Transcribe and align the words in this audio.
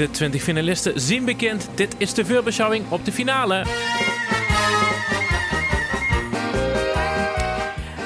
De 0.00 0.10
20 0.10 0.42
finalisten 0.42 1.00
zien 1.00 1.24
bekend. 1.24 1.68
Dit 1.74 1.94
is 1.98 2.14
de 2.14 2.24
voorbeschouwing 2.24 2.84
op 2.88 3.04
de 3.04 3.12
finale. 3.12 3.64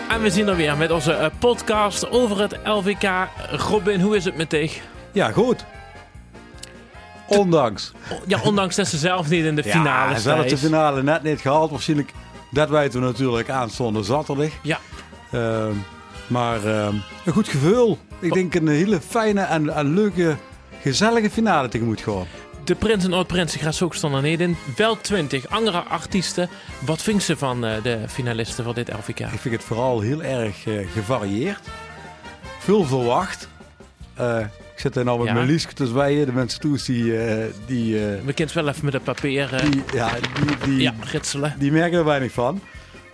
En 0.09 0.22
we 0.22 0.30
zien 0.30 0.49
er 0.49 0.57
weer 0.57 0.77
met 0.77 0.91
onze 0.91 1.12
eh, 1.12 1.30
podcast 1.38 2.11
over 2.11 2.41
het 2.41 2.58
LVK. 2.65 3.29
Robin, 3.51 4.01
hoe 4.01 4.17
is 4.17 4.25
het 4.25 4.37
met 4.37 4.51
dich? 4.51 4.80
Ja, 5.12 5.30
goed. 5.30 5.65
Ondanks. 7.26 7.93
Ja, 8.26 8.40
ondanks 8.42 8.76
dat 8.76 8.87
ze 8.87 8.99
zelf 8.99 9.29
niet 9.29 9.45
in 9.45 9.56
de 9.56 9.63
Ja, 9.65 9.71
finale 9.71 10.19
zelf 10.19 10.47
de 10.47 10.58
finale 10.58 11.03
net 11.03 11.22
niet 11.22 11.40
gehaald. 11.40 11.71
Waarschijnlijk, 11.71 12.13
dat 12.51 12.69
weten 12.69 13.01
we 13.01 13.06
natuurlijk 13.06 13.51
aanstaande 13.51 14.03
zaterdag. 14.03 14.51
Ja, 14.63 14.79
Ehm, 15.35 15.74
maar 16.27 16.65
ehm, 16.65 16.95
een 17.24 17.33
goed 17.33 17.48
gevoel. 17.48 17.98
Ik 18.19 18.33
denk 18.33 18.55
een 18.55 18.69
hele 18.69 19.01
fijne 19.01 19.41
en, 19.41 19.75
en 19.75 19.95
leuke, 19.95 20.37
gezellige 20.91 21.30
finale 21.30 21.69
tegemoet 21.69 22.01
gewoon. 22.01 22.27
de 22.65 22.74
Prins 22.74 23.05
en 23.05 23.12
Oud-Prins 23.12 23.56
gaat 23.56 23.83
ook 23.83 23.95
stonden 23.95 24.23
niet 24.23 24.41
in. 24.41 24.56
Wel 24.77 25.01
20 25.01 25.48
andere 25.48 25.79
artiesten. 25.79 26.48
Wat 26.80 27.02
vindt 27.02 27.23
ze 27.23 27.37
van 27.37 27.65
eh, 27.65 27.83
de 27.83 27.98
finalisten 28.09 28.65
voor 28.65 28.75
dit 28.75 28.92
LVK? 28.92 29.20
Ik 29.20 29.39
vind 29.41 29.55
het 29.55 29.65
vooral 29.65 30.01
heel 30.01 30.23
erg 30.23 30.66
eh, 30.66 30.75
gevarieerd. 30.92 31.61
Veel 32.59 32.84
verwacht. 32.84 33.48
Eh, 34.15 34.39
ik 34.75 34.80
zit 34.80 34.97
er 34.97 35.05
nou 35.05 35.19
met 35.19 35.27
Ja. 35.28 35.34
mijn 35.34 35.47
Lieske 35.47 35.75
tussen 35.75 35.97
bij 35.97 36.12
je. 36.15 36.25
De 36.25 36.33
mensen 36.33 36.61
toes 36.61 36.84
die, 36.84 37.19
eh, 37.19 37.45
die, 37.66 37.95
We 38.25 38.33
kunnen 38.34 38.55
wel 38.55 38.69
even 38.69 38.84
met 38.84 38.92
het 38.95 39.05
papier 39.05 39.55
eh, 39.55 39.70
die, 39.70 39.83
ja, 39.95 40.11
die, 40.45 40.56
die, 40.64 40.80
ja, 40.80 40.95
ritselen. 41.01 41.55
die 41.59 41.73
merken 41.73 41.98
er 41.98 42.05
weinig 42.05 42.33
van. 42.33 42.61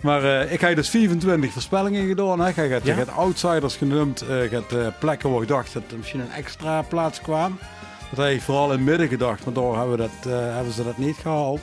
Maar 0.01 0.23
eh, 0.41 0.51
ik 0.53 0.61
heb 0.61 0.75
dus 0.75 0.89
24 0.89 1.51
voorspellingen 1.51 2.07
gedaan. 2.07 2.39
Hè. 2.39 2.47
Je 2.47 2.53
gaat, 2.53 2.69
Ja? 2.69 2.79
je 2.83 2.93
gaat 2.93 3.09
outsiders 3.15 3.75
genoemd. 3.75 4.21
eh, 4.21 4.27
je 4.43 4.55
hebt 4.55 4.73
eh, 4.73 4.87
plekken 4.99 5.31
waar 5.31 5.41
ik 5.41 5.47
dacht 5.47 5.73
dat 5.73 5.83
er 5.91 5.97
misschien 5.97 6.19
een 6.19 6.31
extra 6.31 6.81
plaats 6.81 7.21
kwam. 7.21 7.57
Dat 8.15 8.25
heb 8.25 8.35
ik 8.35 8.41
vooral 8.41 8.65
in 8.65 8.71
het 8.71 8.81
midden 8.81 9.07
gedacht. 9.07 9.45
Maar 9.45 9.53
daar 9.53 9.63
hebben, 9.77 9.91
we 9.91 9.97
dat, 9.97 10.33
eh, 10.33 10.53
hebben 10.55 10.73
ze 10.73 10.83
dat 10.83 10.97
niet 10.97 11.15
gehaald. 11.21 11.61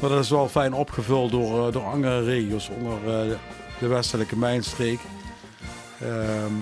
Maar 0.00 0.10
dat 0.10 0.24
is 0.24 0.30
wel 0.30 0.48
fijn 0.48 0.72
opgevuld 0.74 1.30
door, 1.30 1.66
eh, 1.66 1.72
door 1.72 1.84
andere 1.84 2.24
regio's. 2.24 2.70
Onder 2.78 2.98
eh, 3.20 3.36
de- 3.78 3.86
westelijke 3.86 4.36
mijnstreek. 4.38 4.98
Ehm 6.00 6.52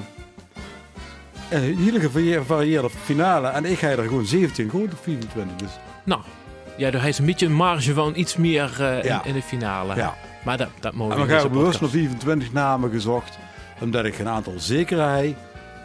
een 1.51 1.79
hele 1.79 2.01
gevarie- 2.01 2.33
gevarieerde 2.34 2.91
finale. 2.91 3.49
En 3.49 3.65
ik 3.65 3.79
ga 3.79 3.89
er 3.89 4.03
gewoon 4.05 4.25
17 4.27 4.69
goed 4.69 4.93
of 4.93 4.99
24. 5.03 5.57
Dus 5.57 5.71
Nou, 6.05 6.21
ja, 6.77 6.91
er 6.93 7.05
is 7.07 7.19
een 7.19 7.27
beetje 7.27 7.47
een 7.47 7.53
marge 7.55 7.95
van 7.95 8.13
iets 8.17 8.37
meer 8.37 8.77
eh, 8.81 9.03
Ja. 9.03 9.23
in, 9.23 9.29
in 9.29 9.35
de 9.35 9.43
finale. 9.43 9.95
ja. 9.95 10.15
Maar 10.45 10.57
dat, 10.57 10.69
dat 10.81 10.93
mogen 10.95 11.15
En 11.17 11.21
we 11.23 11.27
gaan 11.29 11.37
deze 11.37 11.49
bewust 11.49 11.81
naar 11.81 11.91
podcast. 11.91 11.93
24 12.09 12.53
namen 12.53 12.91
gezocht. 12.91 13.39
Omdat 13.81 14.05
ik 14.05 14.19
een 14.19 14.29
aantal 14.29 14.55
zekere 14.57 15.03
heb. 15.03 15.37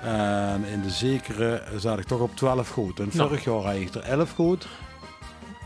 En 0.04 0.66
in 0.72 0.82
de 0.82 0.90
zekere 0.90 1.62
zat 1.78 2.00
ik 2.00 2.06
toch 2.06 2.20
op 2.20 2.36
12 2.36 2.70
goed. 2.70 3.00
En 3.00 3.10
Nou. 3.14 3.28
vorig 3.28 3.44
jaar 3.44 3.54
had 3.64 3.74
ik 3.76 3.94
er 3.94 4.02
11 4.02 4.32
goed. 4.32 4.68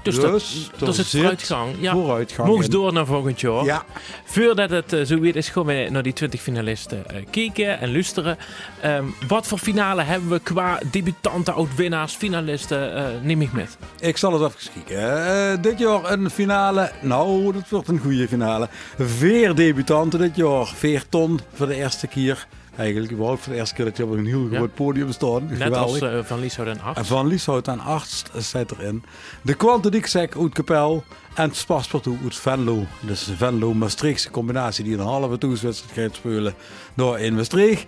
Dus, 0.04 0.16
Dus, 0.16 0.70
dat, 0.72 0.80
dat 0.80 0.90
is 0.90 0.98
het 0.98 1.08
vooruitgang. 1.10 1.76
Ja, 1.80 1.92
Vooruitgang. 1.92 2.48
moest 2.48 2.64
in. 2.64 2.72
door 2.72 2.94
naar 2.94 3.06
volgend 3.06 3.42
jaar. 3.42 3.64
Ja, 3.64 3.84
Voordat 4.26 4.70
het 4.70 4.94
eh, 4.94 5.06
zo 5.06 5.20
weer 5.20 5.36
is, 5.36 5.50
gaan 5.50 5.66
we 5.66 5.88
naar 5.92 6.04
die 6.04 6.14
20 6.14 6.42
finalisten 6.42 7.10
eh, 7.10 7.26
kijken 7.32 7.80
en 7.80 7.92
luisteren. 7.92 8.38
Ehm, 8.82 9.04
wat 9.28 9.48
voor 9.48 9.58
finale 9.58 10.02
hebben 10.02 10.30
we 10.30 10.40
qua 10.40 10.80
debutanten, 10.92 11.54
oud-winnaars, 11.54 12.14
finalisten? 12.16 12.96
eh, 12.96 13.06
neem 13.22 13.42
ik 13.42 13.52
met. 13.54 13.78
ik 14.00 14.18
zal 14.18 14.34
eens 14.34 14.54
even 14.54 14.84
kijken. 14.86 15.62
Dit 15.62 15.80
jaar 15.80 16.12
een 16.12 16.30
finale. 16.30 16.92
Nou, 17.02 17.54
dat 17.54 17.70
wordt 17.70 17.88
een 17.88 18.00
goede 18.00 18.28
finale. 18.28 18.68
Veer 19.00 19.56
debutanten 19.56 20.20
dit 20.20 20.36
jaar. 20.36 20.66
Veer 20.66 21.04
ton 21.10 21.40
voor 21.54 21.68
de 21.68 21.76
eerste 21.76 22.08
keer. 22.08 22.48
Eigenlijk 22.80 23.12
überhaupt 23.12 23.42
voor 23.42 23.54
de 23.54 23.60
eerste 23.60 23.76
keer 23.76 23.86
dat 23.86 23.98
je 23.98 24.04
op 24.04 24.12
een 24.12 24.26
heel 24.26 24.48
groot 24.52 24.74
podium 24.74 25.12
staat. 25.12 25.42
Net 25.50 25.62
Geweldig. 25.62 26.02
als 26.02 26.12
eh, 26.12 26.20
Van 26.24 26.40
Lieshout 26.40 26.68
en 26.68 26.82
Acht. 26.82 26.98
En 26.98 27.06
Van 27.06 27.28
Lieshout 27.28 27.68
en 27.68 27.80
Arst 27.80 28.30
zit 28.36 28.72
erin. 28.72 29.04
De 29.42 29.54
Quante 29.54 29.90
Dixek 29.90 30.36
uit 30.38 30.54
Kapel. 30.54 31.04
En 31.34 31.50
het 31.50 31.64
Paspartout 31.68 32.18
uit 32.24 32.36
Venlo. 32.36 32.86
Dus 33.00 33.26
de 33.26 33.36
Venlo-Maastrichtse 33.36 34.32
combinatie 34.32 34.84
die 34.84 34.94
een 34.94 35.00
halve 35.06 35.38
toeswedstrijd 35.38 35.94
gaat 35.94 36.16
spelen 36.16 36.54
door 36.94 37.20
in 37.20 37.36
Maastricht. 37.36 37.86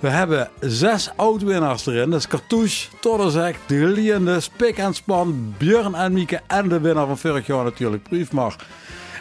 We 0.00 0.08
hebben 0.08 0.50
zes 0.60 1.10
oud-winnaars 1.16 1.86
erin. 1.86 2.10
Dat 2.10 2.20
is 2.20 2.28
Cartouche, 2.28 2.88
Todderzek, 3.00 3.56
De 3.66 3.78
Geliende, 3.78 4.40
Spik 4.40 4.78
en 4.78 4.94
Span, 4.94 5.54
Björn 5.58 5.94
en 5.94 6.12
Mieke. 6.12 6.40
En 6.46 6.68
de 6.68 6.80
winnaar 6.80 7.06
van 7.06 7.18
vorig 7.18 7.46
jaar 7.46 7.64
natuurlijk, 7.64 8.02
Briefmar. 8.02 8.56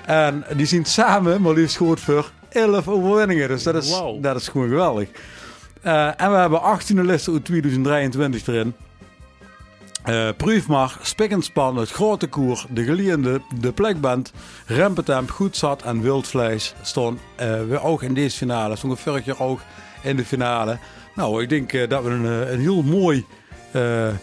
En 0.05 0.43
die 0.55 0.65
zien 0.65 0.85
samen 0.85 1.41
maar 1.41 1.53
liefst 1.53 1.77
goed 1.77 1.99
voor 1.99 2.31
11 2.53 2.87
overwinningen. 2.87 3.47
Dus 3.47 3.63
dat 3.63 3.75
is, 3.75 3.89
Wow. 3.99 4.23
dat 4.23 4.35
is 4.35 4.47
gewoon 4.47 4.67
geweldig. 4.67 5.07
Eh, 5.81 6.21
en 6.21 6.31
we 6.31 6.37
hebben 6.37 6.61
18 6.61 7.05
listen 7.05 7.33
uit 7.33 7.45
2023 7.45 8.47
erin. 8.47 8.73
Eh 10.03 10.29
Proefmar, 10.37 10.97
Spik 11.01 11.31
en 11.31 11.41
Span, 11.41 11.77
het 11.77 11.89
Grote 11.91 12.27
Koer, 12.27 12.65
De 12.69 12.83
Geliende, 12.83 13.41
De 13.59 13.71
Plekband, 13.71 14.31
Rempetemp, 14.65 15.29
Goedzat 15.31 15.81
en 15.81 16.01
Wildvlees 16.01 16.73
staan 16.81 17.19
eh, 17.35 17.47
weer 17.67 17.83
ook 17.83 18.03
in 18.03 18.13
deze 18.13 18.37
finale. 18.37 18.75
Zo'n 18.75 18.97
vorig 18.97 19.25
jaar 19.25 19.39
ook 19.39 19.59
in 20.01 20.15
de 20.15 20.25
finale. 20.25 20.77
Nou, 21.15 21.41
ik 21.41 21.49
denk 21.49 21.73
eh, 21.73 21.89
dat 21.89 22.03
we 22.03 22.09
een, 22.09 22.25
eh, 22.25 22.51
een 22.51 22.59
heel 22.59 22.81
mooi 22.81 23.25
eh, 23.71 24.07
eh, 24.07 24.13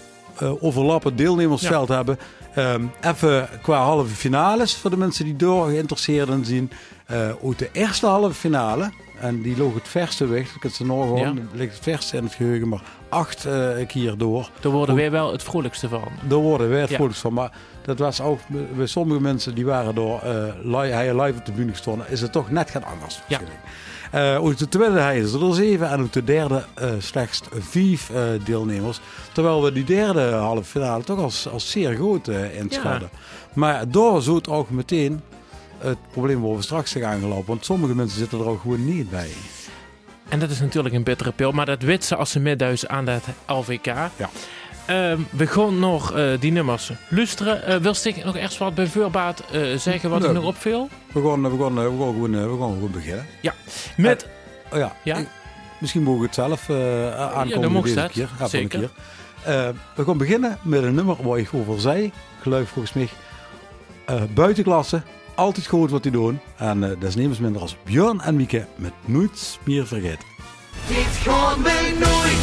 overlappend 0.60 1.18
deelnemersveld 1.18 1.88
hebben. 1.88 2.18
Ehm, 2.54 2.84
even 3.00 3.48
qua 3.62 3.76
halve 3.82 4.14
finales, 4.14 4.76
voor 4.76 4.90
de 4.90 4.96
mensen 4.96 5.24
die 5.24 5.36
door 5.36 5.68
geïnteresseerd. 5.68 6.28
Eh 6.28 6.68
uit 7.16 7.58
de 7.58 7.68
eerste 7.72 8.06
halve 8.06 8.34
finale, 8.34 8.90
en 9.20 9.42
die 9.42 9.56
loog 9.56 9.74
het 9.74 9.88
verste 9.88 10.26
weg, 10.26 10.54
ik 10.54 10.62
het 10.62 10.72
ze 10.72 10.84
nog 10.86 11.02
gewoon, 11.02 11.34
Ja. 11.34 11.42
ligt 11.52 11.74
het 11.74 11.82
verste 11.82 12.16
in 12.16 12.24
het 12.24 12.34
geheugen, 12.34 12.68
maar 12.68 12.82
acht 13.08 13.44
eh, 13.44 13.86
keer 13.86 14.16
door. 14.18 14.50
Daar 14.60 14.72
worden 14.72 14.94
we 14.94 15.10
wel 15.10 15.32
het 15.32 15.42
vrolijkste 15.42 15.88
van. 15.88 16.02
Daar 16.28 16.38
worden 16.38 16.68
wij 16.68 16.80
het 16.80 16.88
Ja. 16.90 16.94
vrolijkst 16.94 17.22
van. 17.22 17.32
Maar 17.32 17.52
dat 17.84 17.98
was 17.98 18.20
ook 18.20 18.40
bij 18.76 18.86
sommige 18.86 19.20
mensen 19.20 19.54
die 19.54 19.64
waren 19.64 19.94
door 19.94 20.18
eh 20.22 20.44
li 20.62 20.88
hij 20.90 21.20
live 21.22 21.38
op 21.38 21.46
de 21.46 21.52
bühne 21.52 21.70
gestonden, 21.70 22.06
is 22.08 22.20
het 22.20 22.32
toch 22.32 22.50
net 22.50 22.70
gaan 22.70 22.84
anders. 22.84 23.20
Ja. 23.28 23.40
Eh 24.10 24.20
uit 24.46 24.58
de 24.58 24.68
tweede 24.68 24.98
hij 24.98 25.18
is 25.18 25.32
er 25.32 25.54
zeven 25.54 25.88
en 25.90 25.98
uit 25.98 26.12
de 26.12 26.24
derde 26.24 26.64
eh, 26.74 26.90
slechts 26.98 27.40
vijf 27.52 28.10
eh, 28.10 28.22
deelnemers. 28.44 29.00
Terwijl 29.32 29.62
we 29.62 29.72
die 29.72 29.84
derde 29.84 30.30
halve 30.32 30.64
finale 30.64 31.04
toch 31.04 31.18
als, 31.18 31.48
als 31.48 31.70
zeer 31.70 31.94
groot 31.94 32.28
eh 32.28 32.58
inschatten. 32.58 33.10
Maar 33.52 33.88
door 33.88 34.22
zo 34.22 34.34
het 34.34 34.48
ook 34.48 34.70
meteen 34.70 35.20
het 35.80 35.98
probleem 36.10 36.40
waar 36.40 36.56
we 36.56 36.62
straks 36.62 36.90
zijn 36.90 37.04
aangelopen. 37.04 37.46
Want 37.46 37.64
sommige 37.64 37.94
mensen 37.94 38.18
zitten 38.18 38.38
er 38.38 38.48
ook 38.48 38.60
gewoon 38.60 38.84
niet 38.84 39.10
bij. 39.10 39.30
En 40.28 40.38
dat 40.38 40.50
is 40.50 40.60
natuurlijk 40.60 40.94
een 40.94 41.02
bittere 41.02 41.32
pil, 41.32 41.52
maar 41.52 41.66
dat 41.66 41.82
weet 41.82 42.04
ze 42.04 42.16
als 42.16 42.30
ze 42.30 42.40
met 42.40 42.86
aan 42.88 43.04
dat 43.04 43.22
LVK. 43.46 43.84
Ja. 43.86 44.10
Ehm, 44.86 45.18
we 45.30 45.46
gaan 45.46 45.78
nog 45.78 46.12
eh, 46.12 46.24
die 46.40 46.52
nummers 46.52 46.90
luisteren. 47.08 47.64
Eh 47.66 47.76
wil 47.76 47.94
ik 48.02 48.24
nog 48.24 48.36
ergens 48.36 48.58
wat 48.58 48.74
bij 48.74 48.86
voorbaat 48.86 49.42
eh, 49.52 49.76
zeggen 49.76 50.10
wat 50.10 50.18
Nee. 50.20 50.28
ik 50.28 50.34
nog 50.34 50.44
opviel? 50.44 50.88
We 51.12 51.22
gaan, 51.22 51.42
we 51.42 51.48
gaan, 51.48 51.74
we 51.74 51.80
gaan, 51.82 51.96
gewoon, 51.96 52.30
we 52.30 52.38
gaan 52.38 52.72
gewoon 52.72 52.90
beginnen. 52.90 53.26
Met, 53.96 54.26
Oh 54.72 54.78
ja, 54.78 54.96
Ja? 55.04 55.16
ik- 55.16 55.28
misschien 55.78 56.02
mogen 56.02 56.20
we 56.20 56.26
het 56.26 56.34
zelf 56.34 56.70
aankomen 56.70 57.72
dan 57.72 57.82
deze 57.82 57.94
dat. 57.94 58.10
keer. 58.10 58.28
Ja, 58.38 58.46
Zeker. 58.48 58.78
keer. 58.78 58.90
We 59.96 60.04
gaan 60.04 60.18
beginnen 60.18 60.58
met 60.62 60.82
een 60.82 60.94
nummer 60.94 61.16
waar 61.22 61.38
ik 61.38 61.48
over 61.52 61.80
zei. 61.80 62.12
Geloof 62.40 62.68
volgens 62.68 62.92
mij. 62.92 63.08
buitenklasse. 64.34 65.02
Altijd 65.34 65.66
goed 65.66 65.90
wat 65.90 66.02
die 66.02 66.12
doen. 66.12 66.40
En 66.56 66.84
eh 66.84 66.90
dat 66.90 67.02
is 67.08 67.14
minder 67.38 67.60
als 67.60 67.76
Björn 67.84 68.20
en 68.20 68.36
Mieke 68.36 68.66
met 68.76 68.92
Nooit 69.04 69.58
meer 69.64 69.86
vergeten. 69.86 70.24
Dit 70.88 71.22
nooit. 71.98 72.39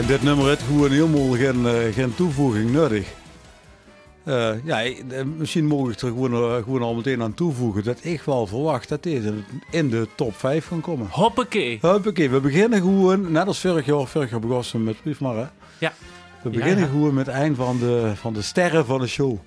En 0.00 0.06
dit 0.06 0.22
nummer 0.22 0.46
heeft 0.46 0.62
gewoon 0.62 0.90
helemaal 0.90 1.30
geen, 1.30 1.66
eh, 1.66 1.94
geen 1.94 2.14
toevoeging 2.14 2.70
nodig. 2.70 3.06
Eh, 4.24 4.64
ja, 4.64 4.82
eh, 4.82 5.24
misschien 5.36 5.66
mogen 5.66 5.92
ik 5.92 6.00
er 6.00 6.08
gewoon, 6.08 6.62
gewoon 6.62 6.82
al 6.82 6.94
meteen 6.94 7.22
aan 7.22 7.34
toevoegen 7.34 7.84
dat 7.84 8.04
ik 8.04 8.20
wel 8.20 8.46
verwacht 8.46 8.88
dat 8.88 9.02
deze 9.02 9.34
in 9.70 9.90
de 9.90 10.08
top 10.14 10.36
5 10.36 10.66
gaan 10.66 10.80
komen. 10.80 11.06
hoppakee. 11.10 11.78
Hoppakee, 11.80 12.30
we 12.30 12.40
beginnen 12.40 12.80
gewoon, 12.80 13.32
net 13.32 13.46
als 13.46 13.60
vorig 13.60 13.86
jaar, 13.86 14.06
vorig 14.06 14.30
jaar 14.30 14.40
begonnen 14.40 14.72
we 14.72 14.78
met 14.78 15.02
Briefmar, 15.02 15.36
hè? 15.36 15.46
Ja. 15.78 15.92
We 16.42 16.50
beginnen 16.50 16.84
ja. 16.84 16.90
gewoon 16.90 17.14
met 17.14 17.26
het 17.26 17.34
eind 17.34 17.56
van 17.56 17.78
de, 17.78 18.12
van 18.14 18.32
de 18.32 18.42
sterren 18.42 18.86
van 18.86 19.00
de 19.00 19.06
show. 19.06 19.38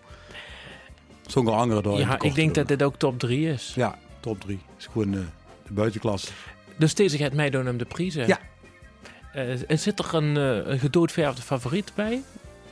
Zonder 1.28 1.54
andere 1.54 1.82
door. 1.82 2.00
Ja, 2.00 2.22
ik 2.22 2.36
denk 2.36 2.56
dat 2.56 2.68
dit 2.68 2.84
ook 2.84 2.96
top 2.96 3.20
3 3.20 3.48
is. 3.48 3.74
Ja, 3.76 3.98
top 4.20 4.42
3. 4.42 4.60
is 4.78 4.88
gewoon 4.92 5.12
de 5.12 5.74
buitenklasse. 5.74 6.32
Dus 6.78 6.96
deze 6.96 7.18
gaat 7.18 7.34
mij 7.34 7.50
doen 7.50 7.70
om 7.70 7.78
de 7.78 7.86
prijzen. 7.86 8.28
Ja. 8.28 8.40
En 9.68 9.80
zit 9.80 10.00
er 10.00 10.14
een, 10.16 10.38
eh, 10.38 10.72
een 10.72 10.80
gedoodverfde 10.80 11.42
favoriet 11.42 11.92
bij? 11.96 12.22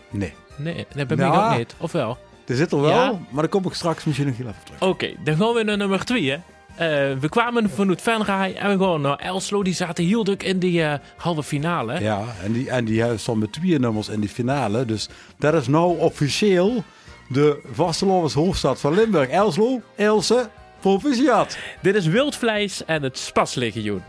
Nee. 0.09 0.33
Nee, 0.55 0.85
dat 0.95 1.07
bij 1.07 1.17
Nou, 1.17 1.35
mij 1.37 1.51
ook 1.51 1.57
niet. 1.57 1.75
Of 1.77 1.91
wel? 1.91 2.17
Die 2.45 2.55
zit 2.55 2.71
er 2.71 2.81
wel, 2.81 2.89
Ja. 2.89 3.11
maar 3.29 3.41
daar 3.41 3.51
kom 3.51 3.65
ik 3.65 3.73
straks 3.73 4.03
misschien 4.05 4.27
nog 4.27 4.37
heel 4.37 4.47
even 4.47 4.63
terug. 4.63 4.81
Oké, 4.81 5.13
dan 5.23 5.35
gaan 5.37 5.53
we 5.53 5.63
naar 5.63 5.77
nummer 5.77 6.05
2. 6.05 6.29
Hè. 6.29 6.35
Eh, 6.75 7.17
we 7.19 7.29
kwamen 7.29 7.69
vanuit 7.69 8.01
Venray 8.01 8.53
en 8.53 8.77
we 8.77 8.85
gaan 8.85 9.01
naar 9.01 9.15
Elslo. 9.17 9.63
Die 9.63 9.73
zaten 9.73 10.05
heel 10.05 10.23
druk 10.23 10.43
in 10.43 10.59
die 10.59 10.83
halve 11.17 11.43
finale. 11.43 11.99
Ja, 12.01 12.23
en 12.43 12.51
die, 12.51 12.69
en 12.69 12.85
die 12.85 13.17
stond 13.17 13.39
met 13.39 13.51
twee 13.53 13.79
nummers 13.79 14.09
in 14.09 14.19
die 14.19 14.29
finale. 14.29 14.85
Dus 14.85 15.09
dat 15.37 15.53
is 15.53 15.67
nou 15.67 15.97
officieel 15.99 16.83
de 17.29 17.59
vastelovens 17.71 18.33
hoofdstad 18.33 18.79
van 18.79 18.93
Limburg. 18.93 19.29
Elslo, 19.29 19.81
Else, 19.95 20.49
proficiat. 20.79 21.57
Dit 21.81 21.95
is 21.95 22.05
Wildvlees 22.05 22.85
en 22.85 23.03
het 23.03 23.17
Spaslegioen. 23.17 24.01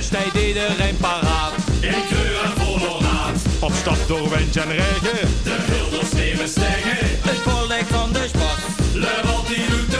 Snijdt 0.00 0.34
iedereen 0.34 0.96
paraat. 0.96 1.54
In 1.80 1.94
kleur 2.08 2.42
en 2.44 2.60
volornaat. 2.60 3.36
Op 3.60 3.72
stap 3.72 4.08
door 4.08 4.30
wind 4.30 4.56
en 4.56 4.68
regen. 4.68 5.28
De 5.42 5.56
hilders 5.70 6.12
nemen 6.12 6.48
stegen. 6.48 6.96
Het 7.00 7.38
voorlicht 7.44 7.88
van 7.88 8.12
de 8.12 8.28
spas. 8.28 8.62
Le 8.92 9.22
die 9.48 9.68
doet 9.68 9.93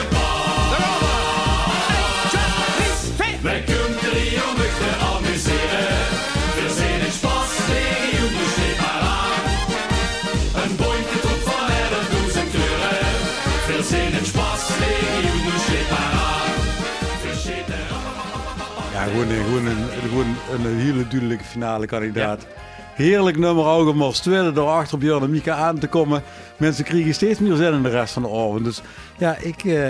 gewoon, 19.15 19.29
een- 19.31 19.45
gewoon, 19.45 19.67
een, 19.67 20.09
gewoon 20.09 20.37
een 20.67 20.77
hele 20.77 21.09
duidelijke 21.09 21.45
finale 21.45 21.87
kandidaat. 21.87 22.47
Heerlijk 22.95 23.39
nummer 23.39 23.65
als 23.65 24.21
tweede 24.21 24.53
door 24.53 24.69
achter 24.69 24.99
Björn 24.99 25.23
en 25.23 25.31
Mika 25.31 25.55
aan 25.55 25.79
te 25.79 25.87
komen. 25.87 26.23
Mensen 26.57 26.85
kriegen 26.85 27.15
steeds 27.15 27.39
meer 27.39 27.57
zin 27.57 27.73
in 27.73 27.83
de 27.83 27.89
rest 27.89 28.13
van 28.13 28.23
de 28.23 28.29
avond. 28.29 28.65
Dus 28.65 28.81
ja, 29.19 29.37
ik, 29.37 29.65
eh, 29.65 29.89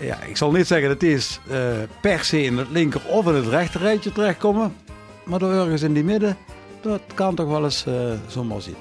ja, 0.00 0.18
ik 0.26 0.36
zal 0.36 0.50
niet 0.52 0.66
zeggen 0.66 0.88
dat 0.88 1.00
deze 1.00 1.38
eh, 1.50 1.58
per 2.00 2.24
se 2.24 2.42
in 2.42 2.58
het 2.58 2.68
linker 2.70 3.00
of 3.06 3.26
in 3.26 3.34
het 3.34 3.46
rechter 3.46 3.80
rijtje 3.80 4.12
terechtkomen. 4.12 4.76
Maar 5.24 5.38
door 5.38 5.52
ergens 5.52 5.82
in 5.82 5.92
die 5.92 6.04
midden, 6.04 6.36
dat 6.80 7.00
kan 7.14 7.34
toch 7.34 7.48
wel 7.48 7.64
eens 7.64 7.84
eh 7.86 7.94
zomaar 8.26 8.60
zien. 8.62 8.76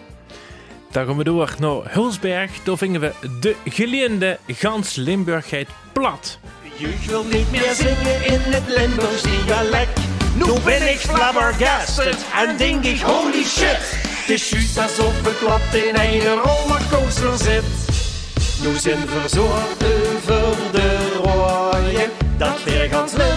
Dan 0.91 1.05
gaan 1.05 1.17
we 1.17 1.23
door 1.23 1.55
naar 1.59 1.75
Hulsberg. 1.83 2.51
Daar 2.63 2.77
vingen 2.77 3.01
we 3.01 3.11
de 3.39 3.55
geleende 3.65 4.37
Gans 4.47 4.95
Limburgheid 4.95 5.67
plat. 5.93 6.39
Je 6.79 6.95
wil 7.07 7.23
niet 7.23 7.51
meer 7.51 7.73
zingen 7.73 8.25
in 8.25 8.39
het 8.39 8.63
Limburgs 8.67 9.21
dialect. 9.21 9.99
Nu 10.33 10.59
ben 10.63 10.89
ik 10.89 10.97
flabbergasted 10.97 12.17
en 12.35 12.57
denk 12.57 12.83
ik 12.85 12.99
holy 13.01 13.43
shit. 13.43 13.77
Het 14.07 14.29
is 14.29 14.49
juist 14.49 14.77
alsof 14.77 15.21
ik 15.21 15.37
plat 15.39 15.61
in 15.71 15.95
een 15.95 16.21
rollercoaster 16.21 17.37
zit. 17.37 17.63
Nu 18.61 18.77
zijn 18.77 19.05
we 19.05 19.29
zo 19.29 19.47
de 20.71 21.19
rooien. 21.23 22.09
Dat 22.37 22.63
weer 22.63 22.89
Limburg 22.89 23.36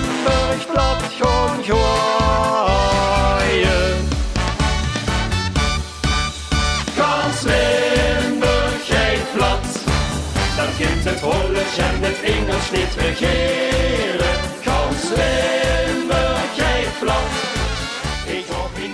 en 11.79 12.01
het 12.03 12.21
Engels 12.23 12.71
niet 12.71 12.95
regeren. 12.97 14.35
Gans 14.63 15.07
plat. 17.01 17.23
Ik 18.27 18.45
hoop 18.51 18.71
die 18.75 18.93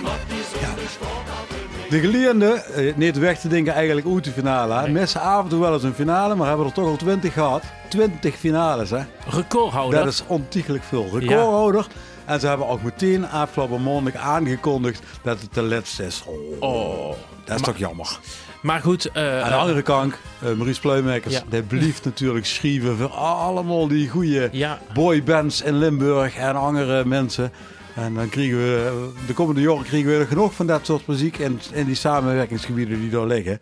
zonder 0.51 1.89
De 1.89 1.99
geleerde, 1.99 2.53
eh, 2.53 2.95
niet 2.95 3.17
weg 3.17 3.39
te 3.39 3.47
denken 3.47 3.73
eigenlijk 3.73 4.07
uit 4.07 4.23
de 4.23 4.31
finale. 4.31 4.73
hè. 4.73 4.87
Missen 4.89 5.21
af 5.21 5.43
en 5.43 5.49
toe 5.49 5.59
wel 5.59 5.73
eens 5.73 5.83
een 5.83 5.93
finale, 5.93 6.35
maar 6.35 6.47
hebben 6.47 6.65
er 6.65 6.71
toch 6.73 6.87
al 6.87 6.95
20 6.95 7.33
gehad. 7.33 7.63
20 7.89 8.35
finales, 8.35 8.89
hè. 8.89 8.99
Recordhouder. 9.29 9.99
Dat 9.99 10.13
is 10.13 10.23
ontiegelijk 10.27 10.83
veel. 10.83 11.09
Recordhouder. 11.13 11.87
En 12.25 12.39
ze 12.39 12.47
hebben 12.47 12.67
ook 12.67 12.81
meteen 12.83 13.29
afgelopen 13.29 13.83
maandag 13.83 14.15
aangekondigd 14.15 15.01
dat 15.21 15.41
het 15.41 15.53
de 15.53 15.61
laatste 15.61 16.05
is. 16.05 16.23
Oh, 16.25 16.35
Oh. 16.73 17.13
dat 17.45 17.55
is 17.55 17.61
toch 17.61 17.77
jammer. 17.77 18.19
Maar 18.67 18.81
goed, 18.81 19.05
eh, 19.11 19.41
Aan 19.43 19.49
de 19.49 19.55
andere 19.55 19.81
kant, 19.81 20.13
uh, 20.43 20.51
Maurice 20.53 20.79
Pluimakers, 20.79 21.33
Ja. 21.33 21.41
die 21.49 21.61
blieft 21.61 22.05
natuurlijk 22.05 22.45
schrijven 22.45 22.97
voor 22.97 23.09
allemaal 23.09 23.87
die 23.87 24.09
goede 24.09 24.49
Ja. 24.51 24.79
boybands 24.93 25.61
in 25.61 25.77
Limburg 25.77 26.35
en 26.35 26.55
andere 26.55 27.05
mensen. 27.05 27.51
En 27.95 28.13
dan 28.13 28.29
krijgen 28.29 28.57
we, 28.57 29.09
de 29.27 29.33
komende 29.33 29.61
jaren 29.61 29.83
krijgen 29.83 30.09
we 30.09 30.17
er 30.17 30.27
genoeg 30.27 30.53
van 30.53 30.67
dat 30.67 30.85
soort 30.85 31.07
muziek 31.07 31.37
in, 31.37 31.59
in 31.71 31.85
die 31.85 31.95
samenwerkingsgebieden 31.95 32.99
die 32.99 33.09
daar 33.09 33.25
liggen. 33.25 33.59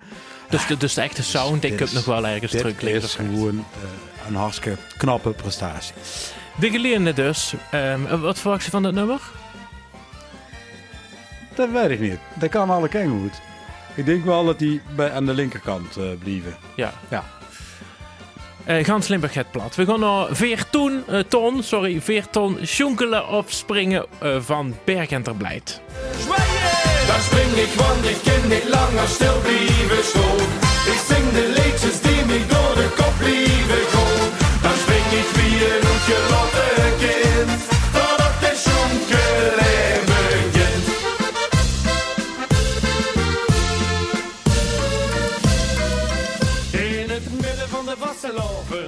dus, 0.49 0.67
de, 0.67 0.77
dus 0.77 0.93
de 0.93 1.01
echte 1.01 1.23
sound, 1.23 1.63
ik 1.63 1.69
Dit 1.69 1.79
heb 1.79 1.91
nog 1.91 2.05
wel 2.05 2.27
ergens 2.27 2.51
Dit 2.51 2.61
terug 2.61 2.81
liggen. 2.81 3.03
is 3.03 3.15
gewoon 3.15 3.57
eh, 3.57 4.27
een 4.27 4.35
hartstikke 4.35 4.77
knappe 4.97 5.29
prestatie. 5.29 5.93
De 6.59 6.69
geleende 6.69 7.13
dus. 7.13 7.53
Ehm, 7.71 8.19
wat 8.21 8.39
verwacht 8.39 8.63
je 8.65 8.69
van 8.71 8.83
dat 8.83 8.93
nummer? 8.93 9.19
Dat 11.55 11.69
weet 11.71 11.89
ik 11.89 11.99
niet. 11.99 12.17
Dat 12.39 12.49
kan 12.49 12.69
alle 12.69 12.87
kanten 12.87 13.19
goed. 13.21 13.41
Ik 13.95 14.06
denk 14.06 14.25
wel 14.25 14.45
dat 14.45 14.59
die 14.59 14.81
bij, 14.95 15.12
aan 15.12 15.25
de 15.25 15.33
linkerkant 15.33 15.97
eh 15.97 16.03
blijven. 16.24 16.57
Ja. 16.75 16.94
Ja. 17.09 17.24
Eh 18.65 18.86
Gans 18.86 19.07
Limburg 19.07 19.33
het 19.33 19.51
plat. 19.51 19.75
We 19.75 19.86
gaan 19.86 20.00
naar 20.00 20.27
Veerton, 20.31 21.03
eh, 21.07 21.19
ton, 21.19 21.63
sorry, 21.63 22.01
Veerton, 22.01 22.57
Sjonkelen 22.65 23.27
of 23.27 23.45
Springen 23.51 24.06
eh, 24.19 24.36
van 24.39 24.75
Berg 24.83 25.09
en 25.09 25.24
Terblijd. 25.24 25.81
Dan 27.07 27.21
spring 27.21 27.51
ik, 27.51 27.74
want 27.77 28.06
ik 28.06 28.18
kan 28.24 28.50
niet 28.50 28.69
langer 28.69 29.07
stil 29.07 29.39
blijven 29.42 30.03
staan. 30.03 30.48
Ik 30.94 31.00
zing 31.07 31.31
de 31.31 31.53
liedjes 31.56 32.01
die 32.01 32.25
me 32.25 32.39
door 32.48 32.75
de 32.75 32.88
kop 32.95 33.13
blijven 33.18 33.86
gaan. 33.94 34.30
Dan 34.62 34.75
spring 34.83 35.09
ik 35.21 35.30
wie 35.38 35.56
een 35.65 35.83
uitgelotte 35.91 36.68
kind, 37.03 37.62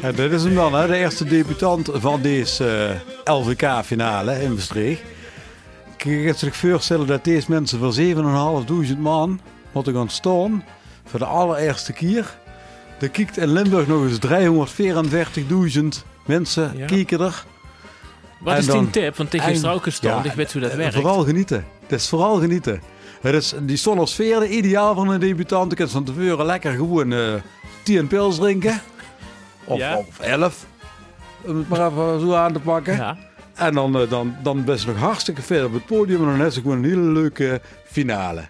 En 0.02 0.16
dit 0.16 0.32
is 0.32 0.44
hem 0.44 0.56
dan, 0.56 0.74
hè? 0.74 0.88
de 0.88 0.98
eerste 0.98 1.26
debutant 1.26 1.90
van 1.94 2.22
deze 2.22 3.00
eh, 3.26 3.34
LVK-finale 3.36 4.42
in 4.42 4.54
Maastricht. 4.54 5.02
Ik 5.02 5.98
kan 5.98 6.12
je 6.12 6.34
zich 6.34 6.56
voorstellen 6.56 7.08
dat 7.08 7.24
deze 7.24 7.46
mensen 7.52 7.80
voor 7.80 7.96
7.500 8.94 8.98
man 8.98 9.40
moeten 9.72 9.94
gaan 9.94 10.10
staan 10.10 10.64
voor 11.06 11.20
de 11.20 11.26
allereerste 11.26 11.94
keer. 11.94 12.38
Er 13.00 13.10
kijkt 13.10 13.38
in 13.38 13.52
Limburg 13.54 13.88
nog 13.88 14.04
eens 14.04 14.20
344.000 15.78 16.04
mensen 16.26 16.78
Ja. 16.78 16.86
kijken 16.86 17.20
er. 17.20 17.46
Wat 18.40 18.54
En 18.54 18.60
is 18.60 18.66
die 18.66 18.90
tip? 18.90 19.16
Want 19.16 19.32
het 19.32 19.48
is 19.48 19.66
ook. 19.66 19.86
Ja, 20.02 20.24
ik 20.24 20.32
weet 20.32 20.54
hoe 20.54 20.62
dat 20.62 20.74
werkt. 20.74 20.94
Vooral 20.96 21.24
genieten. 21.24 21.66
Het 21.82 21.92
is 22.00 22.10
vooral 22.10 22.40
genieten. 22.40 22.82
Het 23.22 23.34
is 23.34 23.54
die 23.62 23.78
sfeer 24.04 24.46
ideaal 24.46 24.96
van 24.96 25.10
een 25.10 25.20
debutant. 25.20 25.72
Je 25.72 25.78
kunt 25.78 25.92
van 25.92 26.04
tevoren 26.04 26.46
lekker 26.46 26.72
gewoon 26.72 27.14
eh 27.14 27.34
10 27.84 28.08
pils 28.08 28.36
drinken. 28.36 28.82
Of, 29.68 29.78
Ja. 29.78 29.98
of 29.98 30.20
11. 30.20 30.66
Om 31.42 31.58
het 31.58 31.70
maar 31.70 31.88
even 31.88 32.20
zo 32.20 32.34
aan 32.34 32.54
te 32.54 32.60
pakken. 32.60 32.96
Ja. 32.96 33.18
En 33.56 33.74
dan, 33.74 34.00
eh, 34.00 34.10
dan, 34.10 34.36
dan 34.44 34.64
ben 34.64 34.78
je 34.80 34.86
nog 34.86 34.98
hartstikke 34.98 35.42
ver 35.42 35.66
op 35.66 35.74
het 35.74 35.86
podium. 35.86 36.30
En 36.30 36.38
dan 36.38 36.46
is 36.48 36.56
het 36.56 36.64
gewoon 36.64 36.78
een 36.78 36.90
hele 36.90 37.02
leuke 37.12 37.62
finale. 37.86 38.42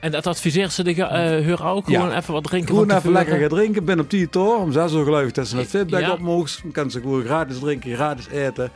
En 0.00 0.10
dat 0.10 0.26
adviseert 0.26 0.72
ze 0.72 0.82
de 0.82 0.94
uh, 0.94 1.08
heur 1.08 1.64
ook. 1.64 1.88
Ja. 1.88 2.00
Gewoon 2.00 2.16
even 2.16 2.32
wat 2.34 2.44
drinken 2.44 2.68
Gewoon 2.68 2.90
even 2.90 3.12
lekker 3.12 3.38
gaan 3.38 3.48
drinken. 3.48 3.84
Ben 3.84 4.00
op 4.00 4.10
die 4.10 4.28
tour. 4.28 4.56
Om 4.56 4.72
6 4.72 4.92
uur 4.92 5.04
geloof 5.04 5.22
ik 5.26 5.34
dat 5.34 5.48
ze 5.48 5.56
het 5.56 5.68
feedback 5.68 6.00
Ja. 6.00 6.12
op 6.12 6.18
mogen. 6.18 6.62
Dan 6.62 6.72
kan 6.72 6.90
ze 6.90 7.00
gewoon 7.00 7.24
gratis 7.24 7.58
drinken, 7.58 7.94
gratis 7.94 8.28
eten. 8.28 8.70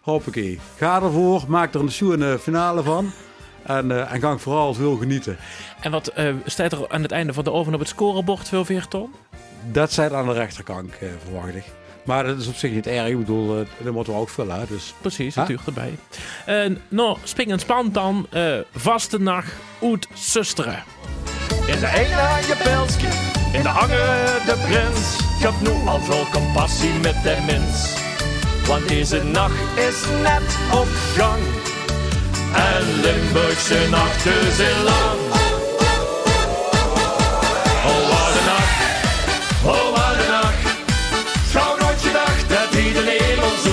Hoppakee. 0.00 0.58
Ga 0.76 1.02
ervoor. 1.02 1.44
Maak 1.48 1.74
er 1.74 1.80
een 1.80 1.90
schoene 1.92 2.38
finale 2.38 2.82
van. 2.82 3.10
En, 3.62 3.90
eh, 3.90 4.12
en 4.12 4.20
ga 4.20 4.36
vooral 4.38 4.74
veel 4.74 4.96
genieten. 4.96 5.36
En 5.80 5.90
wat 5.90 6.06
eh, 6.08 6.34
staat 6.44 6.72
er 6.72 6.88
aan 6.88 7.02
het 7.02 7.12
einde 7.12 7.32
van 7.32 7.44
de 7.44 7.52
oven 7.52 7.74
op 7.74 7.80
het 7.80 7.88
scorebord 7.88 8.48
veel 8.48 8.64
Veerton? 8.64 9.10
Dat 9.64 9.92
zijn 9.92 10.14
aan 10.14 10.26
de 10.26 10.32
rechterkant, 10.32 10.92
eh, 11.00 11.08
verwacht 11.24 11.54
ik. 11.54 11.64
Maar 12.04 12.24
dat 12.24 12.38
is 12.38 12.46
op 12.46 12.54
zich 12.54 12.70
niet 12.70 12.86
erg. 12.86 13.08
Ik 13.08 13.18
bedoel, 13.18 13.58
eh, 13.60 13.66
dat 13.84 13.92
moeten 13.92 14.12
we 14.12 14.18
ook 14.18 14.28
vullen. 14.28 14.58
hè. 14.60 14.66
Dus 14.66 14.94
Precies, 15.00 15.34
Huh? 15.34 15.48
natuurlijk 15.48 15.66
erbij. 15.68 15.98
Uh, 16.70 16.76
nou, 16.88 17.16
spring 17.24 17.50
en 17.50 17.58
span 17.58 17.92
dan. 17.92 18.26
eh 18.30 18.58
vaste 18.74 19.20
nacht 19.20 19.52
uit 19.82 20.06
Susteren. 20.14 20.82
In 21.66 21.78
de 21.80 21.86
ene 21.94 22.46
je 22.46 22.56
pelsje, 22.62 23.06
in 23.52 23.62
de 23.62 23.68
andere 23.68 24.26
de 24.46 24.56
prins. 24.68 25.18
Ik 25.38 25.46
heb 25.46 25.54
nu 25.60 25.88
al 25.88 26.00
veel 26.00 26.26
compassie 26.32 26.92
met 26.92 27.22
de 27.22 27.36
mens. 27.46 27.94
Want 28.66 28.88
deze 28.88 29.22
nacht 29.24 29.78
is 29.78 30.04
net 30.22 30.56
op 30.72 30.88
gang. 31.16 31.42
En 32.54 33.00
Limburgse 33.00 33.86
nachten 33.90 34.52
zijn 34.52 34.82
lang. 34.82 35.18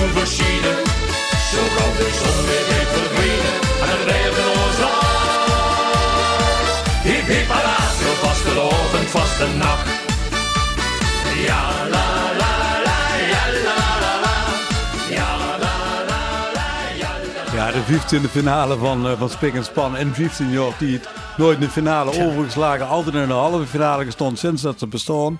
zoekmachine. 0.08 0.72
Zo 1.50 1.62
kan 1.76 1.92
de 1.96 2.08
zon 2.18 2.46
weer 2.46 2.66
bent 2.68 2.88
verdwenen, 2.88 3.54
en 3.82 3.88
dan 3.88 4.02
rijden 4.06 4.32
we 4.34 4.44
ons 4.64 4.80
af. 4.82 5.06
Hip 7.02 7.26
hip 7.26 7.48
zo 8.02 8.26
vast 8.26 8.44
de 8.44 8.54
lovend, 8.54 9.08
vaste 9.08 9.46
nacht. 9.56 9.88
Ja 11.46 11.62
la 11.90 12.06
la 12.38 12.46
ja 17.54 17.72
de 17.72 17.82
vliegt 17.82 18.12
in 18.12 18.28
finale 18.28 18.76
van, 18.76 19.08
eh, 19.08 19.18
van 19.18 19.30
Spik 19.30 19.54
en 19.54 19.64
Span 19.64 19.96
en 19.96 20.14
15 20.14 20.50
jaar 20.50 20.72
die 20.78 20.92
het 20.96 21.08
nooit 21.36 21.54
in 21.54 21.64
de 21.64 21.70
finale 21.70 22.26
overgeslagen, 22.26 22.88
altijd 22.88 23.14
in 23.14 23.26
de 23.26 23.32
halve 23.32 23.66
finale 23.66 24.04
gestond 24.04 24.38
sinds 24.38 24.62
dat 24.62 24.78
ze 24.78 24.86
bestaan. 24.86 25.38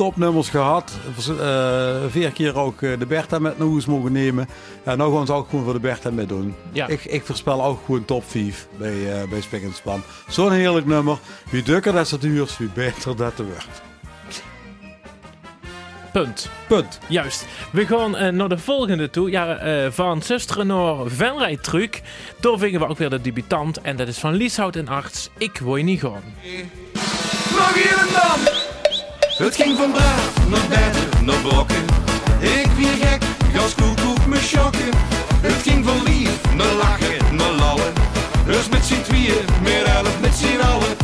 Topnummers 0.00 0.48
gehad. 0.48 0.92
Eh, 1.40 1.96
vier 2.08 2.30
keer 2.30 2.56
ook 2.56 2.82
eh, 2.82 2.98
de 2.98 3.06
Bertha 3.06 3.38
met 3.38 3.58
naar 3.58 3.68
huis 3.68 3.86
mogen 3.86 4.12
nemen. 4.12 4.48
En 4.84 4.98
nou 4.98 5.16
gaan 5.16 5.26
ze 5.26 5.32
ook 5.32 5.48
gewoon 5.48 5.64
voor 5.64 5.72
de 5.72 5.80
Bertha 5.80 6.10
mee 6.10 6.26
doen. 6.26 6.54
Ja. 6.72 6.86
Ik, 6.86 7.04
ik 7.04 7.24
voorspel 7.24 7.64
ook 7.64 7.80
gewoon 7.84 8.04
top 8.04 8.24
5 8.26 8.68
bij, 8.78 9.20
eh, 9.20 9.28
bij 9.28 9.40
Spik 9.40 9.62
en 9.62 9.72
Span. 9.74 10.02
Zo'n 10.28 10.52
heerlijk 10.52 10.86
nummer. 10.86 11.18
Wie 11.50 11.62
dukker 11.62 11.92
dat 11.92 12.10
het 12.10 12.20
duurt, 12.20 12.58
wie 12.58 12.68
beter 12.74 13.16
dat 13.16 13.32
het 13.36 13.46
wordt. 13.46 13.82
Punt. 16.12 16.50
Punt. 16.68 16.98
Juist. 17.08 17.46
We 17.72 17.86
gaan 17.86 18.16
eh, 18.16 18.32
naar 18.32 18.48
de 18.48 18.58
volgende 18.58 19.10
toe. 19.10 19.30
Ja, 19.30 19.56
eh, 19.56 19.90
van 19.90 20.22
Zusteren 20.22 20.66
naar 20.66 20.96
Venrijtruc. 21.06 22.02
Daar 22.40 22.58
vingen 22.58 22.80
we 22.80 22.86
ook 22.86 22.98
weer 22.98 23.10
de 23.10 23.20
debutant. 23.20 23.80
En 23.80 23.96
dat 23.96 24.08
is 24.08 24.18
van 24.18 24.32
Lieshout 24.34 24.76
en 24.76 24.88
Arts. 24.88 25.30
Ik 25.38 25.58
wil 25.58 25.76
je 25.76 25.84
niet 25.84 26.00
gaan. 26.00 26.22
Nog 27.56 27.74
hier 27.74 27.98
en 27.98 28.12
dan. 28.12 28.69
Het 29.40 29.56
ging 29.56 29.76
van 29.76 29.92
braaf 29.92 30.48
naar 30.48 30.68
beter 30.68 31.24
naar 31.24 31.40
blokken. 31.42 31.84
Ik 32.40 32.66
weer 32.76 33.06
gek, 33.06 33.22
gas 33.52 33.74
koekoek 33.74 34.26
me 34.26 34.36
schokken. 34.36 34.90
Het 35.40 35.62
ging 35.62 35.84
van 35.84 36.02
lief 36.02 36.54
naar 36.56 36.72
lachen, 36.72 37.36
naar 37.36 37.52
lallen. 37.52 37.92
Dus 38.46 38.68
met 38.68 38.84
z'n 38.84 39.02
tweeën, 39.02 39.44
meer 39.62 39.84
elf 39.84 40.20
met 40.20 40.34
z'n 40.34 40.60
allen. 40.60 40.99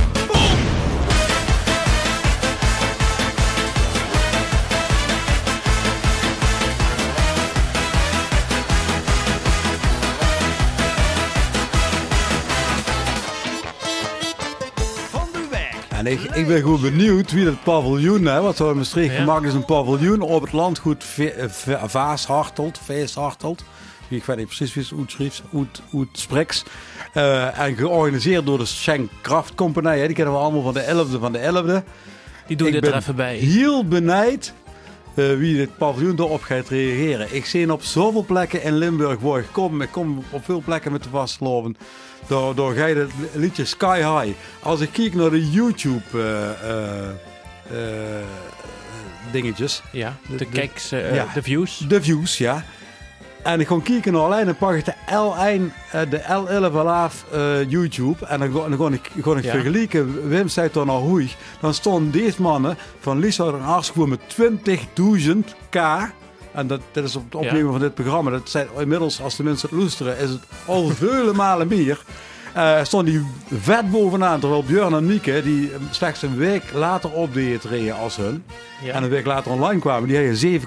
En 16.07 16.13
ik, 16.13 16.21
ik 16.23 16.47
ben 16.47 16.61
gewoon 16.61 16.81
benieuwd 16.81 17.33
wie 17.33 17.45
dat 17.45 17.63
paviljoen, 17.63 18.25
hè, 18.25 18.41
wat 18.41 18.57
zo 18.57 18.71
in 18.71 18.77
Maastricht 18.77 19.13
Ja. 19.15 19.19
gemaakt 19.21 19.45
is, 19.47 19.55
een 19.55 19.65
paviljoen 19.65 20.21
op 20.21 20.43
het 20.43 20.53
landgoed 20.53 21.05
Vaashartelt, 21.87 22.81
Veeshartelt. 22.85 23.65
Ik 24.09 24.25
weet 24.25 24.37
niet 24.37 24.47
precies 24.47 24.75
wie 24.75 24.83
het 24.83 24.99
uitschrijft, 24.99 25.43
uit, 25.55 25.83
uit 25.95 26.09
Spreks. 26.13 26.65
Eh, 27.13 27.59
en 27.59 27.77
georganiseerd 27.77 28.47
door 28.47 28.59
de 28.59 28.65
Schenk 28.65 29.11
Kraft 29.21 29.55
Compagnie. 29.55 30.01
hè. 30.01 30.07
Die 30.07 30.17
kennen 30.17 30.35
we 30.35 30.41
allemaal 30.41 30.63
van 30.63 30.75
de 30.75 30.81
11e 30.83 31.21
van 31.21 31.33
de 31.33 31.39
11e. 31.39 31.85
Die 32.47 32.57
doe 32.57 32.67
ik 32.67 32.73
dit 32.73 32.87
er 32.87 32.95
even 32.97 33.17
bij. 33.17 33.37
heel 33.37 33.85
benijd 33.85 34.53
wie 35.17 35.57
dit 35.57 35.77
paviljoen 35.77 36.19
erop 36.19 36.43
gaat 36.43 36.69
reageren. 36.69 37.35
Ik 37.35 37.47
zie 37.47 37.73
op 37.73 37.83
zoveel 37.83 38.25
plekken 38.25 38.63
in 38.63 38.73
Limburg 38.79 39.39
ik 39.39 39.47
kom. 39.53 39.81
Ik 39.81 39.91
kom 39.91 40.23
op 40.31 40.45
veel 40.45 40.63
plekken 40.65 40.93
met 40.93 41.03
de 41.03 41.09
vastgelopen. 41.09 41.77
Door, 42.27 42.55
door 42.55 42.75
ga 42.75 42.87
je 42.87 42.95
het 42.95 43.11
liedje 43.35 43.65
Sky 43.65 43.97
High. 43.97 44.37
Als 44.63 44.81
ik 44.81 44.93
kijk 44.93 45.15
naar 45.15 45.31
de 45.31 45.51
YouTube 45.51 46.01
eh, 46.13 46.51
eh, 46.51 47.09
eh, 47.71 48.25
dingetjes. 49.33 49.83
Ja, 49.93 50.17
de, 50.29 50.37
de- 50.37 50.47
kijks, 50.47 50.93
eh, 50.93 51.15
ja. 51.15 51.27
de 51.35 51.43
views. 51.43 51.79
De 51.89 52.03
views, 52.03 52.39
ja. 52.39 52.65
En 53.47 53.61
ik 53.61 53.67
ga 53.67 53.79
kijken 53.83 54.13
naar 54.13 54.23
alleen 54.23 54.45
dan 54.45 54.57
pak 54.57 54.75
ik 54.75 54.85
de 54.85 54.93
L1, 55.07 55.73
eh, 55.93 56.01
de 56.11 56.21
L11 56.21 56.73
laaf 56.73 57.25
eh, 57.33 57.71
YouTube. 57.71 58.27
En 58.27 58.39
dan, 58.41 58.53
ga- 58.53 58.69
dan 58.69 58.79
ga 58.79 58.95
ik, 58.95 59.11
ga 59.25 59.37
ik 59.37 59.45
Ja. 59.45 59.51
vergelijken. 59.51 60.29
Wim 60.29 60.49
zei 60.49 60.69
dan 60.73 60.87
naar 60.87 60.97
hoe. 60.97 61.27
Dan 61.61 61.75
stonden 61.75 62.11
deze 62.11 62.43
mannen 62.43 62.77
van 63.01 63.19
Lisa 63.19 63.45
en 63.47 63.63
Ars 63.63 63.91
gewoon 63.91 64.09
met 64.09 64.21
20.000 64.29 65.55
k. 65.71 65.77
En 66.53 66.67
dat, 66.67 66.81
dat 66.93 67.05
is 67.05 67.17
op 67.17 67.25
het 67.25 67.35
opnemen 67.35 67.71
van 67.73 67.81
dit 67.81 67.95
programma. 67.95 68.31
Dat 68.31 68.49
zijn 68.51 68.67
inmiddels, 68.79 69.21
als 69.23 69.37
de 69.37 69.43
mensen 69.43 69.69
het 69.69 69.79
luisteren, 69.79 70.19
is 70.19 70.31
het 70.31 70.43
al 70.67 70.89
vele 70.89 71.33
malen 71.33 71.69
meer. 71.69 72.03
Eh 72.57 72.79
stond 72.83 73.07
die 73.07 73.27
vet 73.61 73.91
bovenaan. 73.91 74.41
Terwijl 74.41 74.63
Björn 74.65 74.95
en 74.95 75.07
Mieke, 75.07 75.43
die 75.43 75.73
slechts 75.91 76.23
een 76.23 76.37
week 76.37 76.63
later 76.75 77.11
op 77.13 77.35
de 77.35 77.59
reden 77.69 77.97
als 77.97 78.17
hun. 78.17 78.45
Ja. 78.83 78.93
En 78.93 79.03
een 79.03 79.09
week 79.09 79.27
later 79.27 79.53
online 79.53 79.81
kwamen, 79.81 80.09
die 80.09 80.17
hadden 80.17 80.61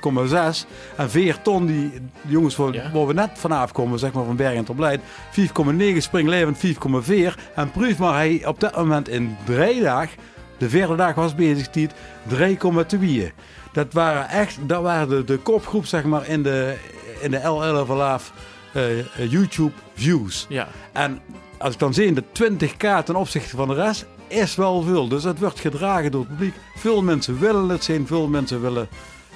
7,6. 0.63 0.65
En 0.95 1.09
4 1.09 1.41
ton, 1.41 1.65
die, 1.65 1.89
die 1.91 2.01
jongens 2.31 2.55
waar, 2.55 2.73
Ja. 2.73 2.91
waar 2.93 3.07
we 3.07 3.13
net 3.13 3.29
vanaf 3.33 3.71
komen, 3.71 3.99
zeg 3.99 4.11
maar 4.11 4.23
van 4.25 4.35
Bergen 4.35 4.63
tot 4.65 4.75
Blijt. 4.75 5.01
4,9, 5.31 5.97
Springlevend 5.97 6.57
4,4. 6.57 7.37
En 7.55 7.71
proef 7.71 7.97
maar, 7.97 8.13
hij 8.13 8.41
op 8.45 8.59
dat 8.59 8.75
moment 8.75 9.09
in 9.09 9.37
drie 9.45 9.81
dagen, 9.81 10.17
de 10.57 10.69
vierde 10.69 10.95
dag 10.95 11.15
was 11.15 11.35
bezig, 11.35 11.67
tijd 11.67 11.91
3,2. 12.27 13.31
Dat 13.71 13.93
waren 13.93 14.29
echt, 14.29 14.57
dat 14.61 14.81
waren 14.81 15.09
de, 15.09 15.23
de 15.23 15.37
kopgroep 15.37 15.85
zeg 15.85 16.03
maar 16.03 16.27
in 16.27 16.43
de, 16.43 16.75
in 17.21 17.31
de 17.31 17.39
L11 17.85 17.87
Laaf 17.87 18.31
eh, 18.73 18.99
eh, 18.99 19.05
YouTube 19.29 19.71
views. 19.95 20.45
Ja. 20.49 20.67
En 20.93 21.19
als 21.59 21.73
ik 21.73 21.79
dan 21.79 21.93
zie, 21.93 22.13
de 22.13 22.23
20k 22.23 23.03
ten 23.05 23.15
opzichte 23.15 23.55
van 23.55 23.67
de 23.67 23.73
rest 23.73 24.05
is 24.27 24.55
wel 24.55 24.81
veel. 24.81 25.07
Dus 25.07 25.23
het 25.23 25.39
wordt 25.39 25.59
gedragen 25.59 26.11
door 26.11 26.21
het 26.21 26.29
publiek. 26.29 26.53
Veel 26.75 27.01
mensen 27.01 27.39
willen 27.39 27.69
het 27.69 27.83
zien. 27.83 28.07
Veel 28.07 28.27
mensen 28.27 28.61
willen 28.61 28.87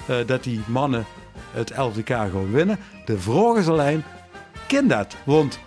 eh, 0.06 0.16
dat 0.26 0.42
die 0.42 0.60
mannen 0.66 1.04
het 1.50 1.72
11k 1.72 2.04
gaan 2.04 2.50
winnen. 2.50 2.78
De 3.04 3.18
vraag 3.18 3.56
is 3.56 3.68
alleen, 3.68 4.02
ken 4.66 4.88
dat? 4.88 5.16
Want 5.24 5.58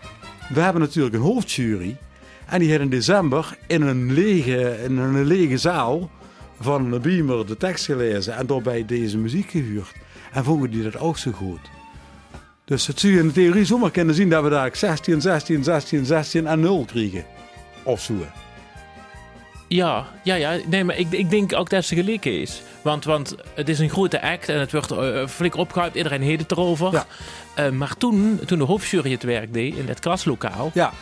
we 0.49 0.59
hebben 0.59 0.81
natuurlijk 0.81 1.15
een 1.15 1.21
hoofdjury. 1.21 1.97
En 2.45 2.59
die 2.59 2.69
heeft 2.69 2.81
in 2.81 2.89
december 2.89 3.57
in 3.67 3.81
een 3.81 4.13
lege, 4.13 4.83
in 4.83 4.97
een 4.97 5.25
lege 5.25 5.57
zaal 5.57 6.09
van 6.59 6.93
een 6.93 7.01
beamer 7.01 7.45
de 7.45 7.57
tekst 7.57 7.85
gelezen. 7.85 8.35
En 8.35 8.45
daarbij 8.45 8.85
deze 8.85 9.17
muziek 9.17 9.49
gehuurd. 9.49 9.93
En 10.31 10.43
vonden 10.43 10.71
die 10.71 10.83
dat 10.83 10.97
ook 10.97 11.17
zo 11.17 11.31
goed. 11.31 11.76
Dus 12.67 12.87
het 12.87 12.99
zou 12.99 13.13
je 13.13 13.19
in 13.19 13.27
de 13.27 13.33
theorie 13.33 13.65
zomaar 13.65 13.91
kunnen 13.91 14.15
zien 14.15 14.29
dat 14.29 14.43
we 14.43 14.49
daar 14.49 14.69
16, 14.73 15.21
16, 15.21 15.63
16, 15.63 16.05
16 16.05 16.47
en 16.47 16.59
0 16.59 16.85
krijgen. 16.85 17.25
Of 17.83 18.01
zo. 18.01 18.13
Ja, 19.67 20.07
ja, 20.23 20.35
ja. 20.35 20.57
Nee, 20.65 20.83
maar 20.83 20.97
ik, 20.97 21.11
ik 21.11 21.29
denk 21.29 21.55
ook 21.55 21.69
dat 21.69 21.85
ze 21.85 21.95
geleken 21.95 22.41
is. 22.41 22.61
Want, 22.81 23.05
want 23.05 23.35
het 23.55 23.69
is 23.69 23.79
een 23.79 23.89
grote 23.89 24.21
act 24.21 24.49
en 24.49 24.59
het 24.59 24.71
wordt 24.71 24.91
eh, 24.91 25.27
flink 25.27 25.55
opgehyped. 25.55 25.95
Iedereen 25.95 26.21
heet 26.21 26.39
het 26.39 26.51
erover. 26.51 26.91
Ja. 26.91 27.05
Eh, 27.55 27.69
maar 27.69 27.97
toen, 27.97 28.39
toen 28.45 28.57
de 28.57 28.63
hoofdjury 28.63 29.11
het 29.11 29.23
werk 29.23 29.53
deed 29.53 29.75
in 29.75 29.87
het 29.87 29.99
klaslokaal... 29.99 30.71
Ja, 30.73 30.93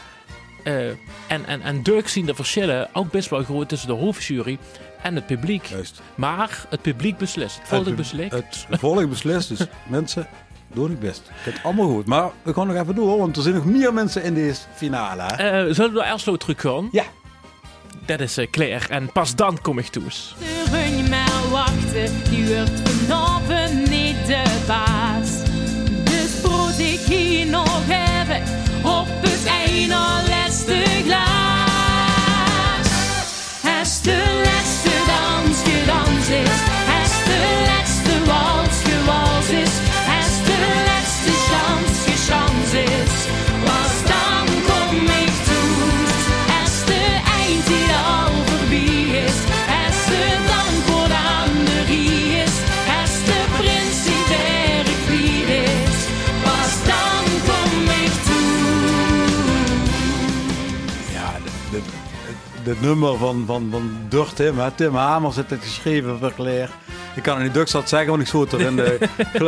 eh, 0.65 0.87
en, 1.27 1.45
en, 1.45 1.61
en 1.61 1.83
Dirk 1.83 2.07
zien 2.07 2.25
de 2.25 2.35
verschillen 2.35 2.89
ook 2.93 3.11
best 3.11 3.29
wel 3.29 3.43
groot 3.43 3.69
tussen 3.69 3.87
de 3.87 3.93
hoofdjury 3.93 4.57
en 5.01 5.15
het 5.15 5.25
publiek. 5.25 5.65
juist. 5.65 6.01
Maar 6.15 6.65
het 6.69 6.81
publiek 6.81 7.17
beslist. 7.17 7.57
Het 7.57 7.67
volk 7.67 7.95
beslist. 7.95 8.31
Het 8.31 8.65
volk 8.69 9.09
beslist. 9.09 9.49
Dus 9.49 9.67
mensen, 9.87 10.27
doe 10.75 10.89
het 10.89 10.99
best. 10.99 11.21
Het 11.33 11.59
allemaal 11.63 11.87
goed. 11.87 12.05
Maar 12.05 12.29
we 12.41 12.53
gaan 12.53 12.67
nog 12.67 12.75
even 12.75 12.95
door, 12.95 13.17
want 13.17 13.35
er 13.37 13.41
zijn 13.41 13.55
nog 13.55 13.65
meer 13.65 13.93
mensen 13.93 14.23
in 14.23 14.33
deze 14.33 14.61
finale. 14.75 15.21
Eh, 15.21 15.73
zullen 15.73 15.91
we 15.91 15.99
naar 15.99 16.07
Elslo 16.07 16.35
terug 16.37 16.61
gaan? 16.61 16.89
Ja. 16.91 17.03
Dat 18.05 18.19
is 18.19 18.37
eh, 18.37 18.49
Claire. 18.51 18.87
En 18.87 19.11
pas 19.11 19.35
dan 19.35 19.61
kom 19.61 19.77
ik 19.77 19.87
toes. 19.87 20.35
Kun 20.71 20.97
je 20.97 21.09
maar 21.09 21.49
wachten, 21.51 22.29
die 22.29 22.47
wordt 22.47 22.89
vanavond 22.89 23.89
niet 23.89 24.25
de 24.27 24.63
baas. 24.67 24.94
Dit 62.65 62.81
nummer 62.81 63.17
van, 63.17 63.43
van, 63.45 63.67
van 63.71 63.91
Tim, 64.33 64.59
hè. 64.59 64.71
Tim 64.71 64.95
Hamers 64.95 65.35
heeft 65.35 65.49
het 65.49 65.63
geschreven 65.63 66.19
voor 66.19 66.33
Claire. 66.33 66.71
Ik 67.15 67.23
kan 67.23 67.41
het 67.41 67.43
niet 67.43 67.71
dat 67.71 67.89
zeggen, 67.89 68.09
want 68.09 68.21
ik 68.21 68.27
zoot 68.27 68.51
er 68.53 68.61
in 68.61 68.75
de, 68.75 68.97
ik 69.33 69.39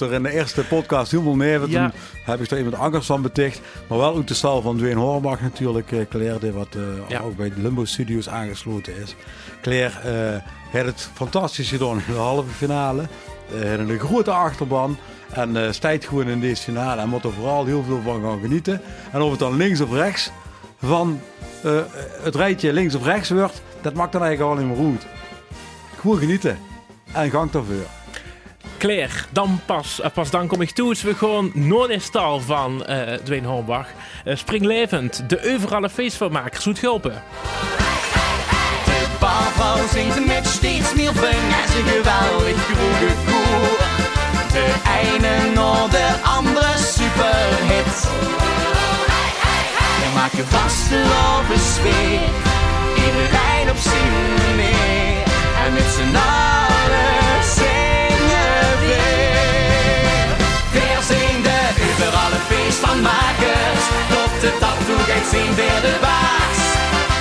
er 0.00 0.12
in 0.12 0.22
de 0.22 0.32
eerste 0.32 0.64
podcast 0.64 1.10
helemaal 1.10 1.34
mee. 1.34 1.68
Ja. 1.68 1.90
Toen 1.90 2.00
heb 2.24 2.40
ik 2.40 2.50
er 2.50 2.56
iemand 2.56 2.76
anders 2.76 3.06
van 3.06 3.22
beticht. 3.22 3.60
Maar 3.86 3.98
wel 3.98 4.16
uit 4.16 4.28
de 4.28 4.34
stal 4.34 4.62
van 4.62 4.76
Dwayne 4.76 5.00
Horbach 5.00 5.40
natuurlijk, 5.40 5.92
eh, 5.92 6.00
Claire, 6.10 6.38
die 6.38 6.52
wat 6.52 6.68
eh, 6.74 6.82
Ja. 7.08 7.20
ook 7.20 7.36
bij 7.36 7.48
de 7.48 7.60
Limbo 7.60 7.84
Studios 7.84 8.28
aangesloten 8.28 8.96
is. 9.02 9.14
Claire 9.62 9.98
eh 9.98 10.42
heeft 10.70 10.86
het 10.86 11.10
fantastisch 11.14 11.68
gedaan 11.68 11.96
in 12.06 12.12
de 12.12 12.18
halve 12.18 12.50
finale. 12.56 13.02
Heeft 13.52 13.78
een 13.78 13.98
grote 13.98 14.30
achterban. 14.30 14.96
En 15.30 15.56
eh 15.66 15.72
stijgt 15.72 16.06
gewoon 16.08 16.28
in 16.28 16.40
deze 16.40 16.62
finale. 16.62 17.00
En 17.00 17.08
moet 17.08 17.24
er 17.24 17.32
vooral 17.32 17.64
heel 17.64 17.84
veel 17.86 18.00
van 18.04 18.22
gaan 18.22 18.40
genieten. 18.40 18.80
En 19.12 19.20
of 19.20 19.30
het 19.30 19.38
dan 19.38 19.56
links 19.56 19.80
of 19.80 19.92
rechts 19.92 20.30
van 20.82 21.20
eh, 21.62 21.80
het 22.22 22.34
rijtje 22.34 22.72
links 22.72 22.94
of 22.94 23.04
rechts 23.04 23.30
wordt, 23.30 23.62
dat 23.80 23.94
maakt 23.94 24.12
dan 24.12 24.22
eigenlijk 24.22 24.52
al 24.58 24.64
niet 24.64 24.76
meer 24.76 24.86
goed. 24.86 25.06
Gewoon 26.00 26.18
genieten. 26.18 26.58
En 27.12 27.30
gang 27.30 27.50
daarvoor. 27.50 27.86
Claire, 28.78 29.14
dan 29.30 29.60
pas, 29.66 30.00
eh, 30.00 30.10
pas 30.10 30.30
dan 30.30 30.46
kom 30.46 30.60
ik 30.60 30.70
toe. 30.70 30.94
We 31.02 31.14
gewoon 31.14 31.50
Noordestal 31.54 32.40
van 32.40 32.84
eh 32.84 33.12
Dwayne 33.12 33.46
Hornbach. 33.46 33.86
Eh, 34.24 34.36
Springlevend, 34.36 35.28
de 35.28 35.54
overale 35.54 35.90
feestvermaker, 35.90 36.60
Zoet 36.62 36.78
Gulpen. 36.78 37.22
De 38.84 39.06
barvrouw 39.20 39.86
zingt 39.92 40.26
met 40.26 40.46
steeds 40.46 40.94
meer 40.94 41.08
en 41.08 41.68
zijn 41.68 41.84
geweldig 41.84 42.64
groene 42.64 43.12
koer. 43.26 43.78
De 44.52 44.74
ene 45.02 45.54
naar 45.54 45.90
de 45.90 46.14
andere 46.22 46.76
superhit 46.78 48.08
maak 50.16 50.32
je 50.32 50.44
vast 50.56 50.90
in 50.90 51.02
de 51.02 51.98
Iedereen 53.04 53.66
op 53.74 53.80
zin 53.88 54.14
meer. 54.60 55.22
En 55.64 55.72
met 55.76 55.88
z'n 55.96 56.16
allen 56.32 57.42
zingen 57.58 58.68
weer. 58.84 60.28
Weer 60.74 61.00
zien 61.10 61.38
de 61.48 61.60
uberalle 61.88 62.40
feest 62.50 62.78
van 62.84 62.98
makers. 63.08 63.84
op 64.24 64.32
de 64.40 64.50
tap 64.62 64.78
toe 64.86 65.00
geen 65.08 65.26
zien 65.32 65.54
weer 65.60 65.80
de 65.86 65.94
baas. 66.06 66.60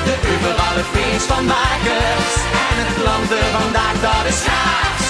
De 0.07 0.15
uberalle 0.33 0.85
feest 0.93 1.25
van 1.31 1.43
makers. 1.53 2.31
En 2.69 2.75
het 2.81 2.97
landen 3.07 3.47
vandaag, 3.59 3.95
dat 4.05 4.25
is 4.31 4.41
gaas. 4.47 5.05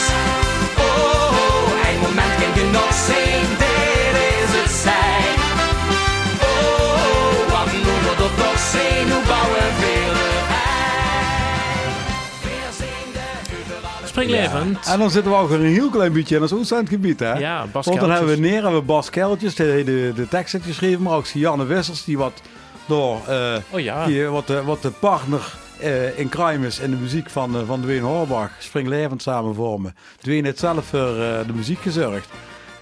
Oh, 0.86 1.06
oh, 1.12 1.44
oh 1.44 1.88
een 1.90 2.00
moment 2.06 2.34
kan 2.40 2.52
je 2.58 2.66
nog. 2.72 2.94
Springlevend. 14.06 14.86
En 14.88 15.00
dan 15.00 15.12
zitten 15.12 15.32
we 15.32 15.38
ook 15.38 15.50
een 15.50 15.62
heel 15.66 15.90
klein 15.90 16.14
beetje 16.14 16.36
in 16.36 16.42
ons 16.42 16.54
Oostlandgebied, 16.54 17.20
hè? 17.20 17.34
Ja, 17.34 17.66
Bas 17.72 17.86
Want 17.86 18.00
dan 18.00 18.12
hebben 18.12 18.30
we 18.30 18.42
neer 18.42 18.62
hebben 18.62 18.80
we 18.80 18.86
Bas 18.86 19.10
Keltjes, 19.10 19.56
die 19.56 19.84
de, 19.84 20.12
de 20.16 20.28
tekst 20.28 20.54
heeft 20.54 20.66
geschreven, 20.66 21.02
maar 21.02 21.14
ook 21.14 21.26
Janne 21.26 21.66
Wissels, 21.66 22.06
die 22.06 22.18
wat 22.18 22.42
door 22.86 23.22
eh, 23.28 23.56
Oh 23.70 23.80
ja. 23.80 24.06
die, 24.06 24.26
wat, 24.26 24.48
de, 24.48 24.64
wat 24.64 24.82
de 24.82 24.92
partner 24.92 25.54
eh, 25.80 26.20
in 26.20 26.30
crime 26.30 26.66
is 26.68 26.80
in 26.80 26.90
de 26.92 26.98
muziek 26.98 27.30
van, 27.30 27.56
eh, 27.56 27.62
van 27.66 27.82
Dwayne 27.82 28.06
Horbach, 28.06 28.52
Springlevend 28.60 29.22
samen 29.22 29.56
vormen. 29.56 29.96
Dwayne 30.22 30.46
heeft 30.46 30.60
zelf 30.60 30.86
voor 30.86 31.20
eh, 31.22 31.48
de 31.48 31.54
muziek 31.54 31.80
gezorgd. 31.82 32.30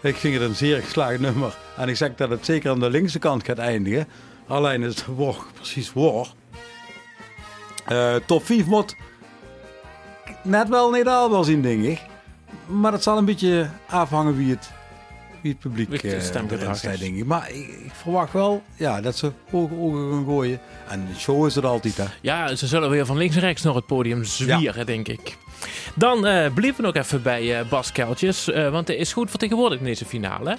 Ik 0.02 0.16
vind 0.16 0.34
het 0.34 0.44
een 0.44 0.56
zeer 0.56 0.82
geslaagd 0.82 1.20
nummer. 1.20 1.56
En 1.78 1.90
ik 1.90 1.96
zeg 1.96 2.16
dat 2.16 2.30
het 2.30 2.46
zeker 2.46 2.72
aan 2.72 2.80
de 2.80 2.90
linkse 2.90 3.20
kant 3.20 3.46
gaat 3.46 3.58
eindigen. 3.58 4.08
Alleen 4.48 4.84
is 4.84 4.96
het 4.96 5.06
precies 5.54 5.94
woord. 5.94 6.36
Eh, 7.86 8.16
top 8.26 8.46
5 8.46 8.66
moet 8.66 8.96
net 10.44 10.70
wel 10.70 10.92
niet 10.92 11.08
al 11.08 11.32
wel 11.32 11.44
zien, 11.44 11.62
denk 11.62 11.84
ik. 11.84 12.02
Maar 12.66 12.92
dat 12.92 13.04
zal 13.04 13.18
een 13.18 13.26
beetje 13.26 13.70
afhangen 13.90 14.38
wie 14.38 14.50
het, 14.52 14.72
wie 15.42 15.52
het 15.52 15.60
publiek 15.60 16.04
eh, 16.04 16.22
stemgedrag 16.22 16.84
is. 16.84 17.00
denk 17.00 17.18
ik. 17.18 17.26
Maar 17.26 17.50
ik, 17.50 17.68
ik 17.68 17.92
verwacht 17.94 18.34
wel 18.34 18.64
ja, 18.76 19.02
dat 19.02 19.18
ze 19.18 19.32
ogen, 19.52 19.78
ogen 19.80 20.12
gaan 20.12 20.26
gooien. 20.26 20.60
En 20.88 21.08
de 21.14 21.20
show 21.20 21.46
is 21.46 21.56
het 21.56 21.66
altijd, 21.66 21.98
hè. 21.98 22.06
Ja, 22.22 22.56
ze 22.56 22.68
zullen 22.68 22.90
weer 22.90 23.06
van 23.06 23.18
links 23.18 23.36
en 23.36 23.42
rechts 23.42 23.64
naar 23.64 23.76
het 23.76 23.86
podium 23.86 24.24
zwieren, 24.24 24.86
denk 24.86 25.08
ik. 25.08 25.38
Dan 25.96 26.26
eh 26.26 26.54
blijven 26.54 26.76
we 26.82 26.92
nog 26.92 26.96
even 26.96 27.22
bij 27.22 27.60
eh, 27.60 27.70
Bas 27.70 27.92
Keltjes, 27.92 28.46
want 28.72 28.88
hij 28.88 28.98
is 28.98 29.14
goed 29.14 29.30
vertegenwoordigd 29.30 29.82
in 29.82 29.88
deze 29.88 30.06
finale. 30.06 30.58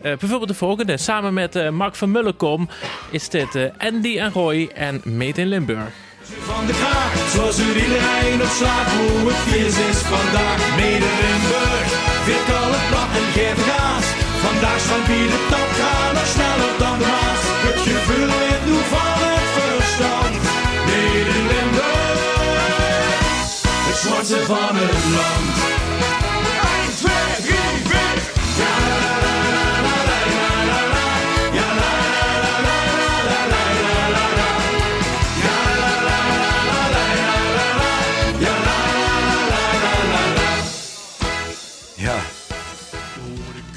Eh, 0.00 0.16
bijvoorbeeld 0.16 0.48
de 0.48 0.54
volgende. 0.54 0.96
Samen 0.96 1.34
met 1.34 1.56
eh, 1.56 1.68
Mark 1.70 1.94
van 1.94 2.10
Mullenkom 2.10 2.68
is 3.10 3.28
dit 3.28 3.54
eh, 3.54 3.64
Andy 3.78 4.18
en 4.18 4.32
Roy 4.32 4.70
en 4.74 5.00
Meet 5.04 5.38
in 5.38 5.46
Limburg. 5.46 5.92
van 6.22 6.66
de 6.66 6.72
kraak. 6.72 7.12
Zoals 7.34 7.58
u 7.58 7.66
iedereen 7.66 8.42
op 8.42 8.52
slaat 8.58 8.88
hoe 8.96 9.28
het 9.30 9.42
feest 9.48 9.78
is 9.90 10.00
vandaag. 10.14 10.60
Mede 10.76 11.10
Limburg, 11.20 11.90
weer 12.26 12.44
kallen 12.50 12.82
plat 12.90 13.10
en 13.20 13.28
geef 13.36 13.58
gas. 13.68 14.06
Vandaag 14.46 14.80
van 14.90 15.02
wie 15.08 15.26
de 15.34 15.40
top 15.52 15.70
gaan 15.78 16.14
nog 16.14 16.28
sneller 16.34 16.74
dan 16.82 16.98
de 16.98 17.06
Maas. 17.12 17.42
Het 17.66 17.80
gevoel 17.88 18.30
weer 18.42 18.60
nu 18.68 18.76
van 18.94 19.18
het 19.26 19.48
verstand. 19.56 20.34
Mede 20.88 21.36
Limburg, 21.50 22.20
het 23.88 23.98
zwarte 24.04 24.38
van 24.50 24.74
het 24.82 25.04
land. 25.16 25.77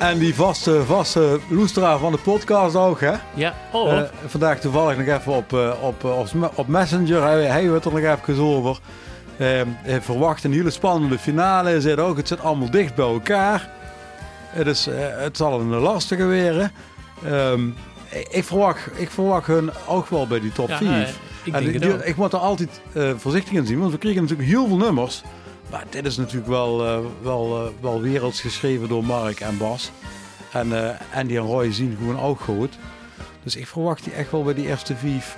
En 0.02 0.20
die 0.20 0.36
vaste, 0.36 0.84
vaste 0.86 1.40
loesteraar 1.50 1.98
van 2.00 2.12
de 2.12 2.18
podcast 2.18 2.76
ook, 2.76 3.00
hè? 3.02 3.14
Ja, 3.34 3.54
oh, 3.72 3.92
Eh, 3.98 4.04
vandaag 4.28 4.60
toevallig 4.60 4.98
nog 4.98 5.08
even 5.20 5.32
op, 5.34 5.54
eh, 5.54 5.72
op, 5.82 6.04
eh, 6.04 6.20
op, 6.20 6.52
op 6.56 6.68
Messenger. 6.68 7.22
Hij, 7.24 7.44
hij 7.44 7.62
heeft 7.62 7.86
er 7.86 7.92
nog 7.92 8.20
even 8.26 8.44
over. 8.44 8.80
Eh, 9.38 9.48
hij 9.82 10.02
verwacht 10.02 10.44
een 10.44 10.54
hele 10.54 10.70
spannende 10.70 11.18
finale. 11.20 11.82
Zei 11.82 11.98
ook, 12.02 12.18
het 12.18 12.28
zit 12.28 12.42
allemaal 12.42 12.70
dicht 12.70 12.96
bij 12.96 13.06
elkaar. 13.06 13.70
Het, 14.48 14.68
is, 14.68 14.88
het 15.18 15.38
zal 15.38 15.60
een 15.60 15.68
lastige 15.70 16.26
weer. 16.26 16.72
Ehm, 17.26 17.68
ik, 18.30 18.44
verwacht, 18.44 18.90
ik 18.96 19.10
verwacht 19.12 19.48
hun 19.48 19.70
ook 19.88 20.08
wel 20.08 20.28
bij 20.28 20.40
die 20.40 20.52
top 20.52 20.70
Ja, 20.70 20.78
5. 20.78 20.90
eh, 20.90 21.14
ik 21.44 21.54
denk 21.54 21.66
ik, 21.68 21.74
het 21.84 21.94
ook. 21.94 22.02
ik 22.02 22.16
moet 22.16 22.34
er 22.34 22.40
altijd 22.40 22.82
voorzichtig 23.18 23.54
in 23.54 23.66
zien, 23.66 23.80
want 23.80 23.92
we 23.92 23.98
kregen 23.98 24.22
natuurlijk 24.22 24.50
heel 24.50 24.68
veel 24.68 24.78
nummers. 24.78 25.22
Maar 25.72 25.86
dit 25.90 26.06
is 26.06 26.18
natuurlijk 26.18 26.48
wel, 26.48 26.86
eh, 26.86 27.00
wel, 27.22 27.66
eh, 27.66 27.72
wel 27.82 28.02
werelds 28.02 28.42
geschreven 28.42 28.88
door 28.88 29.04
Mark 29.06 29.40
en 29.40 29.58
Bas. 29.58 29.92
En 30.52 30.88
eh 30.88 30.96
Andy 31.16 31.36
en 31.38 31.44
Roy 31.44 31.72
zien 31.74 31.96
gewoon 31.98 32.20
ook 32.20 32.40
goed. 32.40 32.78
Dus 33.44 33.56
ik 33.56 33.68
verwacht 33.68 34.04
die 34.04 34.14
echt 34.14 34.32
wel 34.32 34.44
bij 34.44 34.54
die 34.54 34.68
eerste 34.68 34.96
vijf 34.96 35.38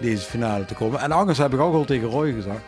deze 0.00 0.22
finale 0.22 0.64
te 0.64 0.74
komen. 0.74 1.00
En 1.00 1.12
anders 1.12 1.38
heb 1.38 1.52
ik 1.52 1.60
ook 1.60 1.74
al 1.74 1.84
tegen 1.84 2.08
Roy 2.08 2.32
gezegd. 2.32 2.60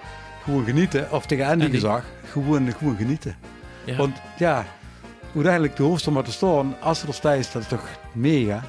Gewoon 0.45 0.65
genieten. 0.65 1.13
Of 1.13 1.27
tegen 1.27 1.47
Andy, 1.47 1.65
Andy. 1.65 1.75
gezegd. 1.75 2.05
Gewoon, 2.31 2.73
gewoon 2.79 2.97
genieten. 2.97 3.37
ja. 3.85 3.97
Want 3.97 4.17
ja, 4.39 4.67
uiteindelijk 5.35 5.77
de 5.77 5.83
hoofdstel 5.83 6.13
maar 6.13 6.25
te 6.25 6.33
staan. 6.33 6.77
Als 6.81 7.03
er 7.03 7.39
is 7.39 7.53
dat 7.53 7.69
toch 7.69 7.89
mega. 8.13 8.63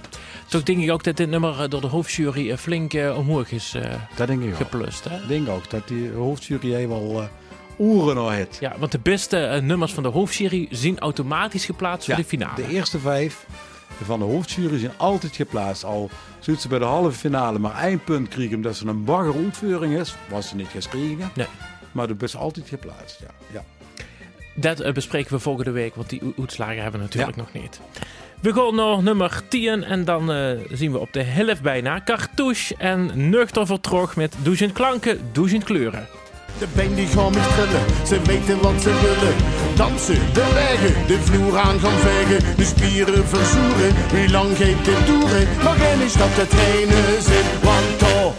Toch 0.47 0.63
denk 0.63 0.79
ik 0.83 0.91
ook 0.91 1.03
dat 1.03 1.17
dit 1.17 1.29
nummer 1.29 1.69
door 1.69 1.81
de 1.81 1.87
hoofdjury 1.87 2.57
flink 2.57 2.93
omhoog 3.15 3.51
is 3.51 3.73
eh, 3.73 3.93
Dat 4.15 4.27
denk 4.27 4.41
ik 4.41 4.49
ook. 4.49 4.55
geplust. 4.55 5.03
Hè? 5.03 5.15
Ik 5.15 5.27
denk 5.27 5.49
ook 5.49 5.69
dat 5.69 5.87
die 5.87 6.11
hoofdjury 6.11 6.87
wel 6.87 7.29
oren 7.77 8.15
nog 8.15 8.29
heeft. 8.29 8.57
Ja, 8.59 8.75
want 8.77 8.91
de 8.91 8.99
beste 8.99 9.37
eh, 9.37 9.61
nummers 9.61 9.93
van 9.93 10.03
de 10.03 10.09
hoofdjury 10.09 10.67
zien 10.69 10.99
automatisch 10.99 11.65
geplaatst 11.65 12.05
voor 12.07 12.15
de 12.15 12.23
finale. 12.23 12.55
De 12.55 12.67
eerste 12.67 12.99
vijf 12.99 13.45
van 14.03 14.19
de 14.19 14.25
hoofdjury 14.25 14.79
zijn 14.79 14.97
altijd 14.97 15.35
geplaatst. 15.35 15.83
Al 15.83 16.09
zouden 16.39 16.61
ze 16.61 16.67
bij 16.67 16.79
de 16.79 16.85
halve 16.85 17.17
finale 17.17 17.59
maar 17.59 17.83
één 17.83 18.03
punt 18.03 18.27
kregen 18.27 18.55
omdat 18.55 18.75
ze 18.75 18.87
een 18.87 19.03
bagger 19.03 19.35
uitvoering 19.43 19.97
is. 19.97 20.15
Was 20.29 20.47
ze 20.47 20.55
niet 20.55 20.67
geschreven. 20.67 21.31
Nee. 21.33 21.47
Maar 21.91 22.07
de 22.07 22.15
is 22.19 22.35
altijd 22.35 22.67
geplaatst, 22.69 23.19
ja. 23.19 23.29
ja. 23.51 23.63
Dat 24.55 24.79
eh, 24.79 24.93
bespreken 24.93 25.33
we 25.33 25.39
volgende 25.39 25.71
week, 25.71 25.95
want 25.95 26.09
die 26.09 26.21
uitslagen 26.37 26.81
hebben 26.81 26.99
we 26.99 27.05
natuurlijk 27.05 27.37
nog 27.37 27.53
niet. 27.53 27.79
We 28.41 28.53
gaan 28.53 28.75
naar 28.75 29.03
nummer 29.03 29.41
10 29.47 29.83
en 29.83 30.05
dan 30.05 30.31
eh, 30.31 30.51
zien 30.71 30.91
we 30.91 30.99
op 30.99 31.13
de 31.13 31.23
helft 31.23 31.61
bijna 31.61 32.01
Cartouche 32.05 32.75
en 32.77 33.29
Nuchter 33.29 33.65
vertrog 33.65 34.15
met 34.15 34.35
duizend 34.43 34.71
klanken, 34.71 35.19
duizend 35.31 35.63
kleuren. 35.63 36.07
De 36.59 36.67
band 36.75 36.95
die 36.95 37.07
gaan 37.07 37.33
met 37.33 37.47
krullen, 37.47 38.07
ze 38.07 38.21
weten 38.21 38.61
wat 38.61 38.81
ze 38.81 38.91
willen. 39.01 39.35
Dansen, 39.75 40.19
bewegen, 40.33 41.07
de 41.07 41.19
vloer 41.21 41.57
aan 41.57 41.79
gaan 41.79 41.99
vegen, 41.99 42.55
de 42.57 42.63
spieren 42.63 43.27
verzoeren. 43.27 43.95
Wie 44.11 44.29
lang 44.29 44.57
geeft 44.57 44.85
dit 44.85 45.05
toeren, 45.05 45.47
maar 45.63 45.75
geen 45.75 46.01
is 46.01 46.13
dat 46.13 46.35
de 46.35 46.47
trainen 46.47 47.21
zit, 47.21 47.63
want 47.63 47.99
daar 47.99 48.33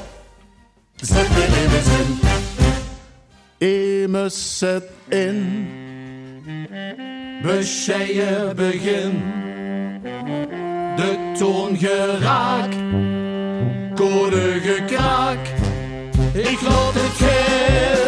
zet 0.97 1.35
weer 1.35 1.63
in 1.63 1.69
de 1.69 1.83
zin. 1.85 2.19
Immers 3.69 4.59
zet 4.59 4.85
in, 5.09 5.69
bescheiden 7.43 8.57
begin. 8.57 9.23
De 10.97 11.33
toon 11.39 11.77
geraak, 11.79 12.73
code 13.95 14.61
gekraak. 14.61 15.39
Ik 16.33 16.61
laat 16.61 16.95
het 16.95 17.19
heel 17.19 18.06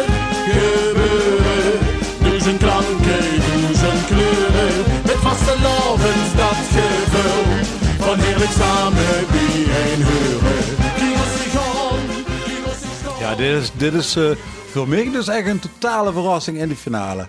Ja, 13.19 13.35
dit 13.35 13.61
is, 13.61 13.71
dit 13.77 13.93
is 13.93 14.15
eh, 14.15 14.31
voor 14.71 14.87
mij 14.87 15.11
dus 15.11 15.27
echt 15.27 15.47
een 15.47 15.59
totale 15.59 16.13
verrassing 16.13 16.57
in 16.57 16.67
de 16.67 16.75
finale. 16.75 17.27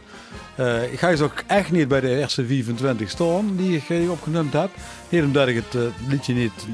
Eh, 0.60 0.92
ik 0.92 0.98
ga 0.98 1.10
dus 1.10 1.20
ook 1.20 1.42
echt 1.46 1.70
niet 1.70 1.88
bij 1.88 2.00
de 2.00 2.18
eerste 2.18 2.46
24 2.46 3.10
staan 3.10 3.56
die 3.56 3.76
ik 3.76 3.88
eh, 3.88 4.10
opgenomen 4.10 4.60
heb. 4.60 4.70
Niet 5.08 5.22
omdat 5.22 5.48
ik 5.48 5.54
het 5.54 5.74
eh, 5.74 6.08
liedje 6.08 6.34
niet, 6.34 6.66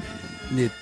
niet, 0.49 0.73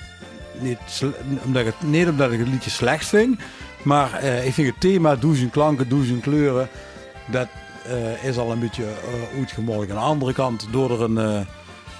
niet, 0.60 1.02
omdat 1.44 1.66
ik 1.66 1.72
het, 1.78 2.08
omdat 2.08 2.32
ik 2.32 2.38
het 2.38 2.48
liedje 2.48 2.70
slecht 2.70 3.06
vind. 3.06 3.40
Maar 3.82 4.24
ik 4.24 4.52
vind 4.52 4.68
het 4.68 4.80
thema 4.80 5.16
duizend 5.16 5.50
klanken, 5.50 5.88
duizend 5.88 6.22
kleuren. 6.22 6.68
Dat 7.26 7.48
is 8.22 8.36
al 8.36 8.52
een 8.52 8.60
beetje 8.60 8.82
uh, 8.82 9.38
uitgemolken. 9.38 9.90
Aan 9.90 10.00
de 10.00 10.06
andere 10.06 10.32
kant, 10.32 10.66
door 10.70 10.90
er 10.90 11.02
een, 11.02 11.46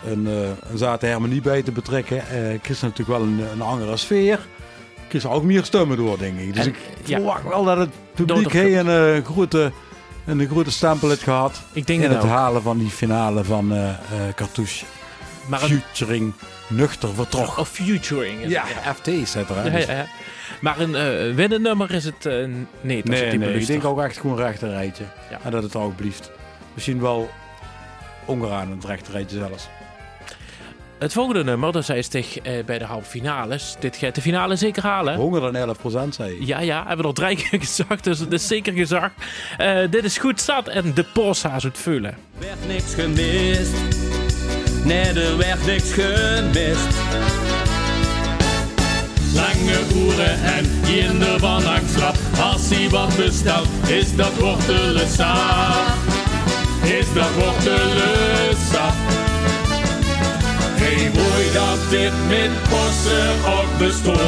eh, 0.05 0.11
een, 0.11 0.27
eh, 0.27 0.71
een 0.71 0.79
zate 0.79 1.07
harmonie 1.09 1.41
bij 1.41 1.63
te 1.63 1.73
betrekken, 1.73 2.19
eh 2.19 2.61
kreeg 2.63 2.77
ze 2.77 2.85
natuurlijk 2.85 3.19
wel 3.19 3.23
een, 3.23 3.45
een 3.53 3.61
andere 3.63 3.97
sfeer. 3.97 4.39
Kreeg 5.09 5.21
ze 5.23 5.29
ook 5.29 5.43
meer 5.43 5.65
stemmen 5.65 5.97
door, 5.97 6.19
denk 6.19 6.39
ik. 6.39 6.55
Dus 6.55 6.65
En, 6.65 6.71
ik 6.71 6.77
ja. 7.05 7.17
verwacht 7.17 7.45
wel 7.45 7.65
dat 7.65 7.77
het 7.79 7.91
publiek 8.15 8.53
hey, 8.53 8.79
een, 8.79 9.17
eh, 9.17 9.25
grote, 9.25 9.73
een 10.27 10.47
grote 10.47 10.71
stempel 10.71 11.09
heeft 11.09 11.23
gehad 11.23 11.63
Ik 11.73 11.87
denk 11.87 12.03
in 12.03 12.11
het 12.11 12.23
ook. 12.23 12.29
halen 12.29 12.63
van 12.63 12.79
die 12.79 12.91
finale 12.91 13.45
van 13.45 13.73
eh 13.73 13.89
eh 13.89 13.95
Cartouche. 14.35 14.85
Maar 15.49 15.63
een, 15.63 15.69
Featuring 15.69 16.33
Nuchter 16.69 17.15
Vertrog. 17.15 17.59
of 17.59 17.69
featuring. 17.69 18.41
is 18.41 18.51
Ja, 18.51 18.63
het, 18.67 18.97
FT 18.97 19.07
er. 19.07 19.65
Ja, 19.65 19.71
Dus- 19.71 19.87
ja, 19.87 19.93
ja. 19.93 20.07
Maar 20.61 20.81
een 20.81 20.95
eh 20.95 21.35
winnennummer 21.35 21.91
is 21.91 22.05
het 22.05 22.27
eh, 22.27 22.33
nee. 22.81 23.03
dat 23.03 23.13
is 23.13 23.21
Nee, 23.21 23.31
het 23.31 23.39
nee, 23.39 23.55
ik 23.61 23.67
denk 23.67 23.85
ook 23.85 24.01
echt 24.03 24.17
gewoon 24.21 24.39
een 24.39 24.45
rechte 24.45 24.69
rijtje. 24.69 25.05
Ja. 25.31 25.39
En 25.45 25.51
dat 25.51 25.63
het 25.63 25.75
er 25.75 25.81
ook 25.81 25.97
blieft. 25.97 26.31
Misschien 26.75 27.01
wel 27.01 27.31
onderaan 28.25 28.71
het 28.71 28.85
rechte 28.85 29.11
rijtje 29.13 29.37
zelfs. 29.39 29.69
Het 30.99 31.13
volgende 31.13 31.45
nummer, 31.45 31.73
dat 31.73 31.85
zei 31.85 32.03
zich 32.03 32.39
eh, 32.39 32.65
bij 32.65 32.79
de 32.79 32.85
halve 32.85 33.11
finales. 33.11 33.77
Dit 33.79 33.97
gaat 33.97 34.15
de 34.15 34.21
finale 34.21 34.57
zeker 34.57 34.83
halen. 34.83 35.15
Honger 35.15 35.41
dan 35.41 35.57
11 35.57 35.79
zei 36.11 36.31
je. 36.39 36.47
Ja, 36.47 36.61
ja, 36.61 36.79
hebben 36.79 36.97
we 36.97 37.03
nog 37.03 37.13
drie 37.13 37.37
keer 37.51 37.61
gezegd, 37.61 38.05
dus 38.05 38.19
het 38.19 38.33
is 38.33 38.47
zeker 38.47 38.73
gezegd. 38.73 39.11
Eh, 39.59 39.79
dit 39.91 40.05
is 40.05 40.19
goed 40.19 40.41
zat 40.41 40.69
en 40.69 40.95
de 40.95 41.05
Porsche 41.05 41.49
het 41.49 41.79
vullen. 41.79 42.17
werd 42.39 42.67
niks 42.67 42.95
gemist. 42.95 43.73
Nee, 44.85 45.05
er 45.05 45.37
werd 45.37 45.67
niks 45.67 45.93
gemist. 45.93 46.97
Lange 49.35 49.81
uren 49.95 50.43
en 50.43 50.71
kinder 50.85 51.39
van 51.39 51.67
angstslap. 51.67 52.17
Als 52.41 52.69
hij 52.69 52.89
wat 52.89 53.17
bestelt, 53.17 53.69
is 53.87 54.17
dat 54.17 54.35
wortelensap. 54.35 55.95
Is 56.83 57.13
dat 57.13 57.35
wortelensap. 57.35 59.24
Hey, 60.95 61.11
mooi 61.15 61.53
dat 61.53 61.91
dit 61.91 62.13
met 62.29 62.51
bossen 62.71 63.35
ook 63.57 63.79
bestond. 63.79 64.19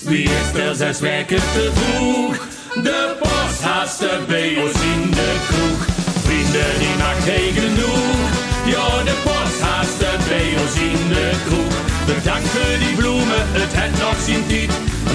Wie 0.00 0.24
is 0.24 0.60
er 0.60 0.74
zes 0.74 1.00
weken 1.00 1.36
te 1.36 1.70
vroeg? 1.74 2.36
De 2.82 3.16
post 3.20 3.62
haast 3.62 4.26
bij 4.26 4.56
ons 4.62 4.80
in 4.94 5.10
de 5.10 5.32
kroeg. 5.48 5.86
Vrienden 6.24 6.78
die 6.78 6.96
naar 6.98 7.14
geen 7.26 7.52
genoeg. 7.52 8.28
Ja, 8.64 9.02
de 9.02 9.16
post 9.24 9.60
haast 9.60 9.98
bij 10.28 10.48
ons 10.62 10.74
in 10.74 11.08
de 11.08 11.30
kroeg. 11.46 11.74
Bedanken 12.06 12.78
die 12.78 12.94
bloemen, 12.96 13.44
het 13.58 13.72
het 13.80 14.00
nog 14.00 14.16
zien 14.26 14.46
tijd. 14.46 14.70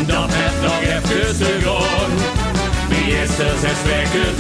Dat 0.08 0.30
het 0.32 0.56
nog 0.62 0.82
even 0.82 1.38
te 1.38 1.60
gaan. 1.64 2.12
Wie 2.90 3.14
is 3.22 3.40
er 3.48 3.58
zes 3.64 3.82
weken 3.92 4.36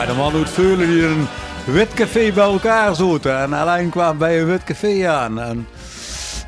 Ja, 0.00 0.06
de 0.06 0.12
man 0.12 0.32
doet 0.32 0.50
veulen 0.50 0.88
die 0.88 1.06
een 1.06 1.26
wit 1.64 1.94
café 1.94 2.32
bij 2.32 2.44
elkaar 2.44 2.94
zoten. 2.94 3.38
En 3.38 3.52
alleen 3.52 3.90
kwam 3.90 4.18
bij 4.18 4.40
een 4.40 4.46
wit 4.46 4.64
café 4.64 5.08
aan. 5.08 5.40
En, 5.40 5.66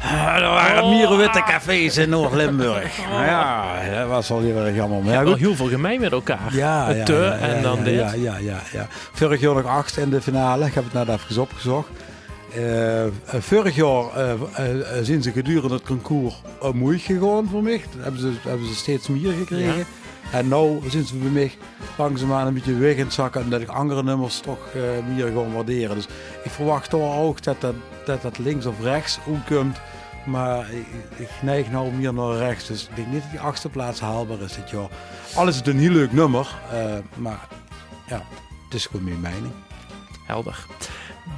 ah, 0.03 0.37
er 0.37 0.49
waren 0.49 0.89
meer 0.89 1.17
witte 1.17 1.43
cafés 1.47 1.97
in 1.97 2.09
Noord-Limburg. 2.09 2.99
Nou 3.11 3.25
ja, 3.25 3.75
dat 3.99 4.09
was 4.09 4.29
wel 4.29 4.41
heel 4.41 4.57
erg 4.57 4.75
jammer. 4.75 5.03
Maar 5.03 5.13
ja, 5.13 5.25
Wel 5.25 5.35
heel 5.35 5.55
veel 5.55 5.69
gemeen 5.69 6.01
met 6.01 6.13
elkaar. 6.13 6.55
Ja, 6.55 6.91
ja, 6.91 7.05
te 7.05 7.13
ja, 7.13 7.49
en 7.49 7.63
dan 7.63 7.79
ja, 7.79 7.85
dit. 7.85 7.95
Ja, 7.95 8.13
ja, 8.13 8.37
ja, 8.41 8.59
ja. 8.73 8.87
Vorig 9.13 9.41
jaar 9.41 9.55
nog 9.55 9.67
acht 9.67 9.97
in 9.97 10.11
de 10.11 10.23
finale. 10.23 10.67
Ik 10.67 10.75
heb 10.75 10.85
het 10.85 10.93
net 10.93 11.09
even 11.09 11.43
opgezocht. 11.43 11.89
Eh, 12.55 13.05
eh, 13.05 13.11
vorig 13.39 13.75
jaar 13.75 14.05
eh, 14.15 14.31
eh, 14.31 14.99
eh, 14.99 15.05
zijn 15.05 15.23
ze 15.23 15.33
gedurende 15.33 15.75
het 15.75 15.85
concours 15.85 16.43
uh, 16.63 16.71
moeilijk 16.71 17.05
gegaan 17.05 17.49
voor 17.51 17.63
mij. 17.63 17.83
Dat 17.95 18.03
hebben 18.03 18.21
ze, 18.21 18.33
hebben 18.49 18.67
ze 18.67 18.75
steeds 18.75 19.09
meer 19.09 19.33
gekregen. 19.33 19.87
En 20.33 20.49
nu 20.49 20.91
zijn 20.91 21.05
ze 21.05 21.17
bij 21.17 21.31
mij 21.31 21.53
langzaamaan 21.99 22.47
een 22.47 22.55
beetje 22.55 22.77
weg 22.77 22.97
in 22.97 23.05
het 23.05 23.13
zakken. 23.13 23.41
En 23.43 23.51
dat 23.51 23.61
ik 23.61 23.69
andere 23.69 24.03
nummers 24.03 24.41
toch 24.41 24.69
eh, 24.75 24.81
meer 25.15 25.27
gaan 25.27 25.53
waarderen. 25.53 25.97
Dus 25.97 26.07
ik 26.45 26.51
verwacht 26.51 26.91
toch 26.91 27.17
ook 27.17 27.43
dat 27.43 27.61
dat, 27.61 27.75
dat, 28.05 28.23
dat 28.23 28.39
links 28.39 28.67
of 28.67 28.81
rechts 28.83 29.19
komt. 29.47 29.81
Maar 30.27 30.71
ik, 30.71 30.87
ik 31.17 31.29
neig 31.43 31.71
nou 31.71 31.93
meer 31.93 32.15
naar 32.15 32.37
rechts. 32.37 32.67
Dus 32.67 32.83
ik 32.89 32.97
denk 32.97 33.09
niet 33.09 33.23
dat 33.23 33.31
die 33.31 33.41
achtste 33.41 33.69
plaats 33.69 34.01
haalbaar 34.01 34.41
is 34.41 34.55
dit 34.55 34.71
jaar. 34.71 34.89
Al 35.35 35.49
is 35.49 35.57
het 35.57 35.67
een 35.67 35.79
heel 35.79 35.91
leuk 35.91 36.13
nummer. 36.13 36.55
eh, 36.71 36.95
maar 37.17 37.49
ja, 38.07 38.23
het 38.65 38.75
is 38.75 38.87
gewoon 38.87 39.05
mijn 39.05 39.21
mening. 39.21 39.53
Helder. 40.27 40.67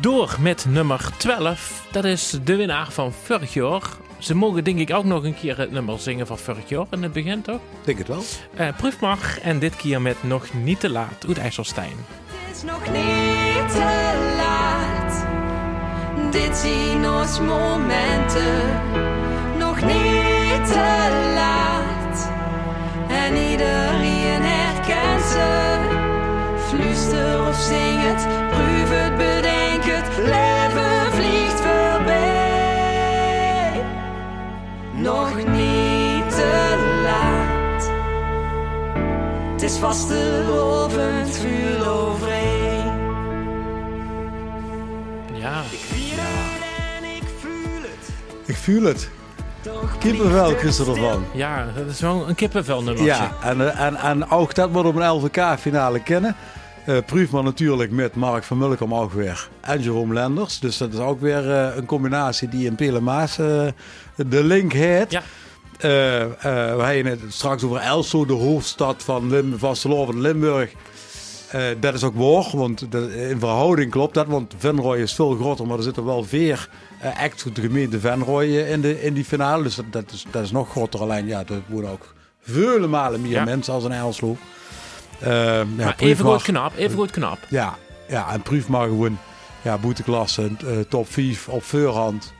Door 0.00 0.36
met 0.40 0.64
nummer 0.68 1.08
12. 1.16 1.86
Dat 1.92 2.04
is 2.04 2.38
de 2.44 2.56
winnaar 2.56 2.90
van 2.92 3.12
vorig 3.12 3.54
jaar. 3.54 3.82
Ze 4.24 4.34
mogen 4.34 4.64
denk 4.64 4.78
ik 4.78 4.94
ook 4.94 5.04
nog 5.04 5.24
een 5.24 5.34
keer 5.34 5.58
het 5.58 5.70
nummer 5.70 5.98
zingen 5.98 6.26
van 6.26 6.38
vorig 6.38 6.68
jaar 6.68 6.86
in 6.90 7.02
het 7.02 7.12
begin 7.12 7.42
toch? 7.42 7.54
Ik 7.54 7.84
denk 7.84 7.98
het 7.98 8.08
wel. 8.08 8.22
Eh 8.54 8.76
proef 8.76 9.00
maar. 9.00 9.38
En 9.42 9.58
dit 9.58 9.76
keer 9.76 10.02
met 10.02 10.16
Nog 10.22 10.54
Niet 10.54 10.80
Te 10.80 10.90
Laat 10.90 11.26
uit 11.26 11.38
IJsselstein. 11.38 11.96
Het 12.26 12.56
is 12.56 12.62
nog 12.62 12.80
niet 12.80 13.68
te 13.72 14.34
laat. 14.36 15.24
Dit 16.32 16.56
zien 16.56 17.08
ons 17.08 17.40
momenten. 17.40 18.80
Nog 19.58 19.80
niet 19.80 20.66
te 20.66 21.32
laat. 21.34 22.30
En 23.08 23.36
iedereen 23.36 24.42
herkent 24.42 25.24
ze. 25.24 25.78
Fluister 26.68 27.48
of 27.48 27.56
zing 27.56 28.02
het. 28.02 28.26
Proef 28.48 28.58
het, 28.58 28.63
Het 39.64 39.72
is 39.72 39.78
vastelovend 39.78 41.36
vuur 41.36 41.88
overheen. 41.90 42.86
Ja. 45.32 45.62
En 46.96 47.04
ik 47.04 47.22
voel 47.40 47.82
het. 47.82 48.08
Ik 48.44 48.56
voel 48.56 48.82
het. 48.82 49.10
Toch 49.60 49.98
Kippenvel, 49.98 50.48
het 50.48 50.78
ervan. 50.78 51.24
Ja, 51.32 51.66
dat 51.76 51.86
is 51.86 52.00
wel 52.00 52.28
een 52.28 52.34
kippenvelnummertje. 52.34 53.06
Ja, 53.06 53.32
en, 53.42 53.76
en, 53.76 53.96
en 53.96 54.30
ook 54.30 54.54
dat 54.54 54.70
wordt 54.70 54.88
op 54.88 54.96
een 54.96 55.08
LVK-finale 55.08 56.02
kennen. 56.02 56.36
Eh 56.84 56.96
Proefman 57.06 57.44
natuurlijk 57.44 57.90
met 57.90 58.14
Mark 58.14 58.44
van 58.44 58.58
Mulkom 58.58 58.94
ook 58.94 59.12
weer. 59.12 59.48
En 59.60 59.80
Jerome 59.80 60.14
Lenders. 60.14 60.58
Dus 60.58 60.76
dat 60.76 60.92
is 60.92 60.98
ook 60.98 61.20
weer 61.20 61.50
eh, 61.50 61.76
een 61.76 61.86
combinatie 61.86 62.48
die 62.48 62.66
in 62.66 62.74
Pelemaas 62.74 63.38
eh 63.38 63.66
de 64.16 64.44
link 64.44 64.72
heeft. 64.72 65.10
Ja. 65.10 65.22
Eh, 65.78 66.22
eh, 66.22 66.30
we 66.76 66.82
hebben 66.82 67.06
het 67.20 67.20
straks 67.28 67.62
over 67.62 67.76
Elso, 67.80 68.24
de 68.26 68.32
hoofdstad 68.32 69.02
van 69.02 69.28
Lim 69.30 69.58
van 69.58 70.20
Limburg. 70.20 70.72
Eh, 71.50 71.62
dat 71.80 71.94
is 71.94 72.02
ook 72.04 72.14
waar, 72.16 72.56
want 72.56 72.92
dat- 72.92 73.10
in 73.10 73.38
verhouding 73.38 73.90
klopt 73.90 74.14
dat. 74.14 74.26
Want 74.26 74.54
Venrooy 74.58 74.98
is 75.00 75.14
veel 75.14 75.34
groter, 75.34 75.66
maar 75.66 75.76
er 75.76 75.82
zitten 75.82 76.04
wel 76.04 76.24
vier 76.24 76.68
acts 77.16 77.44
uit 77.44 77.54
de 77.56 77.60
gemeente 77.60 78.00
Venrooy 78.00 78.46
in, 78.58 78.80
de, 78.80 79.02
in 79.02 79.14
die 79.14 79.24
finale. 79.24 79.62
Dus 79.62 79.74
dat, 79.74 79.84
dat, 79.90 80.04
is, 80.12 80.24
dat 80.30 80.42
is 80.42 80.50
nog 80.50 80.70
groter. 80.70 81.00
Alleen, 81.00 81.26
ja, 81.26 81.38
er 81.48 81.62
wonen 81.66 81.90
ook 81.90 82.14
vele 82.40 82.86
malen 82.86 83.20
meer 83.22 83.30
Ja. 83.30 83.44
mensen 83.44 83.72
als 83.74 83.84
in 83.84 83.92
Elslo. 83.92 84.36
Eh, 85.20 85.32
ja, 85.58 85.64
Maar 85.76 85.94
even 85.98 86.24
goed 86.24 86.42
knap, 86.42 86.72
even 86.76 86.96
goed 86.96 87.10
knap. 87.10 87.38
Ja, 87.48 87.76
ja, 88.08 88.32
en 88.32 88.42
proef 88.42 88.68
maar 88.68 88.86
gewoon 88.88 89.18
ja, 89.62 89.78
boeteklasse, 89.78 90.50
top 90.88 91.12
5 91.12 91.48
op 91.48 91.62
voorhand. 91.62 92.32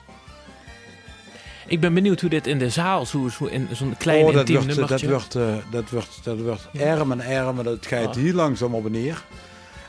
Ik 1.66 1.80
ben 1.80 1.94
benieuwd 1.94 2.20
hoe 2.20 2.30
dit 2.30 2.46
in 2.46 2.58
de 2.58 2.70
zaal, 2.70 3.06
zo, 3.06 3.28
zo 3.28 3.44
in 3.44 3.68
zo'n 3.72 3.94
klein 3.98 4.24
oh, 4.24 4.32
dat 4.32 4.48
intiem 4.48 4.54
wordt, 4.56 4.68
dat 4.88 5.00
nummertje. 5.00 5.08
wordt, 5.08 5.34
eh, 5.34 5.70
dat 5.70 5.90
wordt, 5.90 6.20
dat 6.22 6.40
wordt 6.40 6.68
erm 6.72 7.12
en 7.12 7.20
en 7.20 7.56
dat 7.62 7.86
gaat 7.86 8.06
Ah. 8.06 8.14
hier 8.14 8.34
langzaam 8.34 8.74
op 8.74 8.84
en 8.86 8.90
neer. 8.92 9.24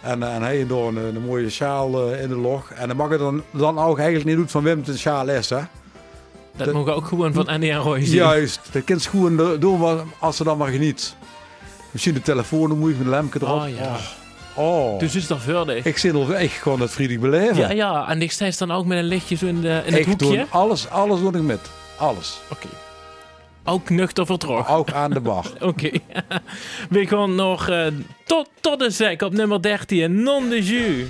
En, 0.01 0.23
eh, 0.23 0.35
en 0.35 0.41
hij 0.41 0.67
door 0.67 0.87
een, 0.87 0.97
een 0.97 1.21
mooie 1.21 1.49
sjaal 1.49 2.11
eh, 2.11 2.21
in 2.21 2.29
de 2.29 2.35
log. 2.35 2.71
En 2.71 2.87
dan 2.87 2.97
mag 2.97 3.09
het 3.09 3.19
dan, 3.19 3.43
dan 3.51 3.79
ook 3.79 3.97
eigenlijk 3.97 4.27
niet 4.27 4.37
doen 4.37 4.49
van 4.49 4.63
Wim 4.63 4.81
een 4.85 4.97
sjaal 4.97 5.29
is, 5.29 5.49
hè? 5.49 5.55
dat 5.55 6.65
dat- 6.65 6.73
mogen 6.73 6.95
ook 6.95 7.05
gewoon 7.05 7.33
van 7.33 7.47
Annie 7.47 7.71
en 7.71 7.77
Roy 7.79 8.05
zien. 8.05 8.15
Juist, 8.15 8.59
dat 8.71 8.83
kind 8.83 9.05
gewoon 9.05 9.59
doen 9.59 9.79
maar 9.79 9.97
als 10.19 10.37
ze 10.37 10.43
dan 10.43 10.57
maar 10.57 10.71
geniet. 10.71 11.15
Misschien 11.91 12.13
de 12.13 12.21
telefoon, 12.21 12.69
dan 12.69 12.77
moet 12.79 12.89
je 12.89 12.95
met 12.95 13.05
een 13.05 13.11
lampje 13.11 13.39
erop. 13.41 13.61
Oh 13.61 13.69
ja. 13.69 13.97
Oh, 14.55 14.99
Dus 14.99 15.15
is 15.15 15.27
dat 15.27 15.41
verder. 15.41 15.85
ik 15.85 15.97
zit 15.97 16.13
al 16.13 16.33
echt 16.35 16.53
gewoon 16.61 16.79
het 16.81 16.91
vriendelijk 16.91 17.31
beleven. 17.31 17.57
Ja, 17.57 17.71
ja. 17.71 18.07
En 18.09 18.21
ik 18.21 18.31
sta 18.31 18.49
dan 18.57 18.71
ook 18.71 18.85
met 18.85 18.97
een 18.97 19.03
lichtje 19.03 19.35
zo 19.35 19.45
in, 19.45 19.61
de, 19.61 19.81
in 19.85 19.91
het 19.93 20.01
ik 20.01 20.05
hoekje. 20.05 20.27
doe 20.27 20.45
alles, 20.49 20.89
alles 20.89 21.19
doe 21.19 21.31
ik 21.35 21.41
met. 21.41 21.59
Alles. 21.97 22.37
Oké. 22.51 22.67
Ook 23.63 23.89
nuchter 23.89 24.25
vertrog. 24.25 24.69
Ook 24.69 24.91
aan 24.91 25.11
de 25.11 25.19
bar. 25.19 25.45
Oké. 25.61 25.89
We 26.89 27.07
gaan 27.07 27.35
nog 27.35 27.69
eh, 27.69 27.85
tot, 28.25 28.49
tot 28.61 28.79
de 28.79 28.89
zek 28.89 29.21
op 29.21 29.33
nummer 29.33 29.61
13. 29.61 30.23
Non 30.23 30.49
de 30.49 30.63
jus. 30.63 31.07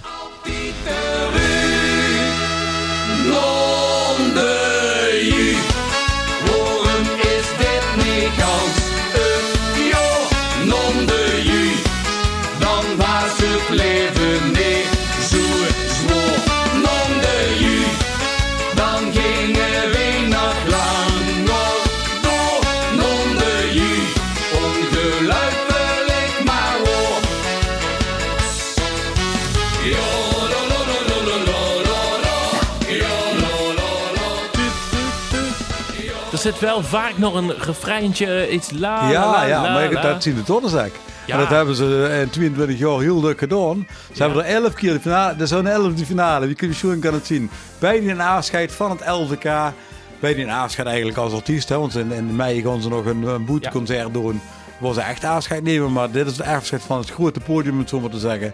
Er 36.45 36.51
zit 36.51 36.59
wel 36.59 36.83
vaak 36.83 37.17
nog 37.17 37.33
een 37.33 37.51
refreintje, 37.59 38.49
iets 38.51 38.71
la 38.71 39.09
Ja, 39.11 39.31
la, 39.31 39.45
ja, 39.45 39.61
la, 39.61 39.73
maar 39.73 39.91
la. 39.91 40.01
dat 40.01 40.23
zien 40.23 40.43
de. 40.45 40.91
Ja. 41.25 41.33
En 41.33 41.39
dat 41.39 41.49
hebben 41.49 41.75
ze 41.75 42.17
in 42.21 42.29
22 42.29 42.77
jaar 42.77 42.99
heel 42.99 43.21
leuk 43.21 43.39
gedaan. 43.39 43.87
Ze 44.13 44.23
hebben 44.23 44.45
er 44.45 44.51
11 44.51 44.73
keer 44.73 44.93
de 44.93 44.99
finale. 44.99 45.35
Dat 45.35 45.41
is 45.41 45.49
zo'n 45.49 45.95
11e 45.95 46.05
finale. 46.05 46.45
Wie 46.45 46.55
kun 46.55 46.67
je 46.67 46.73
zo 46.73 46.95
kan 46.99 47.13
het 47.13 47.25
zien. 47.25 47.49
Bij 47.79 47.99
die 47.99 48.15
afscheid 48.15 48.71
van 48.71 48.89
het 48.89 49.01
11K. 49.01 49.73
Bij 50.19 50.33
die 50.33 50.51
afscheid 50.51 50.87
eigenlijk 50.87 51.17
als 51.17 51.33
artiest. 51.33 51.69
Hè, 51.69 51.79
want 51.79 51.95
in, 51.95 52.11
in 52.11 52.35
mei 52.35 52.61
gaan 52.61 52.81
ze 52.81 52.89
nog 52.89 53.05
een, 53.05 53.23
een 53.23 53.45
boeteconcert 53.45 54.13
doen. 54.13 54.41
Waar 54.77 54.93
ze 54.93 55.01
echt 55.01 55.23
afscheid 55.23 55.63
nemen. 55.63 55.91
Maar 55.91 56.11
dit 56.11 56.27
is 56.27 56.37
het 56.37 56.47
afscheid 56.47 56.81
van 56.81 56.97
het 56.97 57.09
grote 57.09 57.39
podium, 57.39 57.73
om 57.73 57.79
het 57.79 57.89
zo 57.89 57.99
maar 57.99 58.09
te 58.09 58.19
zeggen. 58.19 58.53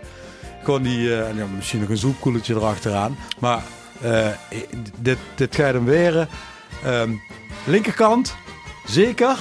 Gewoon 0.64 0.82
die, 0.82 1.16
eh, 1.16 1.38
ja, 1.38 1.46
misschien 1.56 1.80
nog 1.80 1.90
een 1.90 1.98
zoekkoeletje 1.98 2.56
erachteraan. 2.56 3.18
Maar 3.40 3.64
eh, 4.02 4.28
dit, 5.00 5.18
dit 5.36 5.56
gaat 5.56 5.74
hem 5.74 5.86
weer. 5.86 6.28
Ehm, 6.84 7.12
linkerkant, 7.66 8.36
zeker. 8.86 9.36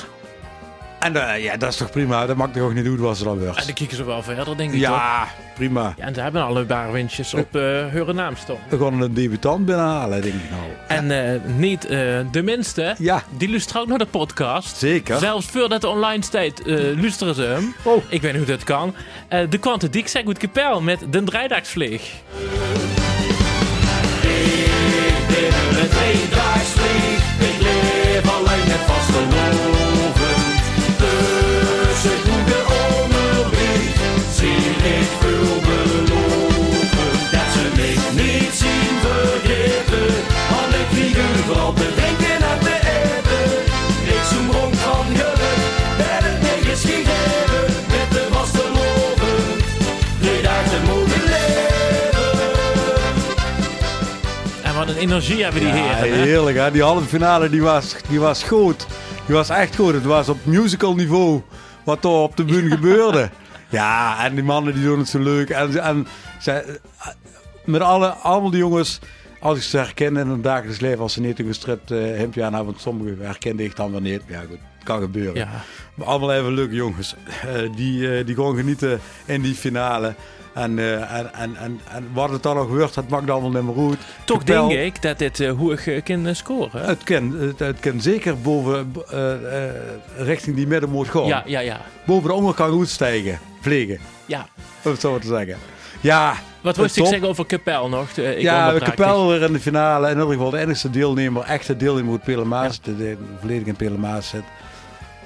En 1.00 1.16
eh, 1.34 1.42
ja, 1.42 1.56
dat 1.56 1.68
is 1.70 1.76
toch 1.76 1.90
prima. 1.90 2.26
Dat 2.26 2.36
maakt 2.36 2.54
toch 2.54 2.62
ook 2.62 2.74
niet 2.74 2.86
uit 2.86 2.98
wat 2.98 3.16
ze 3.16 3.24
dan 3.24 3.38
En 3.38 3.44
wordt. 3.44 3.64
dan 3.66 3.74
kijken 3.74 3.96
ze 3.96 4.04
wel 4.04 4.22
verder, 4.22 4.56
denk 4.56 4.72
ik 4.72 4.80
toch? 4.82 4.90
Ja, 4.90 5.28
prima. 5.54 5.94
Ja, 5.96 6.04
en 6.04 6.14
ze 6.14 6.20
hebben 6.20 6.42
al 6.42 6.56
een 6.56 6.66
paar 6.66 6.92
windjes 6.92 7.34
op 7.34 7.56
eh 7.56 7.62
hun 7.86 8.14
naam 8.14 8.36
staan. 8.36 8.56
We 8.68 8.78
gaan 8.78 9.00
een 9.00 9.14
debutant 9.14 9.64
binnenhalen, 9.66 10.22
denk 10.22 10.34
ik 10.34 10.50
nou. 10.50 10.62
En 10.88 11.32
eh, 11.34 11.40
niet 11.56 11.84
eh, 11.86 11.98
de 12.30 12.42
minste, 12.42 12.94
Ja, 12.98 13.22
die 13.36 13.48
luistert 13.50 13.78
ook 13.78 13.86
naar 13.86 13.98
de 13.98 14.06
podcast. 14.06 14.76
zeker. 14.76 15.18
Zelfs 15.18 15.46
voordat 15.46 15.80
de 15.80 15.88
online 15.88 16.24
staat, 16.24 16.60
eh 16.60 17.00
luisteren 17.00 17.34
ze 17.34 17.42
hem. 17.42 17.74
Oh. 17.82 18.02
Ik 18.08 18.22
weet 18.22 18.32
niet 18.32 18.42
hoe 18.46 18.50
dat 18.56 18.64
kan. 18.64 18.94
Eh, 19.28 19.40
de 19.50 19.58
Quante 19.58 19.90
Dik 19.90 20.10
Goed 20.24 20.38
Kapel 20.38 20.80
met 20.80 20.98
de 21.10 21.22
Drijdagsvlieg. 21.22 22.12
Vasteloven. 29.12 30.34
Dus 31.02 32.02
ik 32.12 32.22
moet 32.30 32.46
de 32.52 32.60
onderbrief. 32.94 33.94
Zie 34.38 34.66
ik 34.96 35.08
veel 35.20 35.54
beloven. 35.68 37.10
Dat 37.34 37.48
ze 37.54 37.64
mij 37.76 37.96
niet 38.22 38.52
zien 38.62 38.94
vergeten. 39.04 40.08
Want 40.50 40.74
ik 40.80 40.86
vlieg 40.92 41.16
overal 41.30 41.72
te 41.72 41.88
drinken 41.96 42.36
en 42.52 42.58
te 42.66 42.76
eten. 42.98 43.48
Ik 44.14 44.22
zoem 44.30 44.50
rond 44.50 44.76
van 44.76 45.04
geluk. 45.06 45.60
Ben 45.96 46.22
het 46.28 46.68
gegeven. 46.68 47.64
Met 47.94 48.08
de 48.16 48.26
vasteloven. 48.30 49.38
Drie 50.20 50.42
dagen 50.42 50.82
mogen 50.86 51.22
leven. 51.24 52.38
En 54.62 54.74
wat 54.74 54.88
een 54.88 54.96
energie 54.96 55.42
hebben 55.42 55.60
die 55.60 55.68
Ja, 55.70 55.74
heren. 55.74 56.18
hè? 56.18 56.24
heerlijk 56.24 56.56
hè. 56.56 56.70
Die 56.70 56.82
halve 56.82 57.06
finale 57.08 57.50
die 57.50 57.62
was, 57.62 57.94
die 58.08 58.20
was 58.20 58.42
goed. 58.42 58.86
Die 59.30 59.38
was 59.38 59.48
echt 59.48 59.76
goed. 59.76 59.94
Het 59.94 60.04
was 60.04 60.28
op 60.28 60.44
musical 60.44 60.94
niveau 60.94 61.42
wat 61.84 62.04
er 62.04 62.10
op 62.10 62.36
de 62.36 62.44
bühne 62.44 62.70
gebeurde. 62.70 63.30
Ja, 63.68 64.24
en 64.24 64.34
die 64.34 64.44
mannen 64.44 64.74
die 64.74 64.82
doen 64.82 64.98
het 64.98 65.08
zo 65.08 65.18
leuk. 65.18 65.50
En, 65.50 65.82
en 65.82 66.06
met 67.64 67.80
alle, 67.80 68.08
allemaal 68.08 68.50
die 68.50 68.58
jongens, 68.58 68.98
als 69.40 69.58
ik 69.58 69.64
ze 69.64 69.76
herken 69.76 70.16
in 70.16 70.26
hun 70.26 70.42
dagelijks 70.42 70.80
leven, 70.80 71.00
als 71.00 71.12
ze 71.12 71.20
niet 71.20 71.38
een 71.38 71.46
gestript 71.46 71.90
uh, 71.90 71.98
hemdje 72.16 72.44
aan 72.44 72.54
hebben, 72.54 72.70
want 72.70 72.80
sommigen 72.80 73.18
herkende 73.20 73.64
ik 73.64 73.76
dan 73.76 73.90
wel 73.90 74.00
niet. 74.00 74.22
Ja 74.26 74.40
goed, 74.40 74.58
het 74.74 74.84
kan 74.84 75.00
gebeuren. 75.00 75.34
Ja. 75.34 75.64
Maar 75.94 76.06
allemaal 76.06 76.32
even 76.32 76.52
leuke 76.52 76.74
jongens. 76.74 77.14
Eh, 77.46 77.74
die, 77.76 78.16
eh, 78.16 78.26
die 78.26 78.34
gewoon 78.34 78.56
genieten 78.56 79.00
in 79.24 79.42
die 79.42 79.54
finale. 79.54 80.14
En, 80.52 80.78
eh, 80.78 81.18
en, 81.18 81.34
en, 81.34 81.56
en, 81.56 81.80
en 81.88 82.08
wat 82.12 82.30
het 82.30 82.42
dan 82.42 82.56
ook 82.56 82.68
wordt, 82.68 82.94
het 82.94 83.08
maakt 83.08 83.30
allemaal 83.30 83.50
niet 83.50 83.62
meer 83.62 83.74
goed. 83.74 83.98
Toch 84.24 84.44
denk 84.44 84.70
ik 84.70 85.02
dat 85.02 85.18
dit 85.18 85.40
uh, 85.40 85.52
hoog 85.58 85.86
uh, 85.86 86.02
kan 86.02 86.34
scoren. 86.34 86.84
het 86.84 87.04
kan, 87.04 87.34
het, 87.38 87.58
het 87.58 87.80
kan 87.80 88.00
zeker 88.00 88.40
boven, 88.40 88.92
eh, 89.10 89.32
eh, 89.66 89.74
richting 90.16 90.56
die 90.56 90.66
middenmoot 90.66 91.08
gaan. 91.08 91.26
Ja, 91.26 91.42
ja, 91.46 91.60
ja. 91.60 91.80
Boven 92.04 92.28
de 92.28 92.34
onderkant 92.34 92.72
goed 92.72 92.88
stijgen, 92.88 93.38
vliegen, 93.60 93.98
ja. 94.26 94.46
om 94.82 94.90
het 94.90 95.00
zo 95.00 95.18
te 95.18 95.26
zeggen. 95.26 95.56
Ja, 96.00 96.34
Wat 96.60 96.76
wist 96.76 96.96
ik 96.96 97.06
zeggen 97.06 97.28
over 97.28 97.46
Kapel 97.46 97.88
nog? 97.88 98.10
Eh, 98.16 98.36
Ik 98.36 98.40
ja, 98.40 98.72
de 98.72 98.80
kapel 98.80 99.28
weer 99.28 99.42
in 99.42 99.52
de 99.52 99.60
finale. 99.60 100.10
In 100.10 100.18
ieder 100.18 100.32
geval 100.32 100.50
de 100.50 100.58
enige 100.58 100.90
deelnemer, 100.90 101.42
echte 101.42 101.76
deelnemer 101.76 102.10
moet 102.10 102.22
Pelemaas. 102.22 102.80
De, 102.80 102.96
de, 102.96 103.16
volledig 103.40 103.66
in 103.66 103.76
Pelemaas 103.76 104.28
zit. 104.28 104.42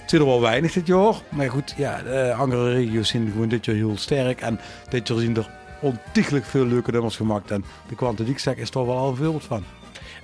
Het 0.05 0.13
zit 0.13 0.21
er 0.21 0.27
wel 0.27 0.41
weinig 0.41 0.73
dit 0.73 0.87
jaar. 0.87 1.15
Maar 1.29 1.51
goed, 1.51 1.75
ja, 1.77 2.03
de 2.03 2.35
andere 2.39 2.73
regio's 2.73 3.09
zien 3.09 3.31
gewoon 3.33 3.49
dit 3.49 3.65
jaar 3.65 3.77
heel 3.77 3.97
sterk. 3.97 4.41
En 4.41 4.61
dit 4.89 5.09
jaar 5.09 5.19
zien 5.19 5.37
er 5.37 5.49
ontiegelijk 5.81 6.45
veel 6.45 6.67
leuke 6.67 6.91
nummers 6.91 7.17
gemaakt. 7.17 7.51
En 7.51 7.65
de 7.89 7.95
Quantidiek 7.95 8.41
is 8.57 8.71
toch 8.71 8.87
wel 8.87 8.97
al 8.97 9.15
veel 9.15 9.41
van. 9.41 9.65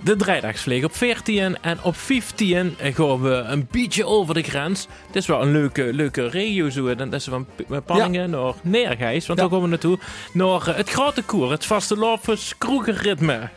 De 0.03 0.15
drijdagsvlieg 0.15 0.83
op 0.83 0.95
14 0.95 1.57
en 1.61 1.83
op 1.83 1.95
15 1.95 2.75
gaan 2.79 3.21
we 3.21 3.29
een 3.29 3.67
beetje 3.71 4.05
over 4.05 4.33
de 4.33 4.41
grens. 4.43 4.87
Het 5.07 5.15
is 5.15 5.25
wel 5.25 5.41
een 5.41 5.51
leuke, 5.51 5.93
leuke 5.93 6.27
regio 6.27 6.69
zo. 6.69 6.95
Dat 6.95 7.13
is 7.13 7.23
van 7.23 7.45
Panningen 7.85 8.29
naar 8.29 8.53
Neergijs. 8.61 9.27
Want 9.27 9.39
Ja. 9.39 9.45
daar 9.45 9.53
komen 9.59 9.61
we 9.63 9.67
naartoe. 9.69 9.99
Naar 10.33 10.75
het 10.75 10.89
grote 10.89 11.23
koer, 11.23 11.51
het 11.51 11.65
vaste 11.65 11.95
lopers 11.97 12.57
kroegenritme. 12.57 13.49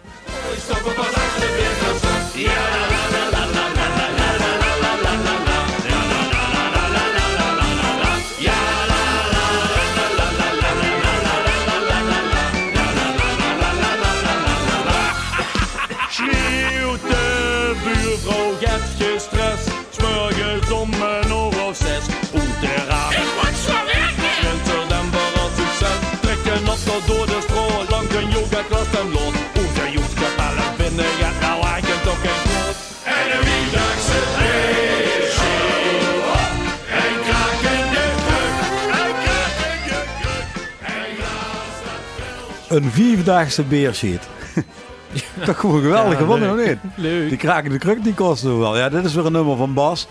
Een 42.75 42.91
vierdaagse 42.91 43.63
beersheet. 43.63 44.29
Toch 45.45 45.61
gewoon 45.61 45.81
geweldig 45.83 46.13
Ja, 46.13 46.19
gewonnen, 46.19 46.51
of 46.61 46.67
niet? 46.67 46.79
Leuk. 46.95 47.29
Die 47.29 47.39
kraken 47.39 47.71
de 47.71 47.79
kruk 47.79 48.05
die 48.05 48.15
kosten 48.15 48.59
wel. 48.59 48.77
Ja, 48.77 48.89
dit 48.89 49.05
is 49.05 49.15
weer 49.15 49.27
een 49.27 49.33
nummer 49.33 49.57
van 49.57 49.75
Bas. 49.75 50.07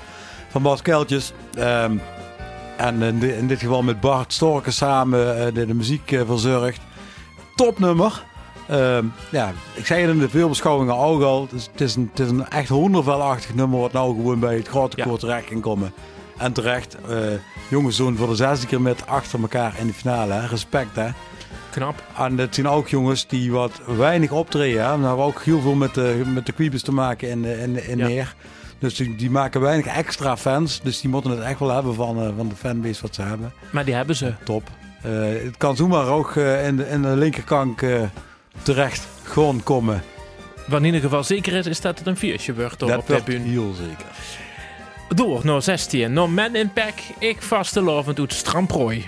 Van 0.49 0.61
Bas 0.61 0.81
Keltjes. 0.81 1.33
Ehm, 1.53 1.97
en 2.77 3.01
in, 3.01 3.19
di- 3.19 3.27
in 3.31 3.47
dit 3.47 3.59
geval 3.59 3.81
met 3.83 3.99
Bart 3.99 4.33
Storken 4.33 4.73
samen 4.73 5.37
eh, 5.45 5.53
de, 5.53 5.65
de 5.65 5.73
muziek 5.73 6.11
eh, 6.11 6.21
verzorgd. 6.25 6.79
Topnummer. 7.55 8.23
Ehm, 8.67 9.05
ja, 9.29 9.51
ik 9.73 9.85
zei 9.85 10.01
het 10.01 10.09
in 10.11 10.19
de 10.19 10.29
veelbeschouwingen 10.29 10.95
ook 10.97 11.21
al. 11.21 11.41
Het 11.41 11.51
is, 11.51 11.69
het 11.71 11.81
is, 11.81 11.95
een, 11.95 12.09
het 12.11 12.19
is 12.19 12.29
een 12.29 12.49
echt 12.49 12.69
hondervelachtig 12.69 13.53
nummer 13.53 13.79
wat 13.79 13.91
nou 13.91 14.15
gewoon 14.15 14.39
bij 14.39 14.55
het 14.55 14.67
grote 14.67 14.97
Ja. 14.97 15.03
koor 15.05 15.17
terecht 15.19 15.45
kan 15.47 15.59
komen. 15.61 15.93
En 16.37 16.53
terecht, 16.53 16.97
eh 17.09 17.17
jongens 17.69 17.97
doen 17.97 18.17
voor 18.17 18.27
de 18.27 18.35
zesde 18.35 18.67
keer 18.67 18.81
met 18.81 19.07
achter 19.07 19.41
elkaar 19.41 19.73
in 19.79 19.87
de 19.87 19.93
finale. 19.93 20.33
Hè. 20.33 20.45
Respect 20.47 20.95
hè. 20.95 21.07
Knap. 21.73 22.03
En 22.17 22.37
het 22.37 22.55
zijn 22.55 22.67
ook 22.67 22.87
jongens 22.87 23.27
die 23.27 23.51
wat 23.51 23.71
weinig 23.97 24.31
optreden. 24.31 24.83
Hè. 24.85 24.97
We 24.99 25.05
hebben 25.05 25.25
ook 25.25 25.41
heel 25.41 25.61
veel 25.61 25.73
met 25.75 25.93
de, 25.93 26.21
met 26.33 26.45
de 26.45 26.51
kwiebes 26.51 26.81
te 26.81 26.91
maken 26.91 27.29
in, 27.29 27.45
in, 27.45 27.87
in 27.87 27.97
Ja. 27.97 28.07
neer. 28.07 28.35
Dus 28.79 28.95
die, 28.95 29.15
die 29.15 29.29
maken 29.29 29.61
weinig 29.61 29.85
extra 29.85 30.37
fans. 30.37 30.81
Dus 30.81 31.01
die 31.01 31.09
moeten 31.09 31.31
het 31.31 31.39
echt 31.39 31.59
wel 31.59 31.69
hebben 31.73 31.95
van, 31.95 32.21
eh, 32.21 32.29
van 32.37 32.49
de 32.49 32.55
fanbase 32.55 33.01
wat 33.01 33.15
ze 33.15 33.21
hebben. 33.21 33.53
Maar 33.71 33.85
die 33.85 33.93
hebben 33.93 34.15
ze. 34.15 34.33
Top. 34.43 34.69
Eh, 35.01 35.11
het 35.43 35.57
kan 35.57 35.75
zomaar 35.75 36.07
ook 36.07 36.35
eh, 36.35 36.67
in, 36.67 36.75
de, 36.77 36.87
in 36.89 37.01
de 37.01 37.07
linkerkank 37.07 37.81
eh, 37.81 38.01
terecht 38.61 39.07
gewoon 39.23 39.63
komen. 39.63 40.03
Wat 40.67 40.79
in 40.79 40.85
ieder 40.85 41.01
geval 41.01 41.23
zeker 41.23 41.53
is, 41.53 41.65
is 41.65 41.81
dat 41.81 41.97
het 41.97 42.07
een 42.07 42.17
viertje 42.17 42.53
wordt 42.55 42.81
op 42.83 43.07
de 43.07 43.21
bühne. 43.25 43.49
heel 43.49 43.73
zeker. 43.73 44.05
Door 45.15 45.41
naar 45.43 45.61
16. 45.61 46.13
Naar 46.13 46.29
Men 46.29 46.55
in 46.55 46.73
Pack. 46.73 46.93
Ik 47.19 47.41
vaste 47.41 47.81
lovend 47.81 48.15
doet 48.15 48.33
Stramprooi. 48.33 49.05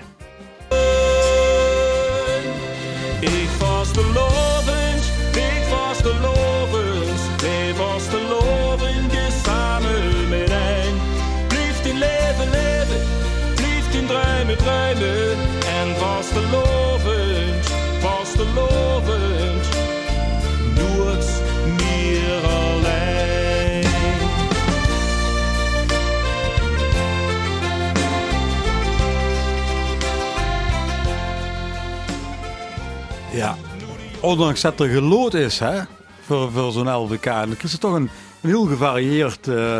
Ondanks 34.25 34.61
dat 34.61 34.79
er 34.79 34.87
gelood 34.87 35.33
is 35.33 35.59
hè, 35.59 35.81
voor, 36.21 36.51
voor 36.51 36.71
zo'n 36.71 36.95
LVK. 36.95 37.23
Dan 37.23 37.55
is 37.61 37.71
het 37.71 37.81
toch 37.81 37.93
een, 37.93 38.09
een 38.41 38.49
heel 38.49 38.65
gevarieerd, 38.65 39.47
eh, 39.47 39.77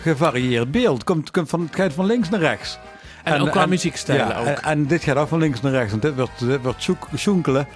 gevarieerd 0.00 0.70
beeld. 0.70 1.04
Komt, 1.04 1.30
komt 1.30 1.48
van, 1.48 1.60
het 1.60 1.74
gaat 1.74 1.92
van 1.92 2.06
links 2.06 2.28
naar 2.28 2.40
rechts. 2.40 2.78
En, 3.24 3.40
ook 3.40 3.50
qua 3.50 3.66
muziekstijlen 3.66 4.28
ja, 4.28 4.38
ook. 4.38 4.46
En, 4.46 4.62
en 4.62 4.86
dit 4.86 5.02
gaat 5.02 5.16
ook 5.16 5.28
van 5.28 5.38
links 5.38 5.60
naar 5.60 5.72
rechts. 5.72 5.90
Want 5.90 6.02
dit 6.02 6.14
wordt, 6.14 6.38
dit 6.38 6.62
wordt 6.62 6.88
zoenkelen 7.14 7.66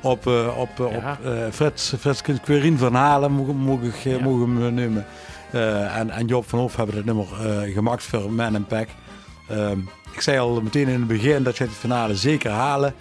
op, 0.00 0.26
eh, 0.26 0.58
op, 0.58 0.70
Ja. 0.76 0.84
op 0.84 1.24
eh, 1.24 1.32
Frits, 1.52 1.94
Frits 1.98 2.22
Querien 2.42 2.78
van 2.78 2.94
Halen, 2.94 3.38
ik 3.38 3.46
Ja. 3.46 3.52
moet 3.52 3.84
ik 3.84 4.04
hem 4.04 4.66
eh, 4.66 4.72
noemen. 4.72 5.06
En, 5.92 6.10
en 6.10 6.26
Job 6.26 6.48
van 6.48 6.58
Hof 6.58 6.76
hebben 6.76 6.96
het 6.96 7.04
nummer 7.04 7.26
gemaakt 7.74 8.02
voor 8.02 8.32
Man 8.32 8.54
and 8.54 8.68
Pack. 8.68 8.88
Ehm, 9.48 9.78
ik 10.12 10.20
zei 10.20 10.38
al 10.38 10.60
meteen 10.60 10.88
in 10.88 10.98
het 10.98 11.06
begin 11.06 11.42
dat 11.42 11.56
je 11.56 11.64
het 11.64 11.72
finale 11.72 12.16
zeker 12.16 12.50
halen. 12.50 12.94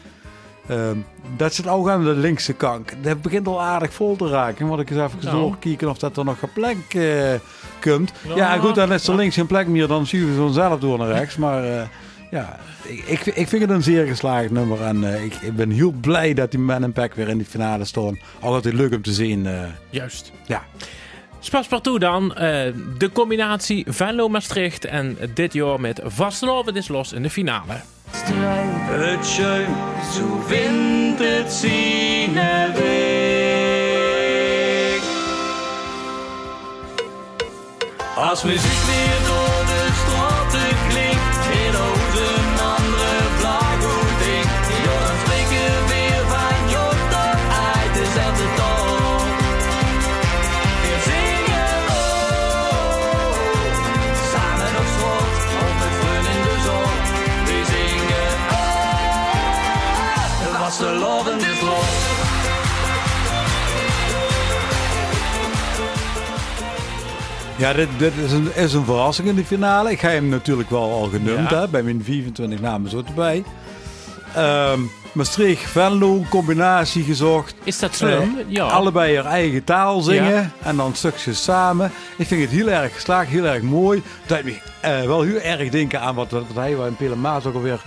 Ehm, 0.69 0.97
dat 1.38 1.53
zit 1.53 1.67
ook 1.67 1.89
aan 1.89 2.03
de 2.03 2.13
linkse 2.15 2.53
kant. 2.53 2.91
Dat 3.01 3.21
begint 3.21 3.47
al 3.47 3.62
aardig 3.62 3.93
vol 3.93 4.15
te 4.15 4.27
raken. 4.29 4.65
Moet 4.67 4.79
ik 4.79 4.89
eens 4.89 4.99
even 4.99 5.19
Nou. 5.25 5.38
doorkijken 5.38 5.89
of 5.89 5.97
dat 5.97 6.17
er 6.17 6.25
nog 6.25 6.41
een 6.41 6.53
plek 6.53 6.77
eh, 6.93 7.34
komt. 7.82 8.12
Ja. 8.27 8.36
Ja, 8.36 8.58
goed, 8.58 8.75
dan 8.75 8.93
is 8.93 9.08
er 9.08 9.15
links 9.15 9.36
geen 9.36 9.45
plek 9.47 9.67
meer. 9.67 9.88
Dan 9.88 10.08
zien 10.08 10.29
we 10.29 10.36
vanzelf 10.36 10.79
door 10.79 10.97
naar 10.97 11.08
rechts. 11.08 11.36
Maar 11.38 11.63
eh, 11.63 11.82
ja, 12.32 12.60
ik, 12.84 13.03
ik, 13.05 13.25
ik 13.25 13.47
vind 13.47 13.62
het 13.62 13.71
een 13.71 13.84
zeer 13.84 14.05
geslaagd 14.08 14.51
nummer. 14.51 14.82
En 14.82 15.13
eh, 15.13 15.23
ik, 15.23 15.34
ik 15.36 15.55
ben 15.55 15.69
heel 15.69 15.91
blij 15.91 16.34
dat 16.34 16.51
die 16.51 16.60
Man 16.60 16.91
Pack 16.91 17.13
weer 17.13 17.27
in 17.29 17.38
die 17.38 17.47
finale 17.47 17.86
staan. 17.86 18.19
Altijd 18.39 18.73
leuk 18.73 18.93
om 18.93 19.01
te 19.01 19.13
zien. 19.13 19.47
Juist. 19.89 20.32
ja. 20.45 20.63
Spaspartout 21.39 22.01
dan. 22.01 22.29
de 22.97 23.10
combinatie 23.13 23.86
Venlo-Maastricht 23.88 24.86
en 24.86 25.17
dit 25.34 25.53
jaar 25.53 25.79
met 25.79 26.01
Vastelovend 26.03 26.75
is 26.75 26.88
los 26.88 27.13
in 27.13 27.21
de 27.23 27.29
finale. 27.29 27.73
Het 28.12 29.26
schuim, 29.26 29.76
zo 30.13 30.43
vindt 30.48 31.19
het 31.19 31.52
zijn 31.54 32.34
weg. 32.74 33.00
Als 38.15 38.43
muziek 38.43 39.18
Ja, 67.60 67.74
dit, 67.74 67.88
dit 67.98 68.13
is, 68.26 68.32
een, 68.32 68.56
is 68.56 68.74
een 68.74 68.86
verrassing 68.86 69.28
in 69.28 69.36
de 69.36 69.45
finale. 69.45 69.91
Ik 69.91 70.00
ga 70.00 70.10
hem 70.10 70.30
natuurlijk 70.30 70.69
wel 70.69 70.91
al 70.91 71.08
genoemd, 71.10 71.50
Ja. 71.50 71.60
hè, 71.60 71.67
bij 71.67 71.84
mijn 71.84 72.04
24 72.04 72.60
namen 72.62 72.89
zo 72.89 73.04
erbij. 73.08 73.43
Ehm 74.36 74.80
Maastricht, 75.12 75.69
Venlo, 75.72 76.24
combinatie 76.30 77.04
gezocht. 77.04 77.56
Is 77.63 77.80
dat 77.80 77.95
slim? 77.95 78.38
Eh, 78.38 78.43
ja. 78.48 78.63
Allebei 78.65 79.15
haar 79.15 79.26
eigen 79.26 79.63
taal 79.63 80.02
zingen 80.02 80.32
Ja. 80.34 80.50
en 80.63 80.76
dan 80.76 80.95
stukjes 80.95 81.43
samen. 81.43 81.91
Ik 82.17 82.28
vind 82.28 82.41
het 82.41 82.50
heel 82.50 82.67
erg 82.69 82.93
geslaagd, 82.93 83.30
heel 83.30 83.45
erg 83.45 83.62
mooi. 83.62 84.04
Dat 84.26 84.43
me 84.43 84.58
eh, 84.82 85.02
wel 85.02 85.22
heel 85.22 85.39
erg 85.39 85.69
denken 85.69 86.02
aan 86.02 86.15
wat, 86.15 86.32
wat, 86.32 86.43
hij 86.56 86.72
in 86.72 86.95
Pelemaat 86.95 87.45
ook 87.45 87.54
alweer. 87.54 87.80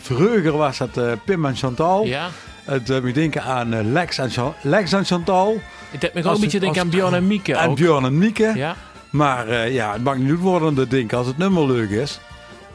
vroeger 0.00 0.56
was 0.56 0.78
dat 0.78 0.98
Pim 1.24 1.44
en 1.46 1.56
Chantal. 1.56 2.04
Ja. 2.04 2.28
Het 2.64 2.86
doet 2.86 3.02
me 3.02 3.12
denken 3.12 3.42
aan 3.42 3.92
Lex, 3.92 4.18
en 4.18 4.30
Chan- 4.30 4.54
Lex 4.62 4.92
en 4.92 5.04
Chantal. 5.04 5.60
Ik 5.90 6.00
denk 6.00 6.14
me 6.14 6.20
ook 6.20 6.26
Als 6.26 6.34
een 6.36 6.42
beetje 6.44 6.60
denken 6.60 6.80
aan 6.80 6.88
Bjorn 6.88 7.14
en 7.14 7.26
Mieke. 7.26 7.72
Björn 7.74 8.04
en 8.04 8.18
Mieke. 8.18 8.52
Ja. 8.54 8.76
Maar 9.14 9.48
eh, 9.48 9.72
ja, 9.74 9.92
het 9.92 10.04
mag 10.04 10.16
niet 10.16 10.38
worden 10.38 10.74
dat 10.74 10.90
ding 10.90 11.12
als 11.12 11.26
het 11.26 11.38
nummer 11.38 11.66
leuk 11.66 11.90
is. 11.90 12.20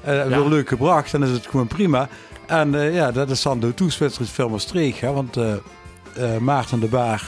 Eh 0.02 0.30
Ja. 0.30 0.40
leuk 0.48 0.68
gebracht, 0.70 1.12
dan 1.12 1.24
is 1.24 1.30
het 1.30 1.48
gewoon 1.48 1.68
prima. 1.68 2.10
En 2.46 2.76
eh, 2.76 2.94
ja, 2.94 3.12
dat 3.12 3.30
is 3.30 3.42
dan 3.42 3.60
de 3.60 3.74
toeswedstrijd 3.74 4.30
van 4.30 4.52
Maastricht. 4.52 5.00
Hè, 5.02 5.12
want 5.12 5.38
eh, 5.38 5.54
eh, 5.54 6.38
Maarten 6.38 6.80
de 6.80 6.88
Baar 6.88 7.24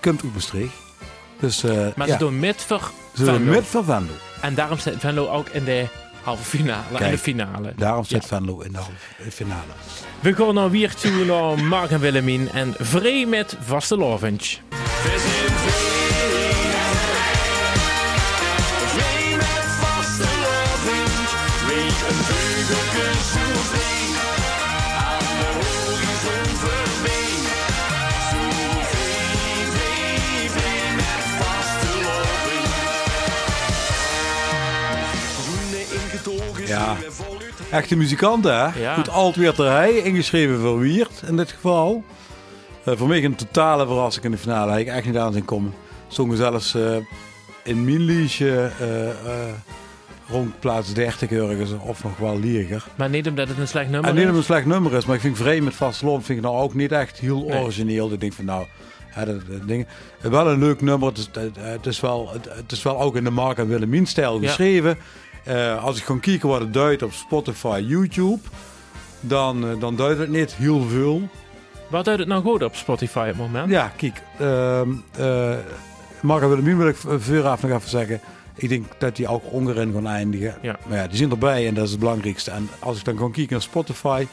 komt 0.00 0.22
uit 0.22 0.32
Maastricht. 0.34 0.74
Dus 1.40 1.64
eh 1.64 1.86
Maar 1.96 2.06
ja, 2.06 2.12
ze 2.12 2.18
doen 2.18 2.38
met 2.38 2.62
voor 2.66 2.90
ze 3.14 3.24
doen 3.24 3.34
Venlo. 3.34 3.50
met 3.52 3.64
van 3.66 3.84
Venlo. 3.84 4.12
En 4.40 4.54
daarom 4.54 4.78
staat 4.78 4.94
Venlo 4.98 5.28
ook 5.28 5.48
in 5.48 5.64
de 5.64 5.86
halve 6.22 6.44
finale. 6.44 6.98
En 6.98 7.10
de 7.10 7.18
finale. 7.18 7.72
Daarom 7.76 8.04
zit 8.04 8.22
Ja. 8.22 8.28
Venlo 8.28 8.60
in 8.60 8.72
de 8.72 8.78
halve 8.78 9.30
finale. 9.30 9.72
We 10.20 10.34
gaan 10.34 10.54
naar 10.54 10.70
weer 10.70 10.94
toe 10.94 11.24
naar 11.24 11.64
Mark 11.64 11.90
en 11.90 12.00
Willemien. 12.00 12.48
En 12.52 12.74
vrij 12.78 13.26
met 13.26 13.56
Vastelovend. 13.60 14.60
We 14.70 15.61
Ja. 36.72 36.96
Echte 37.70 37.96
muzikanten, 37.96 38.54
hè? 38.58 38.80
Ja. 38.80 38.94
Goed, 38.94 39.08
alt 39.08 39.36
weer 39.36 39.52
ter 39.52 39.70
hij, 39.70 39.96
ingeschreven 39.96 40.60
voor 40.60 40.78
Wiert 40.78 41.22
in 41.26 41.36
dit 41.36 41.50
geval. 41.50 42.04
Eh, 42.84 42.96
voor 42.96 43.08
mij 43.08 43.24
een 43.24 43.34
totale 43.34 43.86
verrassing 43.86 44.24
in 44.24 44.30
de 44.30 44.38
finale. 44.38 44.70
Had 44.70 44.80
ik 44.80 44.86
echt 44.86 45.06
niet 45.06 45.16
aan 45.16 45.32
zien 45.32 45.44
komen. 45.44 45.74
Zongen 46.08 46.36
zelfs 46.36 46.74
eh, 46.74 46.96
in 47.64 47.84
mijn 47.84 48.00
liedje 48.00 48.70
eh, 48.80 49.52
rond 50.28 50.60
plaats 50.60 50.92
30 50.94 51.30
ergens 51.30 51.70
of 51.80 52.04
nog 52.04 52.16
wel 52.16 52.38
lieger. 52.38 52.84
Maar 52.94 53.08
niet 53.10 53.28
omdat 53.28 53.48
het 53.48 53.58
een 53.58 53.68
slecht 53.68 53.90
nummer 53.90 54.10
En 54.10 54.16
niet 54.16 54.24
dat 54.26 54.34
is. 54.34 54.38
het 54.40 54.48
een 54.48 54.54
slecht 54.54 54.66
nummer 54.66 54.94
is, 54.94 55.04
maar 55.04 55.14
ik 55.14 55.20
vind 55.20 55.36
Vreemd 55.36 55.64
met 55.64 55.74
Vast 55.74 56.02
Loon 56.02 56.22
vind 56.22 56.38
ik 56.38 56.44
nou 56.44 56.56
ook 56.56 56.74
niet 56.74 56.92
echt 56.92 57.18
heel 57.18 57.44
Nee. 57.44 57.60
origineel. 57.60 58.12
Ik 58.12 58.20
denk 58.20 58.32
van 58.32 58.44
nou, 58.44 58.66
hè, 59.06 59.24
dat, 59.24 59.40
dat 59.48 59.68
ding. 59.68 59.86
Wel 60.20 60.50
een 60.50 60.58
leuk 60.58 60.80
nummer. 60.80 61.08
Het 61.08 61.18
is, 61.18 61.28
het, 61.58 61.86
is, 61.86 62.00
wel, 62.00 62.30
het, 62.56 62.72
is 62.72 62.82
wel 62.82 63.00
ook 63.00 63.16
in 63.16 63.24
de 63.24 63.30
Mark 63.30 63.58
en 63.58 63.68
Willemien 63.68 64.06
stijl 64.06 64.40
Ja. 64.40 64.96
Eh, 65.44 65.84
als 65.84 65.98
ik 65.98 66.04
gewoon 66.04 66.20
kijken 66.20 66.48
wat 66.48 66.60
het 66.60 66.72
duidt 66.72 67.02
op 67.02 67.12
Spotify, 67.12 67.84
YouTube, 67.86 68.40
dan, 69.20 69.68
eh, 69.68 69.80
dan 69.80 69.96
duidt 69.96 70.18
het 70.18 70.28
niet 70.28 70.54
heel 70.54 70.82
veel. 70.82 71.28
Wat 71.88 72.04
doet 72.04 72.18
het 72.18 72.28
nou 72.28 72.42
goed 72.42 72.62
op 72.62 72.76
Spotify 72.76 73.18
op 73.18 73.26
het 73.26 73.36
moment? 73.36 73.70
Ja, 73.70 73.92
kijk. 73.96 74.22
Mark 76.22 76.42
en 76.42 76.48
Willemien 76.48 76.78
wil 76.78 76.88
ik 76.88 76.96
vooraf 76.96 77.62
nog 77.62 77.70
even 77.70 77.90
zeggen. 77.90 78.20
Ik 78.54 78.68
denk 78.68 78.86
dat 78.98 79.16
die 79.16 79.28
ook 79.28 79.42
onderin 79.50 79.92
gaan 79.92 80.06
eindigen. 80.06 80.54
Ja. 80.62 80.78
Maar 80.86 80.98
ja, 80.98 81.06
die 81.06 81.16
zijn 81.16 81.30
erbij 81.30 81.66
en 81.66 81.74
dat 81.74 81.84
is 81.84 81.90
het 81.90 82.00
belangrijkste. 82.00 82.50
En 82.50 82.68
als 82.78 82.98
ik 82.98 83.04
dan 83.04 83.16
gewoon 83.16 83.32
kijk 83.32 83.50
naar 83.50 83.62
Spotify, 83.62 84.26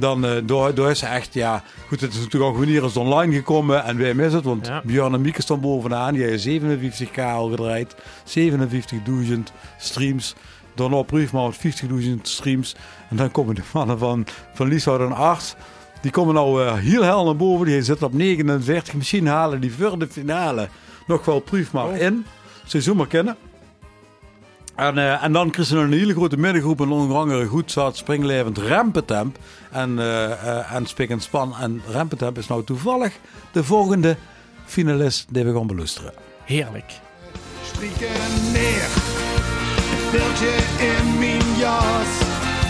dan 0.00 0.24
eh 0.26 0.36
door, 0.44 0.74
door 0.74 0.90
is 0.90 0.98
ze 0.98 1.06
echt, 1.06 1.34
ja... 1.34 1.62
Goed, 1.88 2.00
het 2.00 2.12
is 2.12 2.18
natuurlijk 2.18 2.52
ook 2.52 2.56
wanneer 2.58 2.84
is 2.84 2.96
online 2.96 3.34
gekomen 3.34 3.84
en 3.84 3.96
wie 3.96 4.14
is 4.24 4.32
het? 4.32 4.44
Want 4.44 4.66
Ja. 4.66 4.82
Björn 4.84 5.14
en 5.14 5.20
Mieke 5.20 5.42
staan 5.42 5.60
bovenaan. 5.60 6.14
Die 6.14 6.22
hebben 6.22 6.90
57k 7.10 7.20
al 7.22 7.48
gedraaid. 7.48 7.94
57.000 8.24 9.38
streams. 9.78 10.34
Daarna 10.74 11.02
Briefman 11.02 11.54
met 11.62 11.82
50.000 12.04 12.14
streams. 12.22 12.76
En 13.10 13.16
dan 13.16 13.30
komen 13.30 13.54
de 13.54 13.62
mannen 13.72 13.98
van, 13.98 14.26
van 14.54 14.68
Lieshout 14.68 15.00
en 15.00 15.12
Art. 15.12 15.56
Die 16.00 16.10
komen 16.10 16.34
nou 16.34 16.64
eh, 16.64 16.74
heel 16.74 17.02
hel 17.02 17.24
naar 17.24 17.36
boven. 17.36 17.66
Die 17.66 17.82
zitten 17.82 18.06
op 18.06 18.12
49. 18.14 18.94
Misschien 18.94 19.26
halen 19.26 19.60
die 19.60 19.72
voor 19.72 19.98
de 19.98 20.08
finale 20.08 20.68
nog 21.06 21.24
wel 21.24 21.40
Briefman 21.40 21.88
Oh. 21.88 21.96
in. 21.96 22.26
Ze 22.66 22.94
maar 22.94 23.06
kennen. 23.06 23.36
En, 24.74 24.98
eh, 24.98 25.24
en 25.24 25.32
dan 25.32 25.50
kreeg 25.50 25.66
ze 25.66 25.74
nog 25.74 25.84
een 25.84 25.92
hele 25.92 26.12
grote 26.12 26.36
middengroep. 26.36 26.80
En 26.80 26.90
onder 26.90 27.16
andere 27.16 27.46
goed 27.46 27.72
zat 27.72 27.96
springlevend 27.96 28.58
Rempetemp. 28.58 29.38
En, 29.70 29.98
eh 29.98 30.30
eh 30.32 30.74
en 30.74 30.86
Spik 30.86 31.10
en 31.10 31.20
Span. 31.20 31.54
En 31.60 31.82
Rempetemp 31.88 32.38
is 32.38 32.46
nou 32.46 32.64
toevallig 32.64 33.12
de 33.52 33.64
volgende 33.64 34.16
finalist 34.64 35.26
die 35.30 35.44
we 35.44 35.52
gaan 35.52 35.66
beluisteren. 35.66 36.12
Heerlijk. 36.44 36.92
Strieken 37.64 38.52
neer, 38.52 38.88
beeldje 40.12 40.54
in 40.78 41.18
mijn 41.18 41.56
jas, 41.58 42.12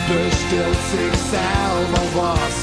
bestelt 0.09 0.82
zichzelf 0.94 1.98
al 1.98 2.20
was. 2.20 2.59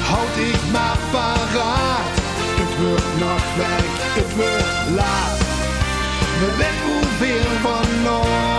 Houd 0.00 0.36
ik 0.36 0.72
maar 0.72 0.98
paraat, 1.10 2.14
het 2.60 2.84
wordt 2.84 3.18
nog 3.18 3.56
werk, 3.56 3.94
het 4.18 4.34
wordt 4.36 4.96
laat. 4.96 5.35
We 6.38 6.56
weten 6.56 6.92
hoeveel 6.92 7.60
vanavond 7.62 8.55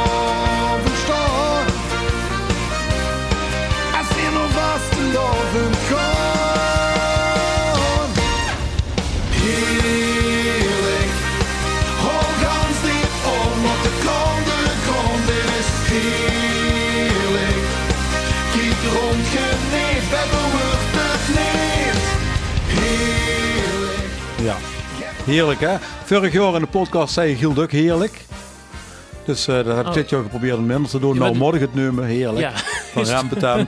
Heerlijk. 25.28 25.60
Hè? 25.60 25.76
Vorig 26.04 26.34
jaar 26.34 26.54
in 26.54 26.60
de 26.62 26.68
podcast 26.68 27.14
zei 27.14 27.36
Giel 27.36 27.54
Duk 27.54 27.72
heerlijk. 27.72 28.26
Dus 29.26 29.48
eh, 29.48 29.56
dat 29.56 29.66
heb 29.66 29.80
ik 29.80 29.88
Oh. 29.88 29.94
dit 29.94 30.10
jaar 30.10 30.22
geprobeerd 30.22 30.58
om 30.58 30.66
minder 30.66 30.90
te 30.90 31.00
doen. 31.00 31.14
Ja, 31.14 31.20
nou, 31.20 31.36
morgen 31.38 31.62
het 31.62 31.74
nummer, 31.74 32.04
heerlijk. 32.04 32.40
Ja. 32.40 32.52
Van 32.94 33.06
Rampetam. 33.14 33.68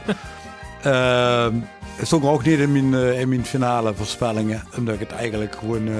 Ehm 0.83 1.53
het 1.95 2.07
stond 2.07 2.23
ook 2.25 2.43
niet 2.43 2.59
in 2.59 2.71
mijn, 2.71 2.93
eh, 2.93 3.19
in 3.19 3.29
mijn 3.29 3.45
finale 3.45 3.93
voorspellingen. 3.93 4.63
Omdat 4.77 4.93
ik 4.93 4.99
het 4.99 5.11
eigenlijk 5.11 5.55
gewoon 5.59 5.87
eh, 5.87 5.93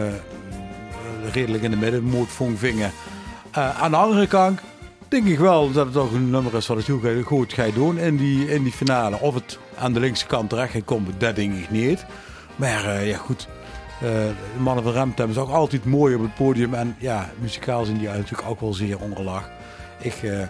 redelijk 1.34 1.64
in 1.64 1.72
de 1.72 1.78
middenmoot 1.78 2.28
vond 2.30 2.60
vingen. 2.60 2.92
Aan 3.52 3.92
de 3.92 3.98
andere 3.98 4.28
kant 4.28 4.60
denk 5.08 5.26
ik 5.28 5.40
wel 5.40 5.72
dat 5.72 5.86
het 5.86 5.96
ook 5.98 6.12
een 6.12 6.30
nummer 6.30 6.56
is 6.56 6.68
wat 6.68 6.78
het 6.78 6.88
heel 6.88 7.22
goed- 7.24 7.54
gaat 7.54 7.74
doen 7.74 7.98
in 7.98 8.18
die, 8.18 8.52
in 8.52 8.64
die 8.64 8.72
finale. 8.72 9.20
Of 9.20 9.34
het 9.34 9.60
aan 9.78 9.94
de 9.94 10.00
linkse 10.00 10.26
kant 10.26 10.50
terecht 10.50 10.72
gaat 10.72 10.84
komen, 10.86 11.14
dat 11.18 11.36
denk 11.36 11.54
ik 11.56 11.70
niet. 11.70 12.06
Maar 12.56 13.04
ja, 13.06 13.18
goed. 13.18 13.48
Eh, 14.02 14.10
de 14.10 14.60
mannen 14.60 14.84
van 14.84 14.94
Remtem 14.94 15.30
is 15.30 15.38
ook 15.38 15.50
altijd 15.50 15.86
mooi 15.86 16.16
op 16.16 16.22
het 16.22 16.36
podium. 16.36 16.74
En 16.74 16.96
ja, 17.00 17.30
muzikaal 17.40 17.86
zijn 17.86 17.98
die 17.98 18.08
natuurlijk 18.08 18.50
ook 18.50 18.60
wel 18.60 18.74
zeer 18.74 19.00
ongelag. 19.00 19.50
Ik, 20.00 20.14
eh, 20.24 20.48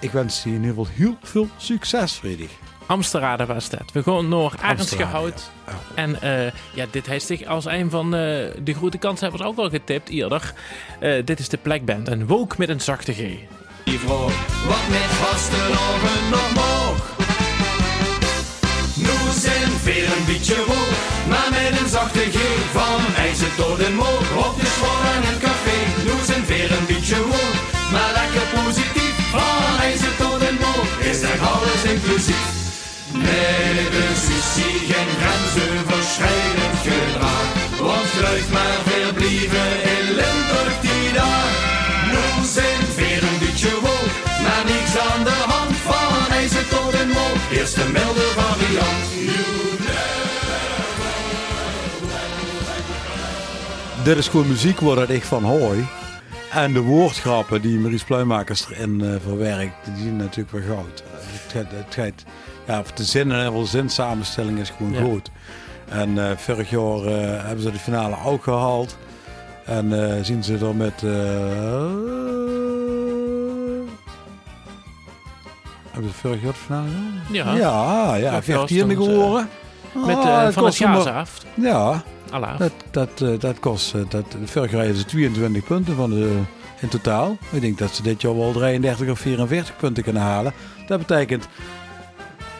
ik 0.00 0.10
wens 0.10 0.42
die 0.42 0.54
in 0.54 0.60
ieder 0.60 0.76
geval 0.76 0.94
heel 0.94 1.16
veel 1.22 1.48
succes, 1.56 2.12
Fredig. 2.12 2.50
Amsterdam 2.86 3.46
was 3.46 3.68
dat. 3.68 3.92
We 3.92 4.02
gaan 4.02 4.28
naar 4.28 4.52
Arendsgehout. 4.60 5.50
ja. 5.66 5.72
En 5.94 6.22
eh, 6.22 6.52
ja, 6.74 6.86
dit 6.90 7.06
heeft 7.06 7.26
zich 7.26 7.44
als 7.46 7.64
een 7.64 7.90
van 7.90 8.04
eh, 8.14 8.20
de 8.62 8.74
grote 8.76 8.98
kanshebbers 8.98 9.42
ook 9.42 9.58
al 9.58 9.70
getipt 9.70 10.08
eerder. 10.08 10.52
Eh, 11.00 11.24
dit 11.24 11.38
is 11.38 11.48
de 11.48 11.56
Plekband. 11.56 12.08
Een 12.08 12.26
woke 12.26 12.54
met 12.58 12.68
een 12.68 12.80
zachte 12.80 13.12
G. 13.12 13.16
Die 13.84 13.98
vrouw, 13.98 14.24
wat 14.68 14.88
met 14.88 15.10
vaste 15.20 15.56
ogen 15.56 16.30
nog 16.30 16.54
moog. 16.54 17.14
Nu 18.96 19.32
zijn 19.40 19.70
veel 19.70 20.16
een 20.16 20.24
beetje 20.26 20.64
woog, 20.66 20.85
een 22.34 22.62
van 22.72 23.00
ijzer 23.16 23.54
tot 23.56 23.78
en 23.78 23.94
moog. 23.94 24.26
Op 24.46 24.60
de 24.60 24.70
en 25.14 25.22
een 25.30 25.40
café, 25.46 25.78
nu 26.04 26.14
zijn 26.24 26.44
veel 26.46 26.70
een 26.78 26.86
beetje 26.86 27.20
woog, 27.30 27.56
maar 27.92 28.10
lekker 28.18 28.46
positief. 28.58 29.14
Van 29.30 29.80
ijzer 29.80 30.16
tot 30.22 30.40
en 30.48 30.56
moog, 30.64 30.90
is 31.10 31.20
echt 31.20 31.42
alles 31.52 31.82
inclusief. 31.94 32.46
Nee, 33.12 33.74
de 33.94 34.06
sushi 34.24 34.72
geen 34.90 35.10
grensoverschrijdend 35.20 36.76
gedrag. 36.86 37.46
Want 37.86 38.08
vlucht 38.14 38.50
maar 38.56 38.78
verblijven 38.88 39.72
in 39.94 40.06
Limburg 40.18 40.76
die 40.86 41.12
dag. 41.12 41.50
Nu 42.12 42.46
zijn 42.56 42.82
weer 42.96 43.22
een 43.30 43.38
beetje 43.44 43.72
woog, 43.84 44.12
maar 44.44 44.64
niks 44.72 44.92
aan 45.08 45.24
de 45.24 45.38
hand. 45.52 45.74
Van 45.88 46.34
ijzer 46.40 46.68
tot 46.68 46.92
en 47.02 47.08
moog, 47.08 47.40
eerst 47.50 47.76
milde 47.76 48.25
Dit 54.06 54.16
is 54.16 54.28
gewoon 54.28 54.48
muziek 54.48 54.80
waar 54.80 55.10
ik 55.10 55.22
van 55.22 55.44
hooi. 55.44 55.86
En 56.50 56.72
de 56.72 56.80
woordgrappen 56.80 57.60
die 57.62 57.78
Maries 57.78 58.04
Pluimakers 58.04 58.66
erin 58.70 59.00
eh, 59.04 59.10
verwerkt, 59.22 59.74
die 59.84 60.02
zijn 60.02 60.16
natuurlijk 60.16 60.50
wel 60.50 60.76
goud. 60.76 61.02
Het, 61.12 61.52
gaat- 61.52 61.70
het, 61.84 61.94
gaat- 61.94 62.24
ja, 62.66 62.82
de 62.94 63.04
zin 63.04 63.32
en 63.32 63.52
de 63.52 63.64
zinsamenstelling 63.66 64.58
is 64.58 64.70
gewoon 64.70 64.92
Ja. 64.92 65.00
goed. 65.02 65.30
En 65.88 66.18
eh, 66.30 66.36
vorig 66.36 66.70
jaar 66.70 67.04
eh, 67.04 67.44
hebben 67.44 67.62
ze 67.62 67.70
de 67.70 67.78
finale 67.78 68.16
ook 68.24 68.42
gehaald. 68.42 68.96
En 69.64 70.24
zien 70.24 70.44
ze 70.44 70.58
er 70.58 70.74
met... 70.74 71.00
hebben 75.90 76.10
ze 76.10 76.14
vorig 76.20 76.42
jaar 76.42 76.52
de 76.52 76.58
finale 76.58 76.88
gehaald? 76.88 77.30
Ja. 77.30 77.54
Ja, 77.54 78.14
ja, 78.16 78.32
Ja, 78.32 78.42
14e 78.42 78.46
Karstens, 78.54 78.80
eh, 78.90 78.96
geworden. 78.96 79.48
Met 79.94 80.16
Ah, 80.16 80.46
eh, 80.46 80.52
van 80.52 80.64
het 80.64 80.78
hem 80.78 80.88
maar- 80.90 80.96
Gazaft. 81.00 81.46
Ja, 81.54 82.02
dat, 82.58 82.72
dat, 82.90 83.20
eh, 83.20 83.28
dat 83.38 83.60
kost. 83.60 83.94
eh, 83.94 84.00
Dat, 84.08 84.24
vorig 84.44 84.70
jaar 84.70 84.92
ze 84.94 85.04
22 85.04 85.64
punten 85.64 85.96
van 85.96 86.10
de, 86.10 86.40
in 86.80 86.88
totaal. 86.88 87.36
Ik 87.50 87.60
denk 87.60 87.78
dat 87.78 87.94
ze 87.94 88.02
dit 88.02 88.22
jaar 88.22 88.36
wel 88.38 88.52
33 88.52 89.08
of 89.10 89.18
44 89.18 89.76
punten 89.76 90.02
kunnen 90.02 90.22
halen. 90.22 90.52
Dat 90.86 90.98
betekent 90.98 91.48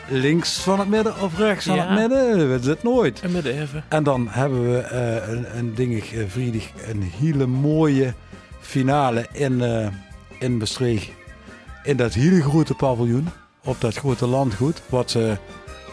links 0.09 0.59
van 0.59 0.79
het 0.79 0.87
midden 0.89 1.21
of 1.21 1.37
rechts 1.37 1.65
van 1.65 1.75
Ja. 1.75 1.87
het 1.87 1.99
midden. 1.99 2.37
We 2.61 2.69
het 2.69 2.83
nooit. 2.83 3.19
En 3.21 3.31
midden 3.31 3.59
even. 3.61 3.83
En 3.87 4.03
dan 4.03 4.27
hebben 4.29 4.71
we 4.71 4.83
een, 5.29 5.57
een 5.57 5.75
dingig, 5.75 6.13
vriedig, 6.27 6.69
een 6.91 7.11
hele 7.19 7.45
mooie 7.47 8.13
finale 8.59 9.25
in, 9.31 9.61
in 10.39 10.57
Maastricht. 10.57 11.09
In 11.83 11.97
dat 11.97 12.13
hele 12.13 12.41
grote 12.41 12.73
paviljoen. 12.73 13.29
Op 13.63 13.81
dat 13.81 13.95
grote 13.95 14.27
landgoed. 14.27 14.81
Wat 14.89 15.11
ze, 15.11 15.37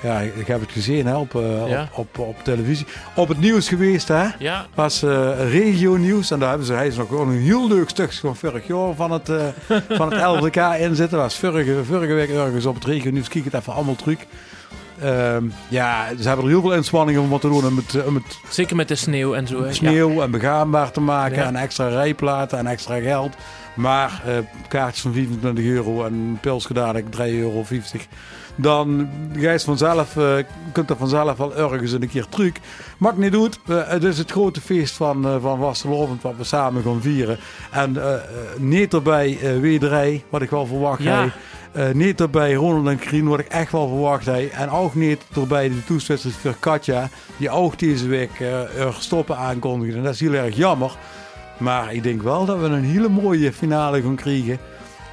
ja, 0.04 0.20
ik 0.20 0.46
heb 0.46 0.60
het 0.60 0.70
gezien 0.72 1.06
hè, 1.06 1.16
op, 1.16 1.34
eh, 1.34 1.68
Ja. 1.68 1.88
op, 1.92 2.18
op, 2.18 2.26
op 2.26 2.36
televisie. 2.44 2.86
Op 3.14 3.28
het 3.28 3.38
nieuws 3.40 3.68
geweest 3.68 4.08
hè 4.08 4.26
Ja. 4.38 4.66
was 4.74 5.02
eh 5.02 5.50
regio 5.50 5.96
nieuws. 5.96 6.30
En 6.30 6.38
daar 6.38 6.48
hebben 6.48 6.66
ze, 6.66 6.72
hij 6.72 6.86
is 6.86 6.96
nog 6.96 7.08
gewoon 7.08 7.28
een 7.28 7.40
heel 7.40 7.68
leuk 7.68 7.88
stuk 7.88 8.12
van 8.12 8.36
vorig 8.36 8.66
jaar 8.66 8.94
van 8.94 9.10
het, 9.10 9.28
eh, 9.28 9.42
van 9.88 10.12
het 10.12 10.22
LVK 10.42 10.56
in 10.80 10.94
zitten. 10.94 11.18
was 11.18 11.36
vorige, 11.38 11.84
vorige 11.84 12.12
week 12.12 12.30
ergens 12.30 12.66
op 12.66 12.74
het 12.74 12.84
regio 12.84 13.10
nieuws. 13.10 13.28
Kijk 13.28 13.44
het 13.44 13.54
even 13.54 13.72
allemaal 13.74 13.96
terug. 13.96 14.18
Ehm, 15.00 15.44
ja, 15.68 16.06
ze 16.20 16.26
hebben 16.28 16.44
er 16.44 16.50
heel 16.50 16.60
veel 16.60 16.74
inspanningen 16.74 17.20
om 17.20 17.28
wat 17.28 17.40
te 17.40 17.48
doen. 17.48 17.66
Om 17.66 17.76
het, 17.76 18.06
om 18.06 18.14
het 18.14 18.38
Zeker 18.48 18.76
met 18.76 18.88
de 18.88 18.94
sneeuw 18.94 19.34
en 19.34 19.46
zo. 19.46 19.60
hè. 19.60 19.66
Ja. 19.66 19.72
sneeuw 19.72 20.22
en 20.22 20.30
begaanbaar 20.30 20.90
te 20.90 21.00
maken. 21.00 21.36
Ja. 21.38 21.44
En 21.46 21.56
extra 21.56 21.88
rijplaten 21.88 22.58
en 22.58 22.66
extra 22.66 23.00
geld. 23.00 23.34
Maar 23.74 24.22
eh, 24.26 24.32
kaartjes 24.68 25.02
van 25.02 25.12
25 25.12 25.64
euro 25.64 26.04
en 26.04 26.38
pils 26.40 26.66
gedaan 26.66 26.94
3,50 26.94 27.00
euro. 27.18 27.64
Dan 28.56 29.08
ga 29.36 29.50
je 29.50 29.60
vanzelf, 29.60 30.16
eh, 30.16 30.34
kunt 30.72 30.90
er 30.90 30.96
vanzelf 30.96 31.36
wel 31.36 31.56
ergens 31.56 31.92
een 31.92 32.08
keer 32.08 32.26
terug. 32.28 32.52
Maakt 32.98 33.16
niet 33.18 33.34
uit. 33.34 33.58
Eh, 33.68 33.88
het 33.88 34.04
is 34.04 34.18
het 34.18 34.30
grote 34.30 34.60
feest 34.60 34.94
van, 34.96 35.26
eh 35.26 35.36
van 35.40 35.58
Vastelovend 35.58 36.22
wat 36.22 36.34
we 36.36 36.44
samen 36.44 36.82
gaan 36.82 37.00
vieren. 37.02 37.38
En 37.70 37.96
niet 38.58 38.94
erbij 38.94 39.38
Wederij, 39.60 40.24
wat 40.28 40.42
ik 40.42 40.50
wel 40.50 40.66
verwacht 40.66 41.02
Ja. 41.02 41.20
heb. 41.22 41.32
Eh, 41.74 41.90
niet 41.92 42.20
erbij 42.20 42.54
Ronald 42.54 42.86
en 42.86 42.98
Krien, 42.98 43.28
wat 43.28 43.38
ik 43.38 43.46
echt 43.46 43.72
wel 43.72 43.88
verwacht. 43.88 44.28
En 44.50 44.70
ook 44.70 44.94
niet 44.94 45.22
erbij 45.36 45.68
de 45.68 45.84
toeswedstrijd 45.84 46.36
voor 46.36 46.56
Katja, 46.60 47.08
die 47.36 47.50
ook 47.50 47.78
deze 47.78 48.06
week 48.06 48.40
eh, 48.40 48.80
er 48.80 48.96
stoppen 48.98 49.36
aankondigde. 49.36 49.96
En 49.96 50.02
dat 50.02 50.14
is 50.14 50.20
heel 50.20 50.32
erg 50.32 50.56
jammer. 50.56 50.96
Maar 51.58 51.94
ik 51.94 52.02
denk 52.02 52.22
wel 52.22 52.44
dat 52.44 52.58
we 52.58 52.64
een 52.64 52.84
hele 52.84 53.08
mooie 53.08 53.52
finale 53.52 54.02
gaan 54.02 54.14
krijgen. 54.14 54.58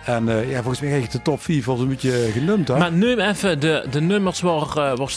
En 0.05 0.29
eh, 0.29 0.49
ja, 0.49 0.57
volgens 0.57 0.79
mij 0.79 0.89
krijg 0.89 1.05
je 1.05 1.11
de 1.11 1.21
top 1.21 1.41
4 1.41 1.63
wel 1.65 1.79
een 1.79 1.87
beetje 1.87 2.11
genumd. 2.11 2.67
Hè? 2.67 2.77
Maar 2.77 2.91
nu 2.91 3.15
even 3.15 3.59
de, 3.59 3.85
de 3.91 4.01
nummers 4.01 4.41
waar, 4.41 4.67
uh, 4.67 4.97
waar 4.97 5.15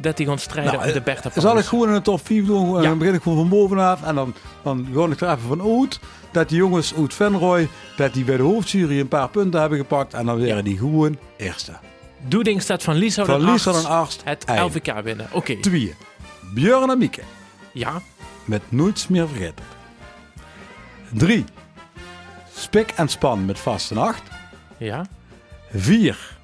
dat 0.00 0.16
die 0.16 0.26
gaan 0.26 0.38
strijden 0.38 0.74
Nou, 0.74 0.92
de 0.92 1.00
Bertha 1.00 1.30
Zal 1.40 1.58
ik 1.58 1.64
gewoon 1.64 1.88
in 1.88 1.94
de 1.94 2.02
top 2.02 2.26
4 2.26 2.44
doen? 2.44 2.76
En 2.76 2.82
Ja. 2.82 2.88
Dan 2.88 2.98
begin 2.98 3.14
ik 3.14 3.22
gewoon 3.22 3.38
van 3.38 3.48
bovenaf. 3.48 4.02
En 4.02 4.14
dan, 4.14 4.34
dan 4.62 4.86
ga 4.94 5.04
ik 5.04 5.20
er 5.20 5.28
even 5.28 5.48
van 5.48 5.80
uit. 5.80 6.00
Dat 6.30 6.48
die 6.48 6.58
jongens 6.58 6.94
uit 6.94 7.14
Venrooy, 7.14 7.68
dat 7.96 8.12
die 8.14 8.24
bij 8.24 8.36
de 8.36 8.42
hoofdjury 8.42 9.00
een 9.00 9.08
paar 9.08 9.28
punten 9.28 9.60
hebben 9.60 9.78
gepakt. 9.78 10.14
En 10.14 10.26
dan 10.26 10.36
weer 10.36 10.62
die 10.64 10.78
gewoon 10.78 11.18
eerste. 11.36 11.72
Doeding 12.26 12.62
staat 12.62 12.82
van 12.82 12.94
Lieshout 12.94 13.26
Van 13.26 13.34
en 13.40 13.50
Liesel 13.50 13.72
Arst 13.72 13.84
en 13.84 13.90
Arst. 13.90 14.20
het 14.24 14.44
Eind. 14.44 14.74
LVK 14.74 15.00
winnen. 15.02 15.28
Oké, 15.32 15.56
Twee. 15.60 15.94
Björn 16.54 16.90
en 16.90 16.98
Mieke. 16.98 17.22
ja. 17.72 18.00
Met 18.44 18.62
Nooits 18.68 19.08
meer 19.08 19.28
vergeten. 19.28 19.64
Drie. 21.12 21.44
Spik 22.56 22.90
en 22.90 23.08
Span 23.08 23.44
met 23.44 23.58
Vaste 23.58 23.94
Nacht. 23.94 24.22
Ja. 24.76 25.06
Vier. 25.72 26.36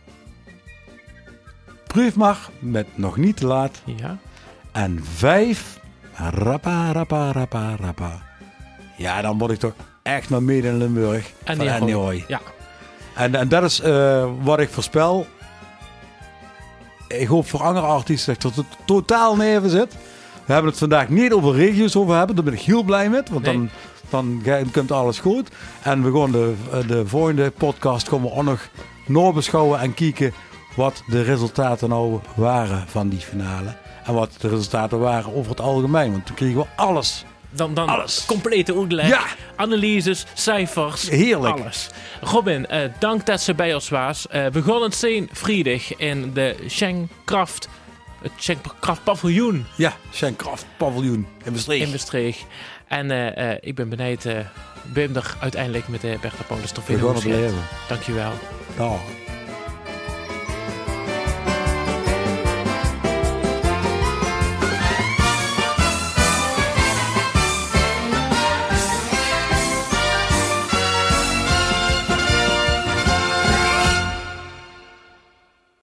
Proef 1.87 2.17
maar 2.17 2.39
met 2.59 2.87
Nog 2.95 3.17
niet 3.17 3.37
te 3.37 3.47
laat. 3.47 3.83
Ja. 3.85 4.19
En 4.73 5.05
vijf. 5.15 5.79
Rappa, 6.15 6.93
rappa, 6.93 7.33
rappa, 7.33 7.77
rappa. 7.81 8.23
Ja, 8.97 9.21
dan 9.23 9.39
word 9.39 9.51
ik 9.51 9.59
toch 9.59 9.73
echt 10.03 10.31
naar 10.31 10.43
midden 10.43 10.71
in 10.73 10.79
Limburg. 10.79 11.33
En 11.45 11.57
van 11.57 11.65
die 11.67 11.75
Andy 11.75 11.93
Hoy. 11.93 12.25
Ja. 12.29 12.41
En, 13.15 13.35
en 13.35 13.49
dat 13.49 13.63
is 13.63 13.81
eh, 13.81 14.29
wat 14.43 14.59
ik 14.61 14.69
voorspel. 14.71 15.27
Ik 17.09 17.27
hoop 17.29 17.49
voor 17.49 17.63
andere 17.63 17.87
artiesten 17.87 18.35
dat 18.39 18.55
to- 18.55 18.65
totaal 18.85 19.37
neven 19.37 19.71
zit. 19.71 19.93
We 20.45 20.53
hebben 20.53 20.71
het 20.71 20.81
vandaag 20.81 21.09
niet 21.09 21.33
over 21.33 21.55
regio's 21.55 21.97
over 21.97 22.17
hebben. 22.17 22.37
Daar 22.37 22.45
ben 22.45 22.55
ik 22.55 22.61
heel 22.61 22.83
blij 22.83 23.09
met. 23.11 23.29
Want 23.29 23.45
Nee. 23.45 23.69
dan, 24.11 24.41
dan 24.45 24.71
komt 24.73 24.93
alles 24.93 25.19
goed. 25.19 25.49
En 25.83 26.03
we 26.13 26.21
gaan 26.21 26.31
de, 26.33 26.55
de 26.87 27.07
volgende 27.07 27.51
podcast 27.51 28.09
komen 28.09 28.31
we 28.31 28.37
ook 28.37 28.43
nog 28.45 28.69
nabeschouwen 29.07 29.81
en 29.81 29.95
kijken 29.95 30.33
wat 30.77 31.03
de 31.07 31.23
resultaten 31.23 31.89
nou 31.89 32.19
waren 32.35 32.85
van 32.89 33.09
die 33.09 33.21
finale. 33.21 33.75
En 34.05 34.15
wat 34.15 34.31
de 34.41 34.49
resultaten 34.49 34.99
waren 34.99 35.35
over 35.35 35.51
het 35.51 35.61
algemeen. 35.61 36.11
Want 36.13 36.27
toen 36.27 36.35
kregen 36.37 36.57
we 36.59 36.67
alles. 36.77 37.25
Dan, 37.57 37.75
dan 37.75 37.89
Alles. 37.89 38.25
complete 38.27 38.75
uitleg. 38.75 39.09
Ja. 39.09 39.23
Analyses, 39.57 40.27
cijfers. 40.35 41.09
Heerlijk. 41.09 41.61
Alles. 41.61 41.89
Robin, 42.21 42.67
eh, 42.67 42.91
dank 42.99 43.27
dat 43.27 43.41
ze 43.41 43.55
bij 43.55 43.75
ons 43.75 43.89
was. 43.89 44.29
Eh, 44.29 44.47
we 44.47 44.63
gaan 44.63 44.93
zien 44.93 45.29
vrijdag 45.33 45.97
in 45.97 46.33
de 46.35 46.57
Schenkkraft, 46.67 47.69
het 48.23 48.33
Schenkkraft 48.37 49.05
paviljoen 49.05 49.67
Ja, 49.77 49.93
Schenkraft 50.11 50.67
Paviljoen 50.77 51.27
in 51.45 51.53
Maastricht. 51.53 51.85
in 51.85 51.91
Maastricht. 51.91 52.45
En 52.89 53.35
eh, 53.37 53.57
ik 53.61 53.75
ben 53.75 53.89
benieuwd, 53.89 54.25
eh 54.25 54.39
ben 54.93 55.17
er 55.17 55.35
uiteindelijk 55.41 55.89
met 55.89 56.01
de 56.01 56.17
Bertha 56.21 56.43
Paulus 56.47 56.73
We 56.73 56.75
trofee. 56.75 57.51
Dankjewel. 57.89 58.33
Dag. 58.77 59.26